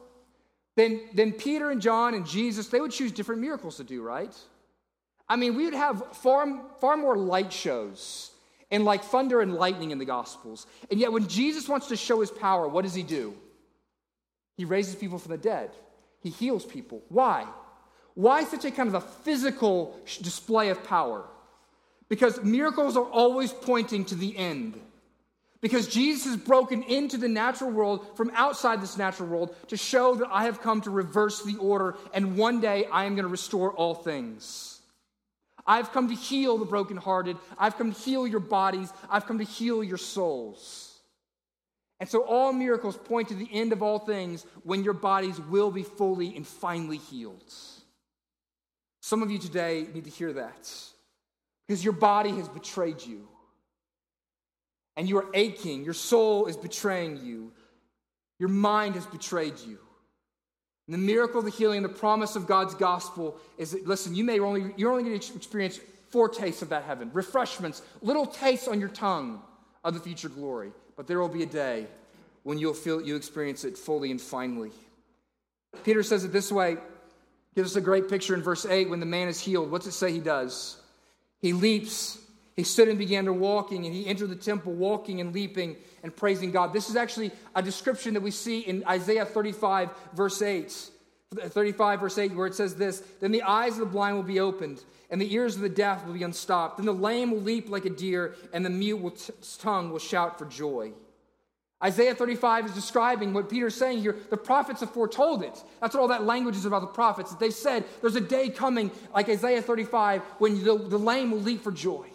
then, 0.75 1.01
then 1.15 1.33
Peter 1.33 1.71
and 1.71 1.81
John 1.81 2.15
and 2.15 2.27
Jesus, 2.27 2.69
they 2.69 2.81
would 2.81 2.91
choose 2.91 3.13
different 3.13 3.41
miracles 3.41 3.77
to 3.77 3.85
do, 3.85 4.03
right? 4.03 4.35
I 5.29 5.37
mean, 5.37 5.57
we 5.57 5.65
would 5.65 5.75
have 5.75 6.17
far, 6.17 6.47
far 6.81 6.97
more 6.97 7.17
light 7.17 7.53
shows 7.53 8.31
and 8.71 8.85
like 8.85 9.05
thunder 9.05 9.41
and 9.41 9.55
lightning 9.55 9.91
in 9.91 9.99
the 9.99 10.05
Gospels. 10.05 10.67
And 10.91 11.01
yet, 11.01 11.13
when 11.13 11.27
Jesus 11.29 11.69
wants 11.69 11.89
to 11.89 11.97
show 11.97 12.21
his 12.21 12.31
power, 12.31 12.69
what 12.69 12.83
does 12.83 12.95
he 12.95 13.03
do? 13.03 13.35
He 14.57 14.65
raises 14.65 14.95
people 14.95 15.19
from 15.19 15.33
the 15.33 15.39
dead, 15.39 15.71
he 16.21 16.31
heals 16.31 16.65
people. 16.65 17.03
Why? 17.09 17.47
Why 18.15 18.45
such 18.45 18.65
a 18.65 18.71
kind 18.71 18.89
of 18.89 18.95
a 18.95 19.01
physical 19.01 20.01
display 20.23 20.71
of 20.71 20.83
power? 20.85 21.25
Because 22.09 22.43
miracles 22.43 22.97
are 22.97 23.05
always 23.05 23.53
pointing 23.53 24.07
to 24.07 24.15
the 24.15 24.37
end. 24.37 24.81
Because 25.61 25.89
Jesus 25.89 26.25
has 26.27 26.37
broken 26.37 26.83
into 26.85 27.19
the 27.19 27.29
natural 27.29 27.71
world 27.71 28.17
from 28.17 28.31
outside 28.35 28.81
this 28.81 28.97
natural 28.97 29.29
world 29.29 29.55
to 29.69 29.77
show 29.77 30.15
that 30.15 30.29
I 30.31 30.45
have 30.45 30.63
come 30.63 30.81
to 30.83 30.91
reverse 30.91 31.43
the 31.43 31.57
order 31.57 31.97
and 32.15 32.37
one 32.37 32.61
day 32.61 32.87
I 32.87 33.05
am 33.05 33.17
going 33.17 33.25
to 33.25 33.29
restore 33.29 33.73
all 33.73 33.95
things. 33.95 34.76
I've 35.67 35.93
come 35.93 36.09
to 36.09 36.15
heal 36.15 36.59
the 36.59 36.65
brokenhearted. 36.65 37.37
I've 37.59 37.77
come 37.77 37.93
to 37.93 38.01
heal 38.01 38.27
your 38.27 38.41
bodies. 38.41 38.93
I've 39.11 39.27
come 39.27 39.39
to 39.39 39.45
heal 39.45 39.83
your 39.83 39.99
souls. 39.99 40.99
And 41.99 42.09
so 42.09 42.21
all 42.23 42.53
miracles 42.53 42.97
point 42.97 43.29
to 43.29 43.35
the 43.35 43.49
end 43.51 43.73
of 43.73 43.83
all 43.83 43.99
things 43.99 44.47
when 44.65 44.85
your 44.85 44.93
bodies 44.93 45.41
will 45.41 45.71
be 45.71 45.83
fully 45.83 46.37
and 46.37 46.47
finally 46.47 46.99
healed. 46.99 47.53
Some 49.01 49.23
of 49.23 49.31
you 49.31 49.39
today 49.39 49.87
need 49.95 50.05
to 50.05 50.11
hear 50.11 50.33
that 50.35 50.71
because 51.67 51.83
your 51.83 51.95
body 51.95 52.31
has 52.33 52.49
betrayed 52.49 53.03
you. 53.05 53.29
And 54.97 55.09
you 55.09 55.19
are 55.19 55.27
aching. 55.35 55.85
Your 55.85 55.95
soul 55.95 56.47
is 56.47 56.57
betraying 56.57 57.19
you. 57.25 57.53
Your 58.39 58.49
mind 58.49 58.95
has 58.95 59.07
betrayed 59.07 59.59
you. 59.67 59.79
The 60.89 60.99
miracle 60.99 61.41
of 61.41 61.45
the 61.45 61.51
healing, 61.51 61.83
the 61.83 61.89
promise 61.89 62.37
of 62.37 62.47
God's 62.47 62.75
gospel 62.75 63.37
is 63.59 63.73
that, 63.73 63.87
listen, 63.87 64.15
you 64.15 64.23
may 64.23 64.39
only, 64.39 64.73
you're 64.77 64.93
only 64.93 65.03
going 65.03 65.19
to 65.19 65.35
experience 65.35 65.81
foretastes 66.11 66.63
of 66.63 66.69
that 66.69 66.85
heaven, 66.85 67.11
refreshments, 67.13 67.83
little 68.03 68.27
tastes 68.27 68.69
on 68.69 68.79
your 68.79 68.89
tongue 68.89 69.43
of 69.83 69.95
the 69.95 70.01
future 70.01 70.29
glory. 70.29 70.71
But 70.97 71.09
there 71.09 71.19
will 71.19 71.29
be 71.29 71.43
a 71.43 71.47
day 71.47 71.87
when 72.45 72.59
you'll 72.59 72.75
feel 72.75 73.01
you 73.01 73.17
experience 73.17 73.65
it 73.65 73.77
fully 73.77 74.13
and 74.13 74.21
finally. 74.21 74.71
Peter 75.83 76.05
says 76.05 76.25
it 76.25 76.33
this 76.33 76.53
way, 76.53 76.77
gives 77.57 77.73
us 77.73 77.77
a 77.77 77.81
great 77.81 78.09
picture 78.09 78.35
in 78.35 78.43
verse 78.43 78.65
8 78.65 78.89
when 78.89 79.01
the 79.01 79.07
man 79.07 79.27
is 79.27 79.41
healed. 79.41 79.71
What's 79.71 79.87
it 79.87 79.93
say 79.93 80.13
he 80.13 80.21
does? 80.21 80.81
He 81.41 81.53
leaps. 81.53 82.19
He 82.57 82.63
stood 82.63 82.89
and 82.89 82.99
began 82.99 83.27
to 83.27 83.35
walking, 83.35 83.85
and 83.85 83.95
he 83.95 84.07
entered 84.07 84.31
the 84.31 84.37
temple 84.37 84.73
walking 84.73 85.21
and 85.21 85.35
leaping 85.35 85.77
and 86.03 86.15
praising 86.15 86.51
God. 86.51 86.73
This 86.73 86.89
is 86.89 86.97
actually 86.97 87.31
a 87.55 87.63
description 87.63 88.15
that 88.15 88.23
we 88.23 88.31
see 88.31 88.61
in 88.61 88.83
Isaiah 88.87 89.27
35, 89.27 89.91
verse 90.15 90.41
8. 90.41 90.91
35, 91.35 92.01
verse 92.01 92.19
8, 92.19 92.35
where 92.35 92.47
it 92.47 92.55
says 92.55 92.77
this 92.77 93.01
Then 93.21 93.33
the 93.33 93.43
eyes 93.43 93.75
of 93.75 93.81
the 93.81 93.87
blind 93.87 94.17
will 94.17 94.23
be 94.23 94.41
opened, 94.41 94.83
and 95.11 95.21
the 95.21 95.33
ears 95.35 95.57
of 95.57 95.63
the 95.63 95.69
deaf 95.69 96.07
will 96.07 96.15
be 96.15 96.23
unstopped. 96.23 96.79
Then 96.79 96.87
the 96.87 96.95
lame 96.95 97.31
will 97.31 97.41
leap 97.41 97.69
like 97.69 97.85
a 97.85 97.91
deer, 97.91 98.35
and 98.53 98.65
the 98.65 98.71
mute 98.71 99.31
tongue 99.61 99.91
will 99.91 99.99
shout 99.99 100.39
for 100.39 100.47
joy. 100.47 100.93
Isaiah 101.85 102.15
35 102.15 102.67
is 102.67 102.73
describing 102.73 103.35
what 103.35 103.51
Peter's 103.51 103.75
saying 103.75 104.01
here. 104.01 104.17
The 104.31 104.37
prophets 104.37 104.81
have 104.81 104.93
foretold 104.93 105.43
it. 105.43 105.63
That's 105.81 105.95
what 105.95 106.01
all 106.01 106.09
that 106.09 106.25
language 106.25 106.57
is 106.57 106.65
about 106.65 106.81
the 106.81 106.87
prophets. 106.87 107.35
They 107.35 107.51
said 107.51 107.85
there's 108.01 108.17
a 108.17 108.21
day 108.21 108.49
coming, 108.49 108.91
like 109.15 109.29
Isaiah 109.29 109.61
35, 109.61 110.23
when 110.39 110.65
the, 110.65 110.79
the 110.79 110.99
lame 110.99 111.31
will 111.33 111.41
leap 111.41 111.63
for 111.63 111.73
joy, 111.73 112.07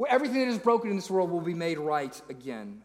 where 0.00 0.10
everything 0.10 0.40
that 0.40 0.48
is 0.48 0.56
broken 0.56 0.88
in 0.88 0.96
this 0.96 1.10
world 1.10 1.30
will 1.30 1.42
be 1.42 1.52
made 1.52 1.76
right 1.76 2.18
again. 2.30 2.80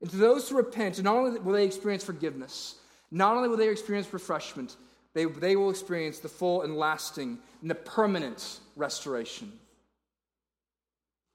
And 0.00 0.08
to 0.10 0.16
those 0.16 0.48
who 0.48 0.58
repent, 0.58 1.02
not 1.02 1.16
only 1.16 1.40
will 1.40 1.54
they 1.54 1.64
experience 1.64 2.04
forgiveness, 2.04 2.76
not 3.10 3.34
only 3.34 3.48
will 3.48 3.56
they 3.56 3.68
experience 3.68 4.12
refreshment, 4.12 4.76
they, 5.12 5.24
they 5.24 5.56
will 5.56 5.70
experience 5.70 6.20
the 6.20 6.28
full 6.28 6.62
and 6.62 6.76
lasting 6.76 7.40
and 7.62 7.68
the 7.68 7.74
permanent 7.74 8.60
restoration. 8.76 9.50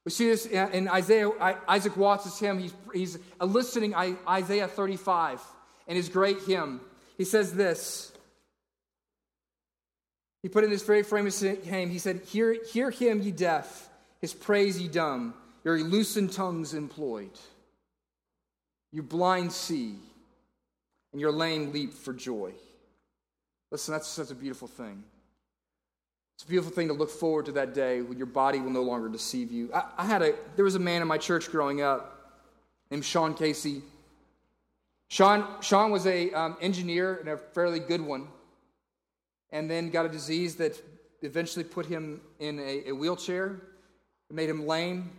We 0.05 0.12
see 0.12 0.29
this 0.29 0.45
in 0.45 0.88
Isaiah, 0.88 1.29
Isaac 1.67 1.97
Watts' 1.97 2.39
hymn. 2.39 2.60
He's, 2.60 2.73
he's 2.93 3.19
eliciting 3.41 3.93
Isaiah 3.93 4.69
35 4.69 5.41
in 5.88 5.97
his 5.97 6.08
great 6.08 6.43
hymn. 6.43 6.79
He 7.17 7.25
says 7.25 7.51
this. 7.51 8.13
He 10.41 10.47
put 10.47 10.63
in 10.63 10.69
this 10.69 10.86
very 10.86 11.03
famous 11.03 11.41
hymn, 11.41 11.89
he 11.89 11.99
said, 11.99 12.21
Hear, 12.27 12.55
hear 12.71 12.91
him, 12.91 13.21
ye 13.21 13.31
deaf, 13.31 13.89
his 14.25 14.33
praise, 14.33 14.81
ye 14.81 14.88
dumb, 14.88 15.35
your 15.63 15.77
loosened 15.77 16.33
tongues 16.33 16.73
employed. 16.73 17.38
You 18.91 19.03
blind 19.03 19.51
see, 19.51 19.97
and 21.11 21.21
your 21.21 21.31
lame 21.31 21.71
leap 21.71 21.93
for 21.93 22.11
joy. 22.11 22.51
Listen, 23.69 23.91
that's 23.91 24.07
such 24.07 24.31
a 24.31 24.33
beautiful 24.33 24.67
thing. 24.67 25.03
It's 26.33 26.43
a 26.43 26.47
beautiful 26.47 26.73
thing 26.73 26.88
to 26.88 26.95
look 26.95 27.11
forward 27.11 27.45
to 27.45 27.51
that 27.51 27.75
day 27.75 28.01
when 28.01 28.17
your 28.17 28.25
body 28.25 28.59
will 28.59 28.71
no 28.71 28.81
longer 28.81 29.09
deceive 29.09 29.51
you. 29.51 29.71
I, 29.71 29.83
I 29.99 30.05
had 30.05 30.23
a 30.23 30.33
there 30.55 30.65
was 30.65 30.73
a 30.73 30.79
man 30.79 31.03
in 31.03 31.07
my 31.07 31.19
church 31.19 31.51
growing 31.51 31.83
up 31.83 32.41
named 32.89 33.05
Sean 33.05 33.35
Casey. 33.35 33.83
Sean, 35.08 35.62
Sean 35.62 35.91
was 35.91 36.08
a 36.08 36.31
um, 36.31 36.58
engineer 36.62 37.17
and 37.17 37.29
a 37.29 37.37
fairly 37.37 37.79
good 37.79 38.02
one, 38.02 38.27
and 39.52 39.69
then 39.69 39.91
got 39.91 40.08
a 40.08 40.10
disease 40.10 40.56
that 40.56 40.81
eventually 41.21 41.63
put 41.63 41.85
him 41.85 42.21
in 42.39 42.58
a, 42.58 42.89
a 42.89 42.91
wheelchair, 42.91 43.62
made 44.32 44.50
him 44.50 44.65
lame. 44.65 45.10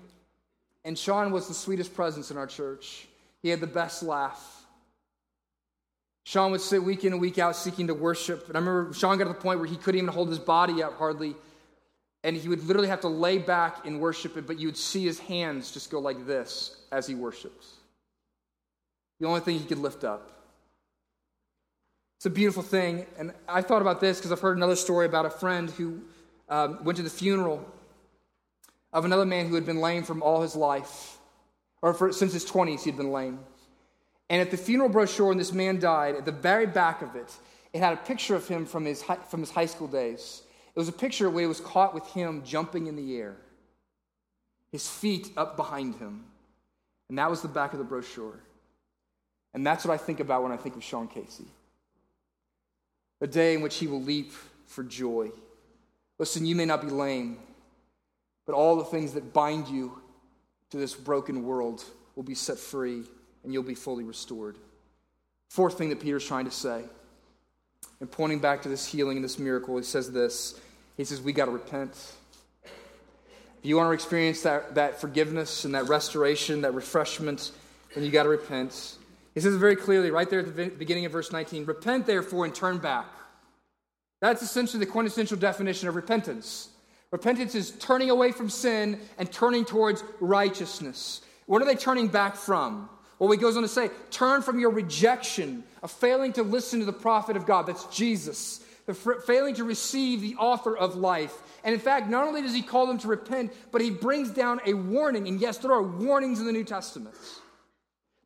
And 0.85 0.99
Sean 0.99 1.33
was 1.33 1.49
the 1.49 1.55
sweetest 1.55 1.95
presence 1.95 2.31
in 2.31 2.37
our 2.37 2.47
church. 2.47 3.07
He 3.43 3.49
had 3.49 3.61
the 3.61 3.67
best 3.67 4.03
laugh. 4.03 4.65
Sean 6.25 6.51
would 6.51 6.61
sit 6.61 6.83
week 6.83 7.05
in 7.05 7.13
and 7.13 7.21
week 7.21 7.39
out 7.39 7.55
seeking 7.55 7.87
to 7.87 7.95
worship. 7.95 8.49
And 8.49 8.57
I 8.57 8.61
remember 8.61 8.93
Sean 8.93 9.17
got 9.17 9.25
to 9.25 9.29
the 9.29 9.35
point 9.35 9.61
where 9.61 9.69
he 9.69 9.77
couldn't 9.77 10.01
even 10.01 10.13
hold 10.13 10.29
his 10.29 10.41
body 10.41 10.83
up 10.83 10.99
hardly. 10.99 11.37
And 12.25 12.37
he 12.37 12.49
would 12.49 12.65
literally 12.65 12.89
have 12.89 13.03
to 13.03 13.09
lay 13.09 13.39
back 13.39 13.87
and 13.87 14.01
worship 14.01 14.37
it, 14.37 14.47
but 14.47 14.59
you 14.59 14.67
would 14.67 14.77
see 14.77 15.05
his 15.05 15.21
hands 15.21 15.71
just 15.71 15.91
go 15.91 16.01
like 16.01 16.27
this 16.27 16.77
as 16.91 17.07
he 17.07 17.15
worships. 17.15 17.75
The 19.21 19.27
only 19.27 19.41
thing 19.41 19.59
he 19.59 19.65
could 19.65 19.79
lift 19.79 20.03
up. 20.03 20.33
It's 22.19 22.27
a 22.27 22.31
beautiful 22.31 22.63
thing. 22.63 23.07
And 23.19 23.33
I 23.49 23.63
thought 23.63 23.83
about 23.83 24.01
this 24.01 24.19
because 24.19 24.33
I've 24.33 24.41
heard 24.41 24.57
another 24.57 24.77
story 24.77 25.07
about 25.07 25.27
a 25.27 25.31
friend 25.31 25.71
who 25.71 26.01
um, 26.49 26.83
went 26.83 26.97
to 26.97 27.03
the 27.03 27.11
funeral 27.11 27.65
of 28.97 29.05
another 29.05 29.26
man 29.26 29.47
who 29.47 29.55
had 29.55 29.66
been 29.66 29.82
lame 29.82 30.03
from 30.03 30.22
all 30.22 30.40
his 30.40 30.57
life, 30.57 31.18
or 31.82 31.92
for, 31.92 32.14
since 32.14 32.32
his 32.32 32.47
20s, 32.47 32.82
he'd 32.82 32.97
been 32.97 33.12
lame. 33.12 33.38
And 34.30 34.40
at 34.40 34.51
the 34.51 34.57
funeral 34.57 34.88
brochure, 34.88 35.28
when 35.28 35.36
this 35.36 35.53
man 35.53 35.78
died, 35.78 36.16
at 36.16 36.24
the 36.24 36.32
very 36.32 36.66
back 36.66 37.03
of 37.03 37.14
it, 37.14 37.30
it 37.74 37.80
had 37.80 37.92
a 37.92 37.99
picture 37.99 38.34
of 38.34 38.49
him 38.49 38.64
from 38.64 38.86
his, 38.86 39.05
from 39.28 39.40
his 39.40 39.51
high 39.51 39.66
school 39.66 39.86
days. 39.86 40.42
It 40.74 40.78
was 40.78 40.88
a 40.88 40.92
picture 40.92 41.28
where 41.28 41.42
he 41.42 41.47
was 41.47 41.61
caught 41.61 41.92
with 41.92 42.07
him 42.07 42.42
jumping 42.42 42.86
in 42.86 42.97
the 42.97 43.18
air, 43.18 43.36
his 44.72 44.88
feet 44.88 45.28
up 45.36 45.59
behind 45.59 45.97
him. 45.97 46.24
And 47.11 47.18
that 47.18 47.28
was 47.28 47.42
the 47.42 47.49
back 47.49 47.74
of 47.74 47.78
the 47.78 47.84
brochure. 47.84 48.40
And 49.53 49.66
that's 49.66 49.84
what 49.84 49.92
I 49.92 49.99
think 49.99 50.20
about 50.20 50.42
when 50.42 50.53
I 50.53 50.57
think 50.57 50.74
of 50.74 50.82
Sean 50.82 51.07
Casey. 51.07 51.44
A 53.20 53.26
day 53.26 53.53
in 53.53 53.61
which 53.61 53.76
he 53.76 53.88
will 53.88 54.03
leap 54.03 54.32
for 54.64 54.82
joy. 54.82 55.32
Listen, 56.18 56.47
you 56.47 56.57
may 56.57 56.64
not 56.64 56.80
be 56.80 56.88
lame, 56.88 57.36
but 58.47 58.55
all 58.55 58.76
the 58.76 58.84
things 58.84 59.12
that 59.12 59.32
bind 59.32 59.68
you 59.68 60.01
to 60.70 60.76
this 60.76 60.94
broken 60.94 61.44
world 61.44 61.84
will 62.14 62.22
be 62.22 62.34
set 62.34 62.59
free 62.59 63.03
and 63.44 63.53
you'll 63.53 63.62
be 63.62 63.74
fully 63.74 64.05
restored. 64.05 64.57
Fourth 65.49 65.78
thing 65.78 65.90
that 65.90 66.01
Peter's 66.01 66.26
trying 66.26 66.44
to 66.47 66.51
say, 66.51 66.84
and 68.01 68.11
pointing 68.11 68.40
back 68.40 68.62
to 68.62 68.68
this 68.68 68.86
healing 68.86 69.16
and 69.16 69.24
this 69.24 69.38
miracle, 69.38 69.76
he 69.76 69.82
says 69.82 70.12
this. 70.12 70.61
He 70.97 71.05
says, 71.05 71.20
We 71.20 71.32
got 71.32 71.47
to 71.47 71.51
repent. 71.51 71.92
If 72.64 73.70
you 73.70 73.76
want 73.76 73.88
to 73.88 73.92
experience 73.92 74.42
that, 74.42 74.74
that 74.74 75.01
forgiveness 75.01 75.64
and 75.64 75.74
that 75.74 75.88
restoration, 75.88 76.61
that 76.62 76.74
refreshment, 76.74 77.53
then 77.94 78.05
you 78.05 78.11
got 78.11 78.24
to 78.24 78.28
repent. 78.28 78.97
He 79.34 79.40
says 79.40 79.57
very 79.57 79.76
clearly 79.76 80.11
right 80.11 80.28
there 80.28 80.40
at 80.40 80.57
the 80.57 80.68
beginning 80.68 81.05
of 81.05 81.12
verse 81.12 81.32
19 81.32 81.64
Repent, 81.64 82.07
therefore, 82.07 82.44
and 82.44 82.55
turn 82.55 82.78
back. 82.78 83.07
That's 84.20 84.42
essentially 84.42 84.84
the 84.84 84.90
quintessential 84.90 85.36
definition 85.36 85.88
of 85.88 85.94
repentance. 85.94 86.70
Repentance 87.11 87.55
is 87.55 87.71
turning 87.73 88.11
away 88.11 88.33
from 88.33 88.51
sin 88.51 89.01
and 89.19 89.31
turning 89.31 89.65
towards 89.65 90.03
righteousness. 90.21 91.21
What 91.47 91.63
are 91.63 91.65
they 91.65 91.77
turning 91.77 92.09
back 92.09 92.37
from? 92.37 92.89
Well, 93.19 93.31
he 93.31 93.39
goes 93.39 93.57
on 93.57 93.63
to 93.63 93.69
say, 93.69 93.91
turn 94.11 94.43
from 94.43 94.59
your 94.59 94.71
rejection 94.71 95.65
of 95.83 95.91
failing 95.91 96.33
to 96.35 96.43
listen 96.43 96.81
to 96.81 96.87
the 96.87 96.93
prophet 96.93 97.37
of 97.37 97.47
God. 97.47 97.67
That's 97.67 97.85
Jesus. 97.87 98.63
The 98.87 98.95
failing 98.95 99.55
to 99.55 99.65
receive 99.65 100.21
the 100.21 100.37
author 100.37 100.77
of 100.77 100.97
life. 100.97 101.35
And 101.65 101.73
in 101.73 101.81
fact, 101.81 102.09
not 102.09 102.27
only 102.27 102.43
does 102.43 102.55
he 102.55 102.63
call 102.63 102.87
them 102.87 102.99
to 102.99 103.09
repent, 103.09 103.53
but 103.73 103.81
he 103.81 103.91
brings 103.91 104.31
down 104.31 104.61
a 104.67 104.75
warning. 104.75 105.29
And 105.29 105.41
yes, 105.41 105.59
there 105.59 105.73
are 105.73 105.83
warnings 105.83 106.41
in 106.41 106.47
the 106.47 106.53
New 106.53 106.65
Testament. 106.65 107.15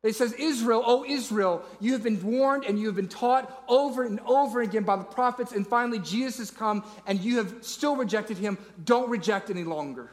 He 0.03 0.13
says, 0.13 0.33
Israel, 0.33 0.81
oh 0.83 1.05
Israel, 1.05 1.63
you 1.79 1.93
have 1.93 2.01
been 2.01 2.21
warned 2.23 2.65
and 2.65 2.79
you 2.79 2.87
have 2.87 2.95
been 2.95 3.07
taught 3.07 3.63
over 3.67 4.03
and 4.03 4.19
over 4.21 4.61
again 4.61 4.83
by 4.83 4.95
the 4.95 5.03
prophets, 5.03 5.51
and 5.51 5.65
finally 5.65 5.99
Jesus 5.99 6.39
has 6.39 6.51
come 6.51 6.83
and 7.05 7.19
you 7.19 7.37
have 7.37 7.63
still 7.63 7.95
rejected 7.95 8.37
him. 8.37 8.57
Don't 8.83 9.09
reject 9.09 9.51
any 9.51 9.63
longer. 9.63 10.09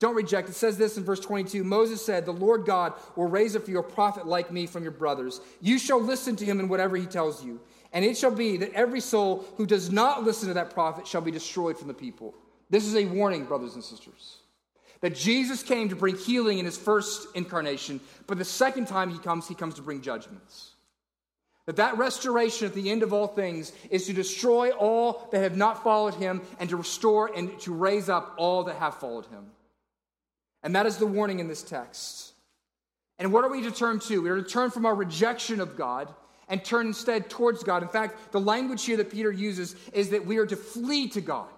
Don't 0.00 0.14
reject. 0.14 0.48
It 0.48 0.54
says 0.54 0.78
this 0.78 0.96
in 0.96 1.04
verse 1.04 1.20
22 1.20 1.64
Moses 1.64 2.04
said, 2.04 2.24
The 2.24 2.32
Lord 2.32 2.64
God 2.64 2.94
will 3.16 3.26
raise 3.26 3.56
up 3.56 3.64
for 3.64 3.70
you 3.70 3.78
a 3.78 3.82
prophet 3.82 4.26
like 4.26 4.50
me 4.50 4.66
from 4.66 4.82
your 4.82 4.92
brothers. 4.92 5.40
You 5.60 5.78
shall 5.78 6.00
listen 6.00 6.36
to 6.36 6.44
him 6.44 6.60
in 6.60 6.68
whatever 6.68 6.96
he 6.96 7.06
tells 7.06 7.44
you. 7.44 7.60
And 7.92 8.04
it 8.04 8.16
shall 8.16 8.30
be 8.30 8.56
that 8.58 8.72
every 8.74 9.00
soul 9.00 9.44
who 9.56 9.66
does 9.66 9.90
not 9.90 10.22
listen 10.22 10.48
to 10.48 10.54
that 10.54 10.72
prophet 10.72 11.06
shall 11.06 11.20
be 11.20 11.30
destroyed 11.30 11.78
from 11.78 11.88
the 11.88 11.94
people. 11.94 12.34
This 12.70 12.86
is 12.86 12.94
a 12.94 13.06
warning, 13.06 13.44
brothers 13.44 13.74
and 13.74 13.82
sisters. 13.82 14.38
That 15.00 15.14
Jesus 15.14 15.62
came 15.62 15.88
to 15.90 15.96
bring 15.96 16.16
healing 16.16 16.58
in 16.58 16.64
his 16.64 16.76
first 16.76 17.28
incarnation, 17.34 18.00
but 18.26 18.38
the 18.38 18.44
second 18.44 18.88
time 18.88 19.10
he 19.10 19.18
comes, 19.18 19.46
he 19.46 19.54
comes 19.54 19.74
to 19.74 19.82
bring 19.82 20.02
judgments. 20.02 20.72
That 21.66 21.76
that 21.76 21.98
restoration 21.98 22.66
at 22.66 22.74
the 22.74 22.90
end 22.90 23.02
of 23.02 23.12
all 23.12 23.26
things 23.26 23.72
is 23.90 24.06
to 24.06 24.12
destroy 24.12 24.70
all 24.70 25.28
that 25.30 25.42
have 25.42 25.56
not 25.56 25.84
followed 25.84 26.14
him 26.14 26.40
and 26.58 26.70
to 26.70 26.78
restore 26.78 27.30
and 27.34 27.60
to 27.60 27.74
raise 27.74 28.08
up 28.08 28.34
all 28.38 28.64
that 28.64 28.76
have 28.76 28.94
followed 28.94 29.26
him. 29.26 29.46
And 30.62 30.74
that 30.74 30.86
is 30.86 30.96
the 30.96 31.06
warning 31.06 31.40
in 31.40 31.46
this 31.46 31.62
text. 31.62 32.32
And 33.18 33.32
what 33.32 33.44
are 33.44 33.50
we 33.50 33.62
to 33.62 33.70
turn 33.70 34.00
to? 34.00 34.22
We 34.22 34.30
are 34.30 34.40
to 34.40 34.48
turn 34.48 34.70
from 34.70 34.86
our 34.86 34.94
rejection 34.94 35.60
of 35.60 35.76
God 35.76 36.12
and 36.48 36.64
turn 36.64 36.86
instead 36.86 37.28
towards 37.28 37.62
God. 37.62 37.82
In 37.82 37.88
fact, 37.88 38.32
the 38.32 38.40
language 38.40 38.84
here 38.84 38.96
that 38.96 39.10
Peter 39.10 39.30
uses 39.30 39.76
is 39.92 40.10
that 40.10 40.24
we 40.24 40.38
are 40.38 40.46
to 40.46 40.56
flee 40.56 41.08
to 41.08 41.20
God, 41.20 41.48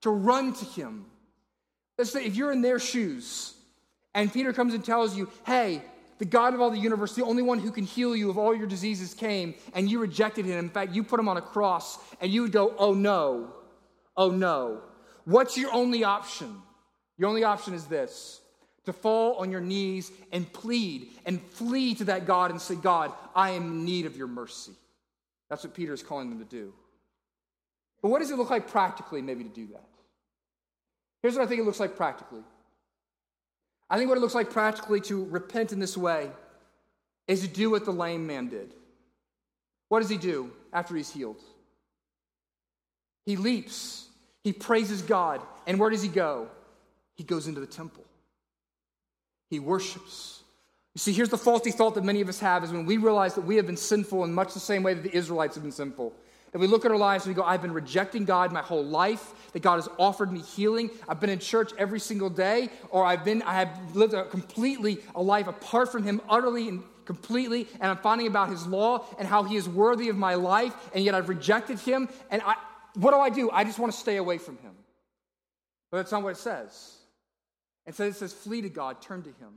to 0.00 0.10
run 0.10 0.54
to 0.54 0.64
Him. 0.64 1.06
Let's 1.96 2.10
say 2.10 2.24
if 2.24 2.36
you're 2.36 2.52
in 2.52 2.62
their 2.62 2.78
shoes 2.78 3.54
and 4.14 4.32
Peter 4.32 4.52
comes 4.52 4.74
and 4.74 4.84
tells 4.84 5.16
you, 5.16 5.30
hey, 5.46 5.82
the 6.18 6.24
God 6.24 6.54
of 6.54 6.60
all 6.60 6.70
the 6.70 6.78
universe, 6.78 7.14
the 7.14 7.24
only 7.24 7.42
one 7.42 7.58
who 7.58 7.70
can 7.70 7.84
heal 7.84 8.14
you 8.14 8.30
of 8.30 8.38
all 8.38 8.54
your 8.54 8.66
diseases 8.66 9.14
came, 9.14 9.54
and 9.74 9.90
you 9.90 9.98
rejected 9.98 10.44
him. 10.44 10.58
In 10.58 10.70
fact, 10.70 10.92
you 10.92 11.02
put 11.02 11.18
him 11.18 11.28
on 11.28 11.36
a 11.36 11.42
cross, 11.42 11.98
and 12.20 12.30
you 12.30 12.42
would 12.42 12.52
go, 12.52 12.74
oh 12.78 12.94
no, 12.94 13.52
oh 14.16 14.30
no. 14.30 14.80
What's 15.24 15.58
your 15.58 15.72
only 15.72 16.04
option? 16.04 16.62
Your 17.18 17.28
only 17.28 17.44
option 17.44 17.74
is 17.74 17.86
this 17.86 18.40
to 18.86 18.92
fall 18.92 19.36
on 19.36 19.50
your 19.50 19.60
knees 19.60 20.12
and 20.30 20.50
plead 20.52 21.10
and 21.24 21.40
flee 21.40 21.94
to 21.94 22.04
that 22.04 22.26
God 22.26 22.50
and 22.50 22.60
say, 22.60 22.74
God, 22.74 23.12
I 23.34 23.50
am 23.50 23.62
in 23.62 23.84
need 23.84 24.06
of 24.06 24.16
your 24.16 24.26
mercy. 24.26 24.72
That's 25.48 25.64
what 25.64 25.74
Peter 25.74 25.94
is 25.94 26.02
calling 26.02 26.28
them 26.30 26.38
to 26.38 26.44
do. 26.44 26.72
But 28.02 28.10
what 28.10 28.20
does 28.20 28.30
it 28.30 28.36
look 28.36 28.50
like 28.50 28.68
practically, 28.68 29.22
maybe, 29.22 29.44
to 29.44 29.50
do 29.50 29.66
that? 29.68 29.84
Here's 31.24 31.36
what 31.36 31.44
I 31.44 31.46
think 31.46 31.62
it 31.62 31.64
looks 31.64 31.80
like 31.80 31.96
practically. 31.96 32.42
I 33.88 33.96
think 33.96 34.10
what 34.10 34.18
it 34.18 34.20
looks 34.20 34.34
like 34.34 34.50
practically 34.50 35.00
to 35.00 35.24
repent 35.24 35.72
in 35.72 35.78
this 35.78 35.96
way 35.96 36.30
is 37.26 37.40
to 37.40 37.48
do 37.48 37.70
what 37.70 37.86
the 37.86 37.92
lame 37.92 38.26
man 38.26 38.48
did. 38.48 38.74
What 39.88 40.00
does 40.00 40.10
he 40.10 40.18
do 40.18 40.52
after 40.70 40.94
he's 40.94 41.10
healed? 41.10 41.40
He 43.24 43.36
leaps, 43.36 44.06
he 44.42 44.52
praises 44.52 45.00
God, 45.00 45.40
and 45.66 45.80
where 45.80 45.88
does 45.88 46.02
he 46.02 46.08
go? 46.08 46.50
he 47.14 47.24
goes 47.24 47.46
into 47.46 47.60
the 47.60 47.66
temple. 47.66 48.04
He 49.48 49.58
worships. 49.58 50.42
You 50.94 50.98
see, 50.98 51.12
here's 51.12 51.28
the 51.28 51.38
faulty 51.38 51.70
thought 51.70 51.94
that 51.94 52.04
many 52.04 52.20
of 52.20 52.28
us 52.28 52.40
have 52.40 52.64
is 52.64 52.70
when 52.70 52.86
we 52.86 52.96
realize 52.96 53.34
that 53.34 53.42
we 53.42 53.56
have 53.56 53.66
been 53.66 53.76
sinful 53.76 54.24
in 54.24 54.34
much 54.34 54.52
the 54.52 54.60
same 54.60 54.82
way 54.82 54.94
that 54.94 55.02
the 55.02 55.16
Israelites 55.16 55.54
have 55.54 55.62
been 55.62 55.72
sinful. 55.72 56.12
That 56.54 56.60
we 56.60 56.68
look 56.68 56.84
at 56.84 56.92
our 56.92 56.96
lives 56.96 57.26
and 57.26 57.34
we 57.34 57.36
go, 57.36 57.44
I've 57.44 57.62
been 57.62 57.72
rejecting 57.72 58.24
God 58.24 58.52
my 58.52 58.62
whole 58.62 58.84
life, 58.84 59.32
that 59.54 59.60
God 59.60 59.74
has 59.74 59.88
offered 59.98 60.30
me 60.30 60.40
healing. 60.40 60.88
I've 61.08 61.18
been 61.18 61.28
in 61.28 61.40
church 61.40 61.72
every 61.76 61.98
single 61.98 62.30
day, 62.30 62.70
or 62.90 63.04
I've 63.04 63.24
been, 63.24 63.42
I 63.42 63.54
have 63.54 63.96
lived 63.96 64.14
a 64.14 64.24
completely 64.26 64.98
a 65.16 65.20
life 65.20 65.48
apart 65.48 65.90
from 65.90 66.04
Him, 66.04 66.20
utterly 66.28 66.68
and 66.68 66.84
completely, 67.06 67.66
and 67.80 67.90
I'm 67.90 67.96
finding 67.96 68.28
about 68.28 68.50
His 68.50 68.68
law 68.68 69.04
and 69.18 69.26
how 69.26 69.42
He 69.42 69.56
is 69.56 69.68
worthy 69.68 70.10
of 70.10 70.16
my 70.16 70.34
life, 70.34 70.72
and 70.94 71.04
yet 71.04 71.16
I've 71.16 71.28
rejected 71.28 71.80
Him. 71.80 72.08
And 72.30 72.40
I, 72.42 72.54
what 72.94 73.10
do 73.10 73.18
I 73.18 73.30
do? 73.30 73.50
I 73.50 73.64
just 73.64 73.80
want 73.80 73.92
to 73.92 73.98
stay 73.98 74.18
away 74.18 74.38
from 74.38 74.56
Him. 74.58 74.76
But 75.90 75.96
that's 75.96 76.12
not 76.12 76.22
what 76.22 76.30
it 76.30 76.38
says. 76.38 76.98
And 77.84 77.96
so 77.96 78.04
it 78.04 78.14
says, 78.14 78.32
flee 78.32 78.62
to 78.62 78.68
God, 78.68 79.02
turn 79.02 79.24
to 79.24 79.30
Him. 79.30 79.54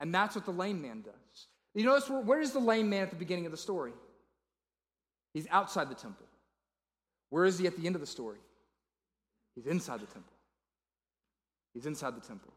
And 0.00 0.12
that's 0.12 0.34
what 0.34 0.46
the 0.46 0.50
lame 0.50 0.82
man 0.82 1.02
does. 1.02 1.46
You 1.74 1.84
notice 1.84 2.10
where, 2.10 2.20
where 2.22 2.40
is 2.40 2.50
the 2.50 2.58
lame 2.58 2.90
man 2.90 3.02
at 3.02 3.10
the 3.10 3.16
beginning 3.16 3.46
of 3.46 3.52
the 3.52 3.56
story? 3.56 3.92
He's 5.34 5.46
outside 5.50 5.90
the 5.90 5.94
temple. 5.94 6.26
Where 7.28 7.44
is 7.44 7.58
he 7.58 7.66
at 7.66 7.76
the 7.76 7.86
end 7.86 7.96
of 7.96 8.00
the 8.00 8.06
story? 8.06 8.38
He's 9.54 9.66
inside 9.66 10.00
the 10.00 10.06
temple. 10.06 10.32
He's 11.74 11.86
inside 11.86 12.16
the 12.16 12.26
temple. 12.26 12.52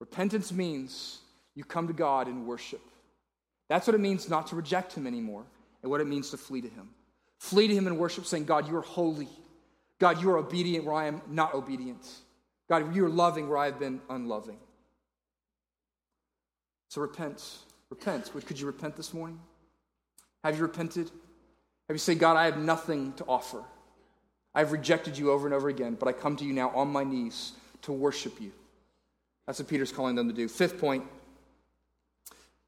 Repentance 0.00 0.50
means 0.50 1.18
you 1.54 1.64
come 1.64 1.86
to 1.86 1.92
God 1.92 2.26
in 2.26 2.46
worship. 2.46 2.80
That's 3.68 3.86
what 3.86 3.94
it 3.94 4.00
means 4.00 4.28
not 4.28 4.48
to 4.48 4.56
reject 4.56 4.94
Him 4.94 5.06
anymore, 5.06 5.44
and 5.82 5.90
what 5.90 6.00
it 6.00 6.06
means 6.06 6.30
to 6.30 6.36
flee 6.36 6.60
to 6.60 6.68
Him. 6.68 6.88
Flee 7.38 7.68
to 7.68 7.74
Him 7.74 7.86
in 7.86 7.98
worship, 7.98 8.26
saying, 8.26 8.44
God, 8.44 8.68
you 8.68 8.76
are 8.76 8.82
holy. 8.82 9.28
God, 9.98 10.20
you 10.20 10.30
are 10.30 10.38
obedient 10.38 10.84
where 10.84 10.94
I 10.94 11.06
am 11.06 11.22
not 11.28 11.54
obedient. 11.54 12.06
God, 12.68 12.94
you 12.94 13.04
are 13.04 13.10
loving 13.10 13.48
where 13.48 13.58
I've 13.58 13.78
been 13.78 14.00
unloving. 14.10 14.58
So 16.88 17.00
repent. 17.00 17.42
Repent. 17.90 18.30
Could 18.46 18.58
you 18.58 18.66
repent 18.66 18.96
this 18.96 19.14
morning? 19.14 19.38
Have 20.44 20.56
you 20.56 20.62
repented? 20.62 21.10
Have 21.92 21.96
you 21.96 22.00
said, 22.00 22.18
God, 22.18 22.38
I 22.38 22.46
have 22.46 22.56
nothing 22.56 23.12
to 23.18 23.24
offer? 23.26 23.62
I've 24.54 24.72
rejected 24.72 25.18
you 25.18 25.30
over 25.30 25.46
and 25.46 25.52
over 25.52 25.68
again, 25.68 25.94
but 26.00 26.08
I 26.08 26.12
come 26.12 26.36
to 26.36 26.44
you 26.46 26.54
now 26.54 26.70
on 26.70 26.88
my 26.88 27.04
knees 27.04 27.52
to 27.82 27.92
worship 27.92 28.40
you. 28.40 28.50
That's 29.46 29.58
what 29.58 29.68
Peter's 29.68 29.92
calling 29.92 30.14
them 30.14 30.26
to 30.26 30.32
do. 30.32 30.48
Fifth 30.48 30.80
point 30.80 31.04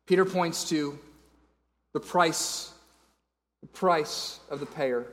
Peter 0.07 0.27
points 0.27 0.69
to 0.69 0.99
the 1.95 2.01
price, 2.01 2.71
the 3.63 3.69
price 3.69 4.41
of 4.51 4.61
the 4.61 4.67
payer. 4.67 5.07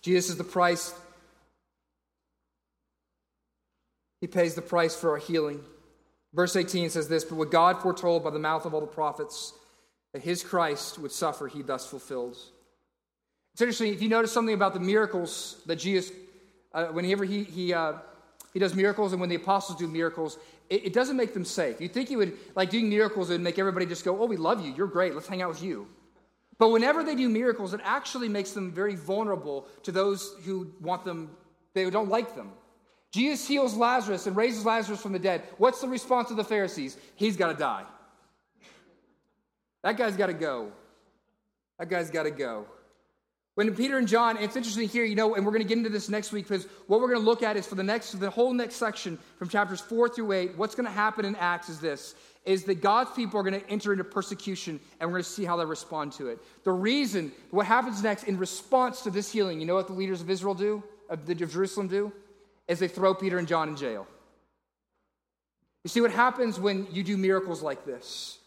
Jesus 0.00 0.30
is 0.30 0.36
the 0.36 0.44
price 0.44 0.94
He 4.20 4.28
pays 4.28 4.54
the 4.54 4.62
price 4.62 4.94
for 4.94 5.10
our 5.10 5.16
healing. 5.16 5.58
Verse 6.32 6.54
18 6.54 6.90
says 6.90 7.08
this 7.08 7.24
But 7.24 7.34
what 7.34 7.50
God 7.50 7.82
foretold 7.82 8.22
by 8.22 8.30
the 8.30 8.38
mouth 8.38 8.64
of 8.64 8.74
all 8.74 8.80
the 8.80 8.86
prophets, 8.86 9.54
that 10.12 10.22
his 10.22 10.44
Christ 10.44 11.00
would 11.00 11.10
suffer, 11.10 11.48
he 11.48 11.62
thus 11.62 11.84
fulfills. 11.84 12.52
It's 13.52 13.60
interesting, 13.60 13.92
if 13.92 14.00
you 14.00 14.08
notice 14.08 14.32
something 14.32 14.54
about 14.54 14.74
the 14.74 14.80
miracles 14.80 15.62
that 15.66 15.76
Jesus, 15.76 16.12
uh, 16.72 16.86
whenever 16.86 17.24
he, 17.24 17.44
he, 17.44 17.74
uh, 17.74 17.94
he 18.52 18.58
does 18.58 18.74
miracles 18.74 19.12
and 19.12 19.20
when 19.20 19.28
the 19.28 19.36
apostles 19.36 19.78
do 19.78 19.86
miracles, 19.86 20.38
it, 20.68 20.86
it 20.86 20.92
doesn't 20.92 21.16
make 21.16 21.34
them 21.34 21.44
safe. 21.44 21.80
You'd 21.80 21.92
think 21.92 22.08
he 22.08 22.16
would, 22.16 22.36
like 22.54 22.70
doing 22.70 22.88
miracles, 22.88 23.28
would 23.28 23.40
make 23.40 23.58
everybody 23.58 23.86
just 23.86 24.04
go, 24.04 24.20
Oh, 24.20 24.26
we 24.26 24.36
love 24.36 24.64
you. 24.64 24.72
You're 24.74 24.86
great. 24.86 25.14
Let's 25.14 25.26
hang 25.26 25.42
out 25.42 25.50
with 25.50 25.62
you. 25.62 25.88
But 26.58 26.70
whenever 26.70 27.02
they 27.02 27.14
do 27.14 27.28
miracles, 27.28 27.72
it 27.74 27.80
actually 27.82 28.28
makes 28.28 28.52
them 28.52 28.70
very 28.70 28.94
vulnerable 28.94 29.66
to 29.82 29.92
those 29.92 30.34
who 30.44 30.72
want 30.80 31.04
them, 31.04 31.30
they 31.72 31.88
don't 31.88 32.10
like 32.10 32.36
them. 32.36 32.52
Jesus 33.12 33.48
heals 33.48 33.74
Lazarus 33.74 34.26
and 34.26 34.36
raises 34.36 34.64
Lazarus 34.64 35.00
from 35.00 35.12
the 35.12 35.18
dead. 35.18 35.42
What's 35.58 35.80
the 35.80 35.88
response 35.88 36.30
of 36.30 36.36
the 36.36 36.44
Pharisees? 36.44 36.96
He's 37.16 37.36
got 37.36 37.50
to 37.50 37.58
die. 37.58 37.84
That 39.82 39.96
guy's 39.96 40.16
got 40.16 40.26
to 40.26 40.34
go. 40.34 40.70
That 41.78 41.88
guy's 41.88 42.10
got 42.10 42.24
to 42.24 42.30
go. 42.30 42.66
When 43.60 43.74
Peter 43.74 43.98
and 43.98 44.08
John, 44.08 44.38
it's 44.38 44.56
interesting 44.56 44.88
here, 44.88 45.04
you 45.04 45.14
know, 45.14 45.34
and 45.34 45.44
we're 45.44 45.52
going 45.52 45.62
to 45.62 45.68
get 45.68 45.76
into 45.76 45.90
this 45.90 46.08
next 46.08 46.32
week 46.32 46.48
because 46.48 46.66
what 46.86 46.98
we're 46.98 47.08
going 47.08 47.20
to 47.20 47.26
look 47.26 47.42
at 47.42 47.58
is 47.58 47.66
for 47.66 47.74
the 47.74 47.82
next, 47.82 48.18
the 48.18 48.30
whole 48.30 48.54
next 48.54 48.76
section 48.76 49.18
from 49.36 49.50
chapters 49.50 49.82
four 49.82 50.08
through 50.08 50.32
eight, 50.32 50.56
what's 50.56 50.74
going 50.74 50.86
to 50.86 50.90
happen 50.90 51.26
in 51.26 51.36
Acts 51.36 51.68
is 51.68 51.78
this 51.78 52.14
is 52.46 52.64
that 52.64 52.76
God's 52.76 53.10
people 53.10 53.38
are 53.38 53.42
going 53.42 53.60
to 53.60 53.68
enter 53.68 53.92
into 53.92 54.02
persecution 54.02 54.80
and 54.98 55.10
we're 55.10 55.16
going 55.16 55.24
to 55.24 55.28
see 55.28 55.44
how 55.44 55.58
they 55.58 55.66
respond 55.66 56.12
to 56.12 56.28
it. 56.28 56.38
The 56.64 56.72
reason, 56.72 57.32
what 57.50 57.66
happens 57.66 58.02
next 58.02 58.22
in 58.24 58.38
response 58.38 59.02
to 59.02 59.10
this 59.10 59.30
healing, 59.30 59.60
you 59.60 59.66
know 59.66 59.74
what 59.74 59.88
the 59.88 59.92
leaders 59.92 60.22
of 60.22 60.30
Israel 60.30 60.54
do, 60.54 60.82
of, 61.10 61.26
the, 61.26 61.32
of 61.32 61.52
Jerusalem 61.52 61.88
do? 61.88 62.14
Is 62.66 62.78
they 62.78 62.88
throw 62.88 63.12
Peter 63.12 63.36
and 63.36 63.46
John 63.46 63.68
in 63.68 63.76
jail. 63.76 64.06
You 65.84 65.90
see, 65.90 66.00
what 66.00 66.12
happens 66.12 66.58
when 66.58 66.86
you 66.92 67.04
do 67.04 67.18
miracles 67.18 67.60
like 67.60 67.84
this? 67.84 68.38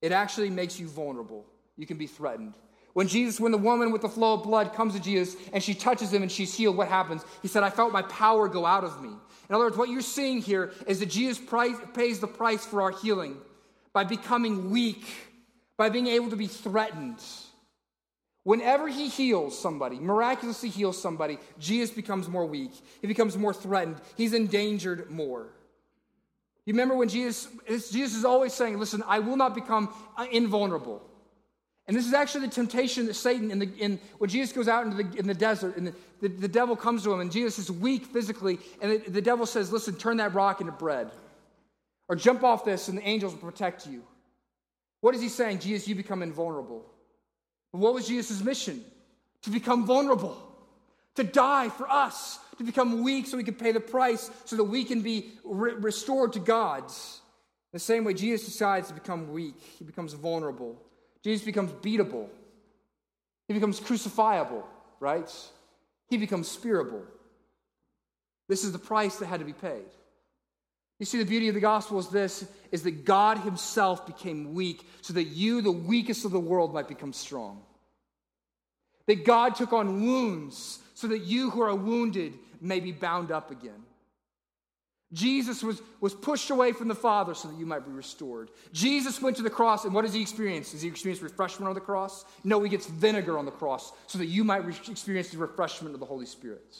It 0.00 0.12
actually 0.12 0.50
makes 0.50 0.78
you 0.78 0.86
vulnerable. 0.86 1.44
You 1.76 1.88
can 1.88 1.96
be 1.96 2.06
threatened. 2.06 2.54
When 2.92 3.06
Jesus, 3.06 3.38
when 3.38 3.52
the 3.52 3.58
woman 3.58 3.92
with 3.92 4.02
the 4.02 4.08
flow 4.08 4.34
of 4.34 4.42
blood 4.42 4.74
comes 4.74 4.94
to 4.94 5.00
Jesus 5.00 5.36
and 5.52 5.62
she 5.62 5.74
touches 5.74 6.12
him 6.12 6.22
and 6.22 6.30
she's 6.30 6.54
healed, 6.54 6.76
what 6.76 6.88
happens? 6.88 7.24
He 7.42 7.48
said, 7.48 7.62
I 7.62 7.70
felt 7.70 7.92
my 7.92 8.02
power 8.02 8.48
go 8.48 8.66
out 8.66 8.84
of 8.84 9.00
me. 9.02 9.08
In 9.08 9.54
other 9.54 9.64
words, 9.64 9.76
what 9.76 9.88
you're 9.88 10.00
seeing 10.00 10.40
here 10.40 10.72
is 10.86 11.00
that 11.00 11.06
Jesus 11.06 11.38
price, 11.38 11.76
pays 11.94 12.20
the 12.20 12.26
price 12.26 12.64
for 12.64 12.82
our 12.82 12.90
healing 12.90 13.36
by 13.92 14.04
becoming 14.04 14.70
weak, 14.70 15.04
by 15.76 15.88
being 15.88 16.06
able 16.08 16.30
to 16.30 16.36
be 16.36 16.46
threatened. 16.46 17.20
Whenever 18.42 18.88
he 18.88 19.08
heals 19.08 19.58
somebody, 19.58 19.98
miraculously 19.98 20.70
heals 20.70 21.00
somebody, 21.00 21.38
Jesus 21.58 21.94
becomes 21.94 22.28
more 22.28 22.46
weak. 22.46 22.72
He 23.00 23.06
becomes 23.06 23.36
more 23.36 23.52
threatened. 23.52 24.00
He's 24.16 24.32
endangered 24.32 25.10
more. 25.10 25.48
You 26.64 26.72
remember 26.72 26.94
when 26.94 27.08
Jesus, 27.08 27.48
Jesus 27.90 28.16
is 28.16 28.24
always 28.24 28.52
saying, 28.52 28.78
Listen, 28.78 29.02
I 29.06 29.18
will 29.18 29.36
not 29.36 29.54
become 29.54 29.92
uh, 30.16 30.26
invulnerable. 30.30 31.02
And 31.90 31.98
this 31.98 32.06
is 32.06 32.14
actually 32.14 32.46
the 32.46 32.52
temptation 32.52 33.06
that 33.06 33.14
Satan, 33.14 33.50
in 33.50 33.58
the, 33.58 33.68
in, 33.76 33.98
when 34.18 34.30
Jesus 34.30 34.54
goes 34.54 34.68
out 34.68 34.86
into 34.86 35.02
the, 35.02 35.18
in 35.18 35.26
the 35.26 35.34
desert, 35.34 35.76
and 35.76 35.88
the, 35.88 35.94
the, 36.20 36.28
the 36.28 36.46
devil 36.46 36.76
comes 36.76 37.02
to 37.02 37.12
him, 37.12 37.18
and 37.18 37.32
Jesus 37.32 37.58
is 37.58 37.68
weak 37.68 38.06
physically, 38.06 38.60
and 38.80 38.92
the, 38.92 39.10
the 39.10 39.20
devil 39.20 39.44
says, 39.44 39.72
Listen, 39.72 39.96
turn 39.96 40.18
that 40.18 40.32
rock 40.32 40.60
into 40.60 40.72
bread. 40.72 41.10
Or 42.08 42.14
jump 42.14 42.44
off 42.44 42.64
this, 42.64 42.86
and 42.86 42.96
the 42.96 43.02
angels 43.02 43.32
will 43.32 43.40
protect 43.40 43.88
you. 43.88 44.04
What 45.00 45.16
is 45.16 45.20
he 45.20 45.28
saying? 45.28 45.58
Jesus, 45.58 45.88
you 45.88 45.96
become 45.96 46.22
invulnerable. 46.22 46.86
What 47.72 47.92
was 47.92 48.06
Jesus' 48.06 48.40
mission? 48.40 48.84
To 49.42 49.50
become 49.50 49.84
vulnerable, 49.84 50.40
to 51.16 51.24
die 51.24 51.70
for 51.70 51.90
us, 51.90 52.38
to 52.58 52.62
become 52.62 53.02
weak 53.02 53.26
so 53.26 53.36
we 53.36 53.42
can 53.42 53.54
pay 53.54 53.72
the 53.72 53.80
price, 53.80 54.30
so 54.44 54.54
that 54.54 54.62
we 54.62 54.84
can 54.84 55.02
be 55.02 55.32
re- 55.42 55.72
restored 55.72 56.34
to 56.34 56.38
God's. 56.38 57.20
The 57.72 57.80
same 57.80 58.04
way 58.04 58.14
Jesus 58.14 58.46
decides 58.46 58.86
to 58.86 58.94
become 58.94 59.32
weak, 59.32 59.60
he 59.76 59.84
becomes 59.84 60.12
vulnerable. 60.12 60.80
Jesus 61.22 61.44
becomes 61.44 61.72
beatable. 61.72 62.28
He 63.48 63.54
becomes 63.54 63.80
crucifiable, 63.80 64.64
right? 65.00 65.30
He 66.08 66.16
becomes 66.16 66.48
spearable. 66.48 67.02
This 68.48 68.64
is 68.64 68.72
the 68.72 68.78
price 68.78 69.16
that 69.16 69.26
had 69.26 69.40
to 69.40 69.46
be 69.46 69.52
paid. 69.52 69.86
You 70.98 71.06
see, 71.06 71.18
the 71.18 71.24
beauty 71.24 71.48
of 71.48 71.54
the 71.54 71.60
gospel 71.60 71.98
is 71.98 72.08
this 72.08 72.46
is 72.70 72.82
that 72.82 73.04
God 73.04 73.38
Himself 73.38 74.06
became 74.06 74.54
weak 74.54 74.86
so 75.00 75.14
that 75.14 75.24
you, 75.24 75.62
the 75.62 75.72
weakest 75.72 76.24
of 76.24 76.30
the 76.30 76.40
world, 76.40 76.74
might 76.74 76.88
become 76.88 77.12
strong. 77.12 77.62
That 79.06 79.24
God 79.24 79.56
took 79.56 79.72
on 79.72 80.04
wounds 80.04 80.78
so 80.94 81.08
that 81.08 81.20
you 81.20 81.50
who 81.50 81.62
are 81.62 81.74
wounded 81.74 82.34
may 82.60 82.80
be 82.80 82.92
bound 82.92 83.32
up 83.32 83.50
again. 83.50 83.82
Jesus 85.12 85.62
was, 85.62 85.82
was 86.00 86.14
pushed 86.14 86.50
away 86.50 86.72
from 86.72 86.86
the 86.86 86.94
Father 86.94 87.34
so 87.34 87.48
that 87.48 87.58
you 87.58 87.66
might 87.66 87.84
be 87.84 87.90
restored. 87.90 88.50
Jesus 88.72 89.20
went 89.20 89.36
to 89.38 89.42
the 89.42 89.50
cross, 89.50 89.84
and 89.84 89.92
what 89.92 90.04
does 90.04 90.14
he 90.14 90.22
experience? 90.22 90.70
Does 90.70 90.82
he 90.82 90.88
experience 90.88 91.20
refreshment 91.20 91.68
on 91.68 91.74
the 91.74 91.80
cross? 91.80 92.24
No, 92.44 92.62
he 92.62 92.68
gets 92.68 92.86
vinegar 92.86 93.36
on 93.36 93.44
the 93.44 93.50
cross 93.50 93.92
so 94.06 94.18
that 94.18 94.26
you 94.26 94.44
might 94.44 94.64
re- 94.64 94.74
experience 94.88 95.30
the 95.30 95.38
refreshment 95.38 95.94
of 95.94 96.00
the 96.00 96.06
Holy 96.06 96.26
Spirit. 96.26 96.76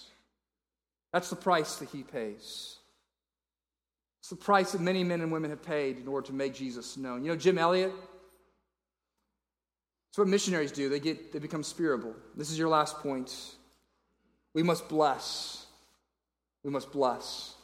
That's 1.12 1.28
the 1.28 1.36
price 1.36 1.76
that 1.76 1.88
he 1.88 2.04
pays. 2.04 2.76
It's 4.20 4.30
the 4.30 4.36
price 4.36 4.72
that 4.72 4.80
many 4.80 5.02
men 5.02 5.22
and 5.22 5.32
women 5.32 5.50
have 5.50 5.62
paid 5.62 5.98
in 5.98 6.06
order 6.06 6.28
to 6.28 6.32
make 6.32 6.54
Jesus 6.54 6.96
known. 6.96 7.24
You 7.24 7.32
know, 7.32 7.36
Jim 7.36 7.58
Elliot? 7.58 7.92
It's 10.10 10.18
what 10.18 10.28
missionaries 10.28 10.70
do. 10.70 10.88
They, 10.88 11.00
get, 11.00 11.32
they 11.32 11.40
become 11.40 11.64
spiritual. 11.64 12.14
This 12.36 12.50
is 12.50 12.58
your 12.58 12.68
last 12.68 12.98
point. 12.98 13.34
We 14.54 14.62
must 14.62 14.88
bless. 14.88 15.66
We 16.62 16.70
must 16.70 16.92
bless. 16.92 17.54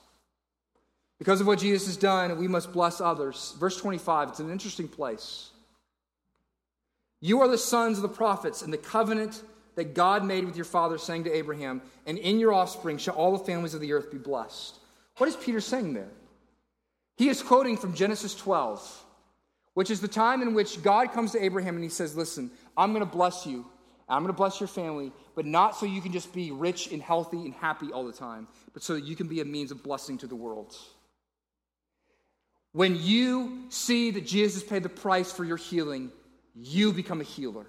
Because 1.18 1.40
of 1.40 1.46
what 1.46 1.58
Jesus 1.58 1.86
has 1.86 1.96
done, 1.96 2.36
we 2.38 2.48
must 2.48 2.72
bless 2.72 3.00
others. 3.00 3.54
Verse 3.58 3.76
25, 3.76 4.30
it's 4.30 4.40
an 4.40 4.50
interesting 4.50 4.88
place. 4.88 5.50
You 7.20 7.40
are 7.40 7.48
the 7.48 7.58
sons 7.58 7.98
of 7.98 8.02
the 8.02 8.08
prophets 8.08 8.62
and 8.62 8.72
the 8.72 8.78
covenant 8.78 9.42
that 9.76 9.94
God 9.94 10.24
made 10.24 10.44
with 10.44 10.56
your 10.56 10.64
father, 10.64 10.98
saying 10.98 11.24
to 11.24 11.34
Abraham, 11.34 11.82
And 12.06 12.18
in 12.18 12.38
your 12.38 12.52
offspring 12.52 12.98
shall 12.98 13.14
all 13.14 13.36
the 13.36 13.44
families 13.44 13.74
of 13.74 13.80
the 13.80 13.92
earth 13.92 14.10
be 14.10 14.18
blessed. 14.18 14.78
What 15.16 15.28
is 15.28 15.36
Peter 15.36 15.60
saying 15.60 15.94
there? 15.94 16.10
He 17.16 17.28
is 17.28 17.42
quoting 17.42 17.78
from 17.78 17.94
Genesis 17.94 18.34
12, 18.34 19.04
which 19.74 19.90
is 19.90 20.00
the 20.00 20.08
time 20.08 20.42
in 20.42 20.52
which 20.52 20.82
God 20.82 21.12
comes 21.12 21.32
to 21.32 21.42
Abraham 21.42 21.74
and 21.74 21.84
he 21.84 21.90
says, 21.90 22.16
Listen, 22.16 22.50
I'm 22.76 22.92
going 22.92 23.04
to 23.04 23.10
bless 23.10 23.46
you. 23.46 23.66
I'm 24.08 24.22
going 24.22 24.32
to 24.32 24.36
bless 24.36 24.60
your 24.60 24.68
family, 24.68 25.10
but 25.34 25.46
not 25.46 25.76
so 25.76 25.84
you 25.84 26.00
can 26.00 26.12
just 26.12 26.32
be 26.32 26.52
rich 26.52 26.92
and 26.92 27.02
healthy 27.02 27.38
and 27.38 27.52
happy 27.54 27.90
all 27.92 28.06
the 28.06 28.12
time, 28.12 28.46
but 28.72 28.82
so 28.82 28.94
that 28.94 29.04
you 29.04 29.16
can 29.16 29.26
be 29.26 29.40
a 29.40 29.44
means 29.44 29.72
of 29.72 29.82
blessing 29.82 30.16
to 30.18 30.28
the 30.28 30.36
world. 30.36 30.76
When 32.76 33.00
you 33.00 33.62
see 33.70 34.10
that 34.10 34.26
Jesus 34.26 34.62
paid 34.62 34.82
the 34.82 34.90
price 34.90 35.32
for 35.32 35.44
your 35.44 35.56
healing, 35.56 36.12
you 36.54 36.92
become 36.92 37.22
a 37.22 37.24
healer. 37.24 37.64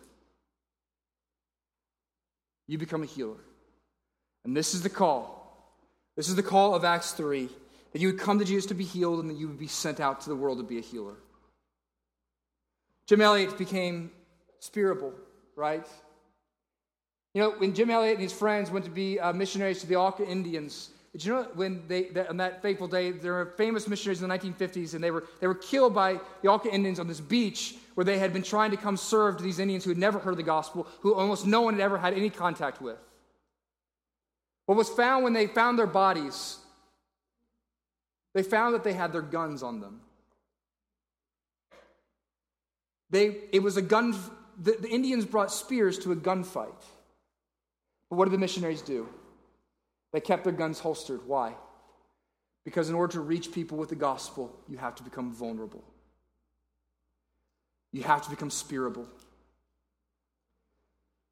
You 2.67 2.77
become 2.77 3.03
a 3.03 3.05
healer. 3.05 3.37
And 4.43 4.53
this 4.53 4.73
is 4.73 4.81
the 4.81 4.89
call. 4.89 5.71
This 6.17 6.27
is 6.27 6.35
the 6.35 6.43
call 6.43 6.75
of 6.75 6.83
Acts 6.83 7.13
3 7.13 7.47
that 7.93 8.01
you 8.01 8.09
would 8.09 8.19
come 8.19 8.37
to 8.39 8.43
Jesus 8.43 8.65
to 8.65 8.73
be 8.73 8.83
healed 8.83 9.21
and 9.21 9.29
that 9.29 9.37
you 9.37 9.47
would 9.47 9.57
be 9.57 9.67
sent 9.67 10.01
out 10.01 10.19
to 10.21 10.29
the 10.29 10.35
world 10.35 10.57
to 10.57 10.65
be 10.65 10.77
a 10.77 10.81
healer. 10.81 11.15
Jim 13.07 13.21
Elliot 13.21 13.57
became 13.57 14.11
spiritual, 14.59 15.13
right? 15.55 15.87
You 17.33 17.43
know, 17.43 17.51
when 17.51 17.73
Jim 17.73 17.89
Elliot 17.89 18.15
and 18.15 18.23
his 18.23 18.33
friends 18.33 18.69
went 18.69 18.83
to 18.83 18.91
be 18.91 19.21
uh, 19.21 19.31
missionaries 19.31 19.79
to 19.79 19.87
the 19.87 19.95
Auca 19.95 20.27
Indians, 20.27 20.89
did 21.13 21.25
you 21.25 21.33
know 21.33 21.47
when 21.55 21.83
they, 21.87 22.03
that, 22.09 22.29
on 22.29 22.37
that 22.37 22.61
fateful 22.61 22.87
day, 22.87 23.11
there 23.11 23.33
were 23.33 23.53
famous 23.57 23.87
missionaries 23.87 24.21
in 24.21 24.29
the 24.29 24.37
1950s, 24.37 24.93
and 24.93 25.03
they 25.03 25.11
were, 25.11 25.23
they 25.39 25.47
were 25.47 25.55
killed 25.55 25.93
by 25.93 26.19
the 26.41 26.49
Auca 26.49 26.71
Indians 26.71 26.99
on 26.99 27.07
this 27.07 27.19
beach 27.19 27.75
where 27.95 28.05
they 28.05 28.19
had 28.19 28.33
been 28.33 28.43
trying 28.43 28.71
to 28.71 28.77
come 28.77 28.95
serve 28.95 29.37
to 29.37 29.43
these 29.43 29.57
Indians 29.57 29.83
who 29.83 29.89
had 29.89 29.97
never 29.97 30.19
heard 30.19 30.37
the 30.37 30.43
gospel, 30.43 30.87
who 31.01 31.15
almost 31.15 31.47
no 31.47 31.61
one 31.61 31.73
had 31.73 31.81
ever 31.81 31.97
had 31.97 32.13
any 32.13 32.29
contact 32.29 32.81
with. 32.81 32.97
What 34.67 34.77
was 34.77 34.89
found 34.89 35.23
when 35.23 35.33
they 35.33 35.47
found 35.47 35.79
their 35.79 35.87
bodies, 35.87 36.57
they 38.35 38.43
found 38.43 38.75
that 38.75 38.83
they 38.83 38.93
had 38.93 39.13
their 39.13 39.21
guns 39.21 39.63
on 39.63 39.79
them. 39.79 40.01
They, 43.09 43.37
it 43.51 43.63
was 43.63 43.77
a 43.77 43.81
gun, 43.81 44.15
the, 44.61 44.73
the 44.73 44.89
Indians 44.89 45.25
brought 45.25 45.51
spears 45.51 45.97
to 45.99 46.11
a 46.11 46.15
gunfight. 46.15 46.83
But 48.09 48.15
what 48.17 48.25
did 48.25 48.33
the 48.33 48.37
missionaries 48.37 48.81
do? 48.81 49.07
They 50.11 50.19
kept 50.19 50.43
their 50.43 50.53
guns 50.53 50.79
holstered. 50.79 51.27
Why? 51.27 51.53
Because 52.63 52.89
in 52.89 52.95
order 52.95 53.13
to 53.13 53.21
reach 53.21 53.51
people 53.51 53.77
with 53.77 53.89
the 53.89 53.95
gospel, 53.95 54.53
you 54.67 54.77
have 54.77 54.95
to 54.95 55.03
become 55.03 55.33
vulnerable. 55.33 55.83
You 57.91 58.03
have 58.03 58.23
to 58.23 58.29
become 58.29 58.49
spiritual. 58.49 59.07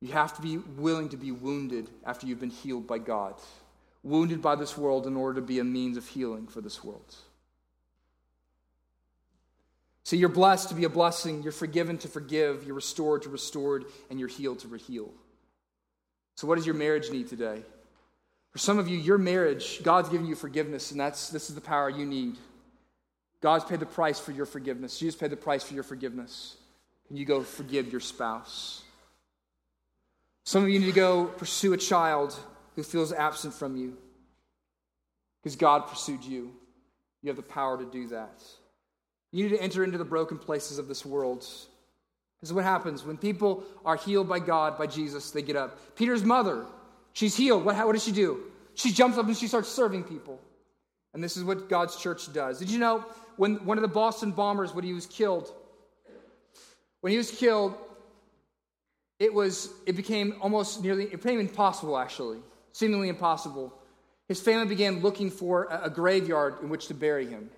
You 0.01 0.11
have 0.11 0.35
to 0.35 0.41
be 0.41 0.57
willing 0.57 1.09
to 1.09 1.17
be 1.17 1.31
wounded 1.31 1.89
after 2.05 2.27
you've 2.27 2.39
been 2.39 2.49
healed 2.49 2.87
by 2.87 2.99
God, 2.99 3.35
wounded 4.03 4.41
by 4.41 4.55
this 4.55 4.77
world 4.77 5.07
in 5.07 5.15
order 5.15 5.41
to 5.41 5.45
be 5.45 5.59
a 5.59 5.63
means 5.63 5.97
of 5.97 6.07
healing 6.07 6.47
for 6.47 6.61
this 6.61 6.83
world. 6.83 7.15
See, 10.03 10.17
you're 10.17 10.29
blessed 10.29 10.69
to 10.69 10.75
be 10.75 10.83
a 10.83 10.89
blessing, 10.89 11.41
you're 11.41 11.51
forgiven 11.51 11.97
to 11.97 12.07
forgive, 12.07 12.63
you're 12.63 12.75
restored 12.75 13.23
to 13.23 13.29
restored, 13.29 13.85
and 14.09 14.19
you're 14.19 14.29
healed 14.29 14.59
to 14.59 14.73
heal. 14.75 15.11
So, 16.35 16.47
what 16.47 16.55
does 16.55 16.65
your 16.65 16.75
marriage 16.75 17.09
need 17.09 17.27
today? 17.27 17.63
For 18.55 18.59
some 18.59 18.79
of 18.79 18.87
you, 18.87 18.97
your 18.97 19.17
marriage, 19.17 19.83
God's 19.83 20.07
given 20.07 20.25
you 20.25 20.33
forgiveness, 20.33 20.91
and 20.91 20.97
that's 20.97 21.27
this 21.27 21.49
is 21.49 21.55
the 21.55 21.61
power 21.61 21.89
you 21.89 22.05
need. 22.05 22.37
God's 23.41 23.65
paid 23.65 23.81
the 23.81 23.85
price 23.85 24.17
for 24.17 24.31
your 24.31 24.45
forgiveness. 24.45 24.97
Jesus 24.97 25.19
paid 25.19 25.31
the 25.31 25.35
price 25.35 25.61
for 25.61 25.73
your 25.73 25.83
forgiveness. 25.83 26.55
And 27.09 27.19
you 27.19 27.25
go 27.25 27.41
forgive 27.41 27.91
your 27.91 27.99
spouse? 27.99 28.81
Some 30.45 30.63
of 30.63 30.69
you 30.69 30.79
need 30.79 30.85
to 30.85 30.93
go 30.93 31.25
pursue 31.25 31.73
a 31.73 31.77
child 31.77 32.33
who 32.77 32.83
feels 32.83 33.11
absent 33.11 33.53
from 33.53 33.75
you 33.75 33.97
because 35.43 35.57
God 35.57 35.87
pursued 35.87 36.23
you. 36.23 36.53
You 37.23 37.27
have 37.27 37.35
the 37.35 37.43
power 37.43 37.77
to 37.77 37.83
do 37.83 38.07
that. 38.07 38.41
You 39.33 39.49
need 39.49 39.57
to 39.57 39.61
enter 39.61 39.83
into 39.83 39.97
the 39.97 40.05
broken 40.05 40.37
places 40.37 40.79
of 40.79 40.87
this 40.87 41.05
world. 41.05 41.41
This 41.41 41.59
is 42.43 42.53
what 42.53 42.63
happens 42.63 43.03
when 43.03 43.17
people 43.17 43.65
are 43.83 43.97
healed 43.97 44.29
by 44.29 44.39
God, 44.39 44.77
by 44.77 44.87
Jesus, 44.87 45.31
they 45.31 45.41
get 45.41 45.57
up. 45.57 45.97
Peter's 45.97 46.23
mother 46.23 46.65
She's 47.15 47.35
healed. 47.35 47.63
What, 47.63 47.77
what 47.77 47.93
does 47.93 48.03
she 48.03 48.11
do? 48.11 48.43
She 48.73 48.91
jumps 48.91 49.17
up 49.17 49.25
and 49.25 49.35
she 49.35 49.47
starts 49.47 49.69
serving 49.69 50.03
people. 50.03 50.39
And 51.13 51.23
this 51.23 51.37
is 51.37 51.45
what 51.45 51.69
God's 51.69 51.95
church 51.95 52.31
does. 52.33 52.59
Did 52.59 52.69
you 52.69 52.77
know 52.77 53.05
when 53.37 53.65
one 53.65 53.77
of 53.77 53.81
the 53.81 53.87
Boston 53.87 54.31
bombers, 54.31 54.73
when 54.73 54.83
he 54.83 54.93
was 54.93 55.05
killed, 55.05 55.49
when 56.99 57.11
he 57.11 57.17
was 57.17 57.31
killed, 57.31 57.73
it 59.17 59.33
was 59.33 59.69
it 59.85 59.95
became 59.95 60.35
almost 60.41 60.83
nearly 60.83 61.05
it 61.05 61.23
became 61.23 61.39
impossible 61.39 61.97
actually, 61.97 62.39
seemingly 62.73 63.07
impossible. 63.07 63.73
His 64.27 64.41
family 64.41 64.67
began 64.67 64.99
looking 64.99 65.31
for 65.31 65.65
a, 65.65 65.83
a 65.83 65.89
graveyard 65.89 66.55
in 66.61 66.67
which 66.67 66.87
to 66.87 66.93
bury 66.93 67.27
him. 67.27 67.49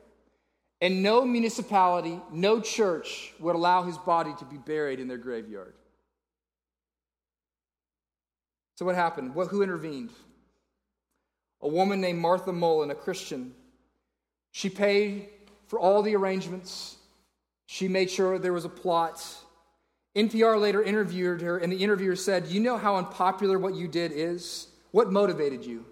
And 0.82 1.02
no 1.02 1.26
municipality, 1.26 2.22
no 2.32 2.62
church 2.62 3.34
would 3.40 3.56
allow 3.56 3.82
his 3.82 3.98
body 3.98 4.36
to 4.38 4.46
be 4.46 4.58
buried 4.58 5.00
in 5.00 5.08
their 5.08 5.18
graveyard. 5.18 5.74
So, 8.78 8.86
what 8.86 8.96
happened? 8.96 9.34
What, 9.34 9.48
who 9.48 9.64
intervened? 9.64 10.12
A 11.62 11.68
woman 11.68 12.00
named 12.00 12.20
Martha 12.20 12.54
Mullen, 12.54 12.92
a 12.92 12.96
Christian. 12.96 13.54
She 14.52 14.70
paid 14.70 15.30
for 15.66 15.80
all 15.80 16.02
the 16.02 16.16
arrangements, 16.16 16.98
she 17.66 17.88
made 17.88 18.10
sure 18.10 18.40
there 18.40 18.54
was 18.54 18.66
a 18.66 18.70
plot. 18.70 19.26
NPR 20.16 20.60
later 20.60 20.82
interviewed 20.82 21.42
her, 21.42 21.58
and 21.58 21.72
the 21.72 21.84
interviewer 21.84 22.16
said, 22.16 22.48
You 22.48 22.62
know 22.62 22.78
how 22.78 22.96
unpopular 22.96 23.60
what 23.60 23.76
you 23.76 23.88
did 23.88 24.12
is? 24.14 24.68
What 24.92 25.12
motivated 25.12 25.66
you? 25.66 25.86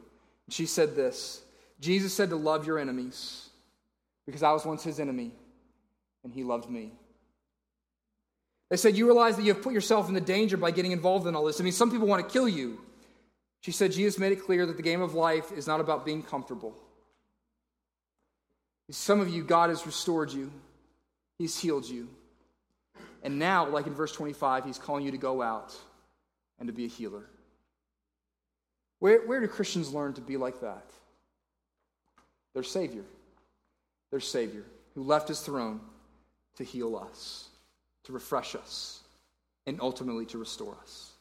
She 0.49 0.65
said 0.65 0.95
this 0.95 1.43
Jesus 1.79 2.13
said 2.13 2.29
to 2.29 2.35
love 2.35 2.65
your 2.65 2.79
enemies 2.79 3.49
because 4.25 4.43
I 4.43 4.51
was 4.51 4.65
once 4.65 4.83
his 4.83 4.99
enemy 4.99 5.31
and 6.23 6.33
he 6.33 6.43
loved 6.43 6.69
me. 6.69 6.93
They 8.69 8.77
said, 8.77 8.95
You 8.95 9.05
realize 9.05 9.35
that 9.37 9.43
you 9.43 9.53
have 9.53 9.63
put 9.63 9.73
yourself 9.73 10.07
in 10.07 10.13
the 10.13 10.21
danger 10.21 10.57
by 10.57 10.71
getting 10.71 10.91
involved 10.91 11.27
in 11.27 11.35
all 11.35 11.45
this. 11.45 11.59
I 11.59 11.63
mean, 11.63 11.73
some 11.73 11.91
people 11.91 12.07
want 12.07 12.27
to 12.27 12.31
kill 12.31 12.47
you. 12.47 12.81
She 13.61 13.71
said, 13.71 13.91
Jesus 13.91 14.19
made 14.19 14.31
it 14.31 14.43
clear 14.43 14.65
that 14.65 14.77
the 14.77 14.83
game 14.83 15.01
of 15.01 15.13
life 15.13 15.51
is 15.51 15.67
not 15.67 15.79
about 15.79 16.05
being 16.05 16.21
comfortable. 16.21 16.75
Some 18.91 19.19
of 19.19 19.29
you, 19.29 19.43
God 19.43 19.69
has 19.69 19.85
restored 19.85 20.31
you, 20.31 20.51
He's 21.37 21.57
healed 21.59 21.87
you. 21.87 22.07
And 23.23 23.39
now, 23.39 23.67
like 23.67 23.87
in 23.87 23.93
verse 23.95 24.11
25, 24.11 24.65
He's 24.65 24.77
calling 24.77 25.03
you 25.03 25.11
to 25.11 25.17
go 25.17 25.41
out 25.41 25.75
and 26.59 26.67
to 26.67 26.73
be 26.73 26.85
a 26.85 26.89
healer. 26.89 27.25
Where, 28.99 29.25
where 29.25 29.41
do 29.41 29.47
Christians 29.47 29.93
learn 29.93 30.13
to 30.13 30.21
be 30.21 30.37
like 30.37 30.61
that? 30.61 30.85
Their 32.53 32.63
Savior. 32.63 33.03
Their 34.11 34.19
Savior, 34.19 34.63
who 34.93 35.03
left 35.03 35.27
His 35.27 35.41
throne 35.41 35.81
to 36.57 36.63
heal 36.63 36.95
us 36.95 37.49
to 38.05 38.13
refresh 38.13 38.55
us, 38.55 39.01
and 39.67 39.79
ultimately 39.81 40.25
to 40.27 40.37
restore 40.37 40.75
us. 40.81 41.11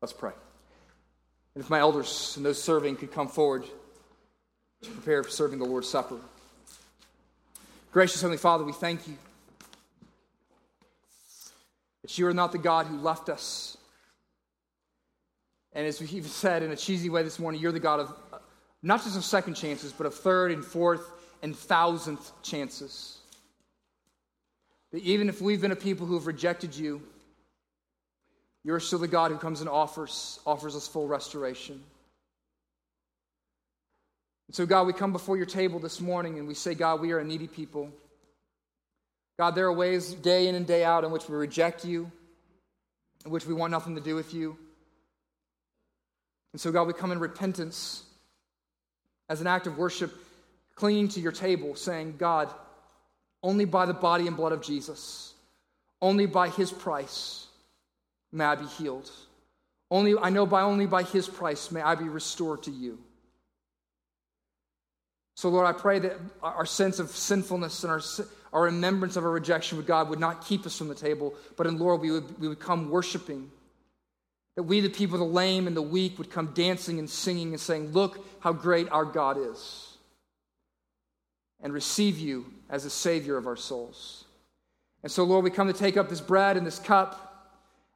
Let's 0.00 0.12
pray. 0.12 0.32
And 1.54 1.62
if 1.62 1.70
my 1.70 1.80
elders 1.80 2.34
and 2.36 2.44
those 2.44 2.62
serving 2.62 2.96
could 2.96 3.12
come 3.12 3.28
forward 3.28 3.64
to 4.82 4.90
prepare 4.90 5.22
for 5.22 5.30
serving 5.30 5.58
the 5.58 5.64
Lord's 5.64 5.88
Supper. 5.88 6.16
Gracious 7.92 8.20
Heavenly 8.20 8.38
Father, 8.38 8.64
we 8.64 8.72
thank 8.72 9.06
you 9.06 9.14
that 12.02 12.16
you 12.16 12.26
are 12.26 12.34
not 12.34 12.52
the 12.52 12.58
God 12.58 12.86
who 12.86 12.96
left 12.96 13.28
us. 13.28 13.76
And 15.72 15.86
as 15.86 16.00
we 16.00 16.06
even 16.08 16.30
said 16.30 16.62
in 16.62 16.70
a 16.70 16.76
cheesy 16.76 17.10
way 17.10 17.22
this 17.22 17.38
morning, 17.38 17.60
you're 17.60 17.72
the 17.72 17.80
God 17.80 18.00
of 18.00 18.14
not 18.82 19.02
just 19.02 19.16
of 19.16 19.24
second 19.24 19.54
chances, 19.54 19.92
but 19.92 20.06
of 20.06 20.14
third 20.14 20.52
and 20.52 20.64
fourth 20.64 21.10
and 21.42 21.54
thousandth 21.54 22.32
chances. 22.42 23.19
That 24.92 25.02
even 25.02 25.28
if 25.28 25.40
we've 25.40 25.60
been 25.60 25.72
a 25.72 25.76
people 25.76 26.06
who 26.06 26.14
have 26.14 26.26
rejected 26.26 26.76
you, 26.76 27.02
you're 28.64 28.80
still 28.80 28.98
the 28.98 29.08
God 29.08 29.30
who 29.30 29.38
comes 29.38 29.60
and 29.60 29.68
offers, 29.68 30.40
offers 30.46 30.76
us 30.76 30.86
full 30.86 31.06
restoration. 31.06 31.82
And 34.48 34.54
so, 34.54 34.66
God, 34.66 34.86
we 34.86 34.92
come 34.92 35.12
before 35.12 35.36
your 35.36 35.46
table 35.46 35.78
this 35.78 36.00
morning 36.00 36.38
and 36.38 36.48
we 36.48 36.54
say, 36.54 36.74
God, 36.74 37.00
we 37.00 37.12
are 37.12 37.20
a 37.20 37.24
needy 37.24 37.46
people. 37.46 37.90
God, 39.38 39.54
there 39.54 39.66
are 39.66 39.72
ways 39.72 40.12
day 40.12 40.48
in 40.48 40.54
and 40.54 40.66
day 40.66 40.84
out 40.84 41.04
in 41.04 41.10
which 41.10 41.28
we 41.28 41.36
reject 41.36 41.84
you, 41.84 42.10
in 43.24 43.30
which 43.30 43.46
we 43.46 43.54
want 43.54 43.70
nothing 43.70 43.94
to 43.94 44.00
do 44.00 44.14
with 44.14 44.34
you. 44.34 44.58
And 46.52 46.60
so, 46.60 46.72
God, 46.72 46.88
we 46.88 46.92
come 46.92 47.12
in 47.12 47.20
repentance 47.20 48.02
as 49.28 49.40
an 49.40 49.46
act 49.46 49.66
of 49.66 49.78
worship, 49.78 50.12
clinging 50.74 51.08
to 51.10 51.20
your 51.20 51.32
table, 51.32 51.76
saying, 51.76 52.16
God, 52.18 52.50
only 53.42 53.64
by 53.64 53.86
the 53.86 53.94
body 53.94 54.26
and 54.26 54.36
blood 54.36 54.52
of 54.52 54.62
Jesus, 54.62 55.34
only 56.02 56.26
by 56.26 56.48
his 56.48 56.70
price 56.72 57.46
may 58.32 58.44
I 58.44 58.54
be 58.54 58.66
healed. 58.66 59.10
Only, 59.90 60.16
I 60.16 60.30
know 60.30 60.46
by 60.46 60.62
only 60.62 60.86
by 60.86 61.02
his 61.02 61.28
price 61.28 61.70
may 61.70 61.82
I 61.82 61.94
be 61.94 62.08
restored 62.08 62.62
to 62.64 62.70
you. 62.70 62.98
So, 65.34 65.48
Lord, 65.48 65.66
I 65.66 65.72
pray 65.72 65.98
that 66.00 66.18
our 66.42 66.66
sense 66.66 66.98
of 66.98 67.10
sinfulness 67.10 67.82
and 67.82 67.90
our, 67.90 68.02
our 68.52 68.64
remembrance 68.64 69.16
of 69.16 69.24
our 69.24 69.30
rejection 69.30 69.78
with 69.78 69.86
God 69.86 70.10
would 70.10 70.20
not 70.20 70.44
keep 70.44 70.66
us 70.66 70.76
from 70.76 70.88
the 70.88 70.94
table, 70.94 71.34
but 71.56 71.66
in 71.66 71.78
Lord, 71.78 72.02
we 72.02 72.10
would, 72.10 72.38
we 72.38 72.46
would 72.46 72.60
come 72.60 72.90
worshiping. 72.90 73.50
That 74.56 74.64
we, 74.64 74.80
the 74.80 74.90
people, 74.90 75.18
the 75.18 75.24
lame 75.24 75.66
and 75.66 75.74
the 75.74 75.82
weak, 75.82 76.18
would 76.18 76.30
come 76.30 76.48
dancing 76.48 76.98
and 76.98 77.08
singing 77.08 77.52
and 77.52 77.60
saying, 77.60 77.92
Look 77.92 78.24
how 78.40 78.52
great 78.52 78.90
our 78.90 79.04
God 79.04 79.38
is 79.38 79.96
and 81.62 81.72
receive 81.72 82.18
you 82.18 82.44
as 82.70 82.84
the 82.84 82.90
Savior 82.90 83.36
of 83.36 83.46
our 83.46 83.56
souls. 83.56 84.24
And 85.02 85.10
so, 85.10 85.24
Lord, 85.24 85.44
we 85.44 85.50
come 85.50 85.66
to 85.66 85.72
take 85.72 85.96
up 85.96 86.08
this 86.08 86.20
bread 86.20 86.56
and 86.56 86.66
this 86.66 86.78
cup, 86.78 87.26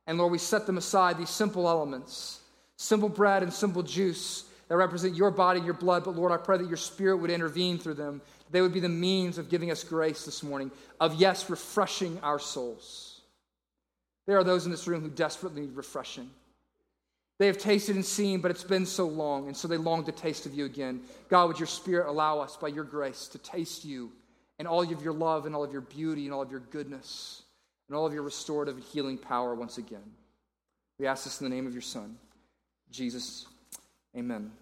and 0.06 0.18
Lord, 0.18 0.32
we 0.32 0.38
set 0.38 0.66
them 0.66 0.76
aside, 0.76 1.16
these 1.16 1.30
simple 1.30 1.68
elements, 1.68 2.40
simple 2.76 3.08
bread 3.08 3.42
and 3.42 3.52
simple 3.52 3.82
juice 3.82 4.44
that 4.68 4.76
represent 4.76 5.14
your 5.14 5.30
body 5.30 5.58
and 5.58 5.64
your 5.64 5.74
blood. 5.74 6.04
But 6.04 6.16
Lord, 6.16 6.32
I 6.32 6.36
pray 6.36 6.58
that 6.58 6.68
your 6.68 6.76
Spirit 6.76 7.18
would 7.18 7.30
intervene 7.30 7.78
through 7.78 7.94
them. 7.94 8.20
They 8.50 8.60
would 8.60 8.72
be 8.72 8.80
the 8.80 8.88
means 8.88 9.38
of 9.38 9.48
giving 9.48 9.70
us 9.70 9.84
grace 9.84 10.24
this 10.24 10.42
morning, 10.42 10.70
of 11.00 11.14
yes, 11.14 11.48
refreshing 11.48 12.18
our 12.22 12.38
souls. 12.38 13.20
There 14.26 14.38
are 14.38 14.44
those 14.44 14.64
in 14.64 14.70
this 14.70 14.86
room 14.86 15.02
who 15.02 15.10
desperately 15.10 15.62
need 15.62 15.76
refreshing. 15.76 16.30
They 17.38 17.46
have 17.46 17.58
tasted 17.58 17.96
and 17.96 18.04
seen, 18.04 18.40
but 18.40 18.50
it's 18.50 18.64
been 18.64 18.86
so 18.86 19.06
long, 19.06 19.48
and 19.48 19.56
so 19.56 19.68
they 19.68 19.76
long 19.76 20.04
to 20.04 20.12
taste 20.12 20.46
of 20.46 20.54
you 20.54 20.64
again. 20.64 21.02
God, 21.28 21.48
would 21.48 21.58
your 21.58 21.66
Spirit 21.66 22.08
allow 22.08 22.40
us, 22.40 22.56
by 22.56 22.68
your 22.68 22.84
grace, 22.84 23.26
to 23.28 23.38
taste 23.38 23.84
you 23.84 24.12
and 24.58 24.68
all 24.68 24.82
of 24.82 25.02
your 25.02 25.12
love 25.12 25.46
and 25.46 25.54
all 25.54 25.64
of 25.64 25.72
your 25.72 25.80
beauty 25.80 26.24
and 26.24 26.34
all 26.34 26.42
of 26.42 26.50
your 26.50 26.60
goodness 26.60 27.42
and 27.88 27.96
all 27.96 28.06
of 28.06 28.12
your 28.12 28.22
restorative 28.22 28.76
and 28.76 28.84
healing 28.84 29.18
power 29.18 29.54
once 29.54 29.78
again. 29.78 30.12
We 30.98 31.06
ask 31.06 31.24
this 31.24 31.40
in 31.40 31.48
the 31.48 31.54
name 31.54 31.66
of 31.66 31.72
your 31.72 31.82
Son, 31.82 32.16
Jesus. 32.90 33.46
Amen. 34.16 34.52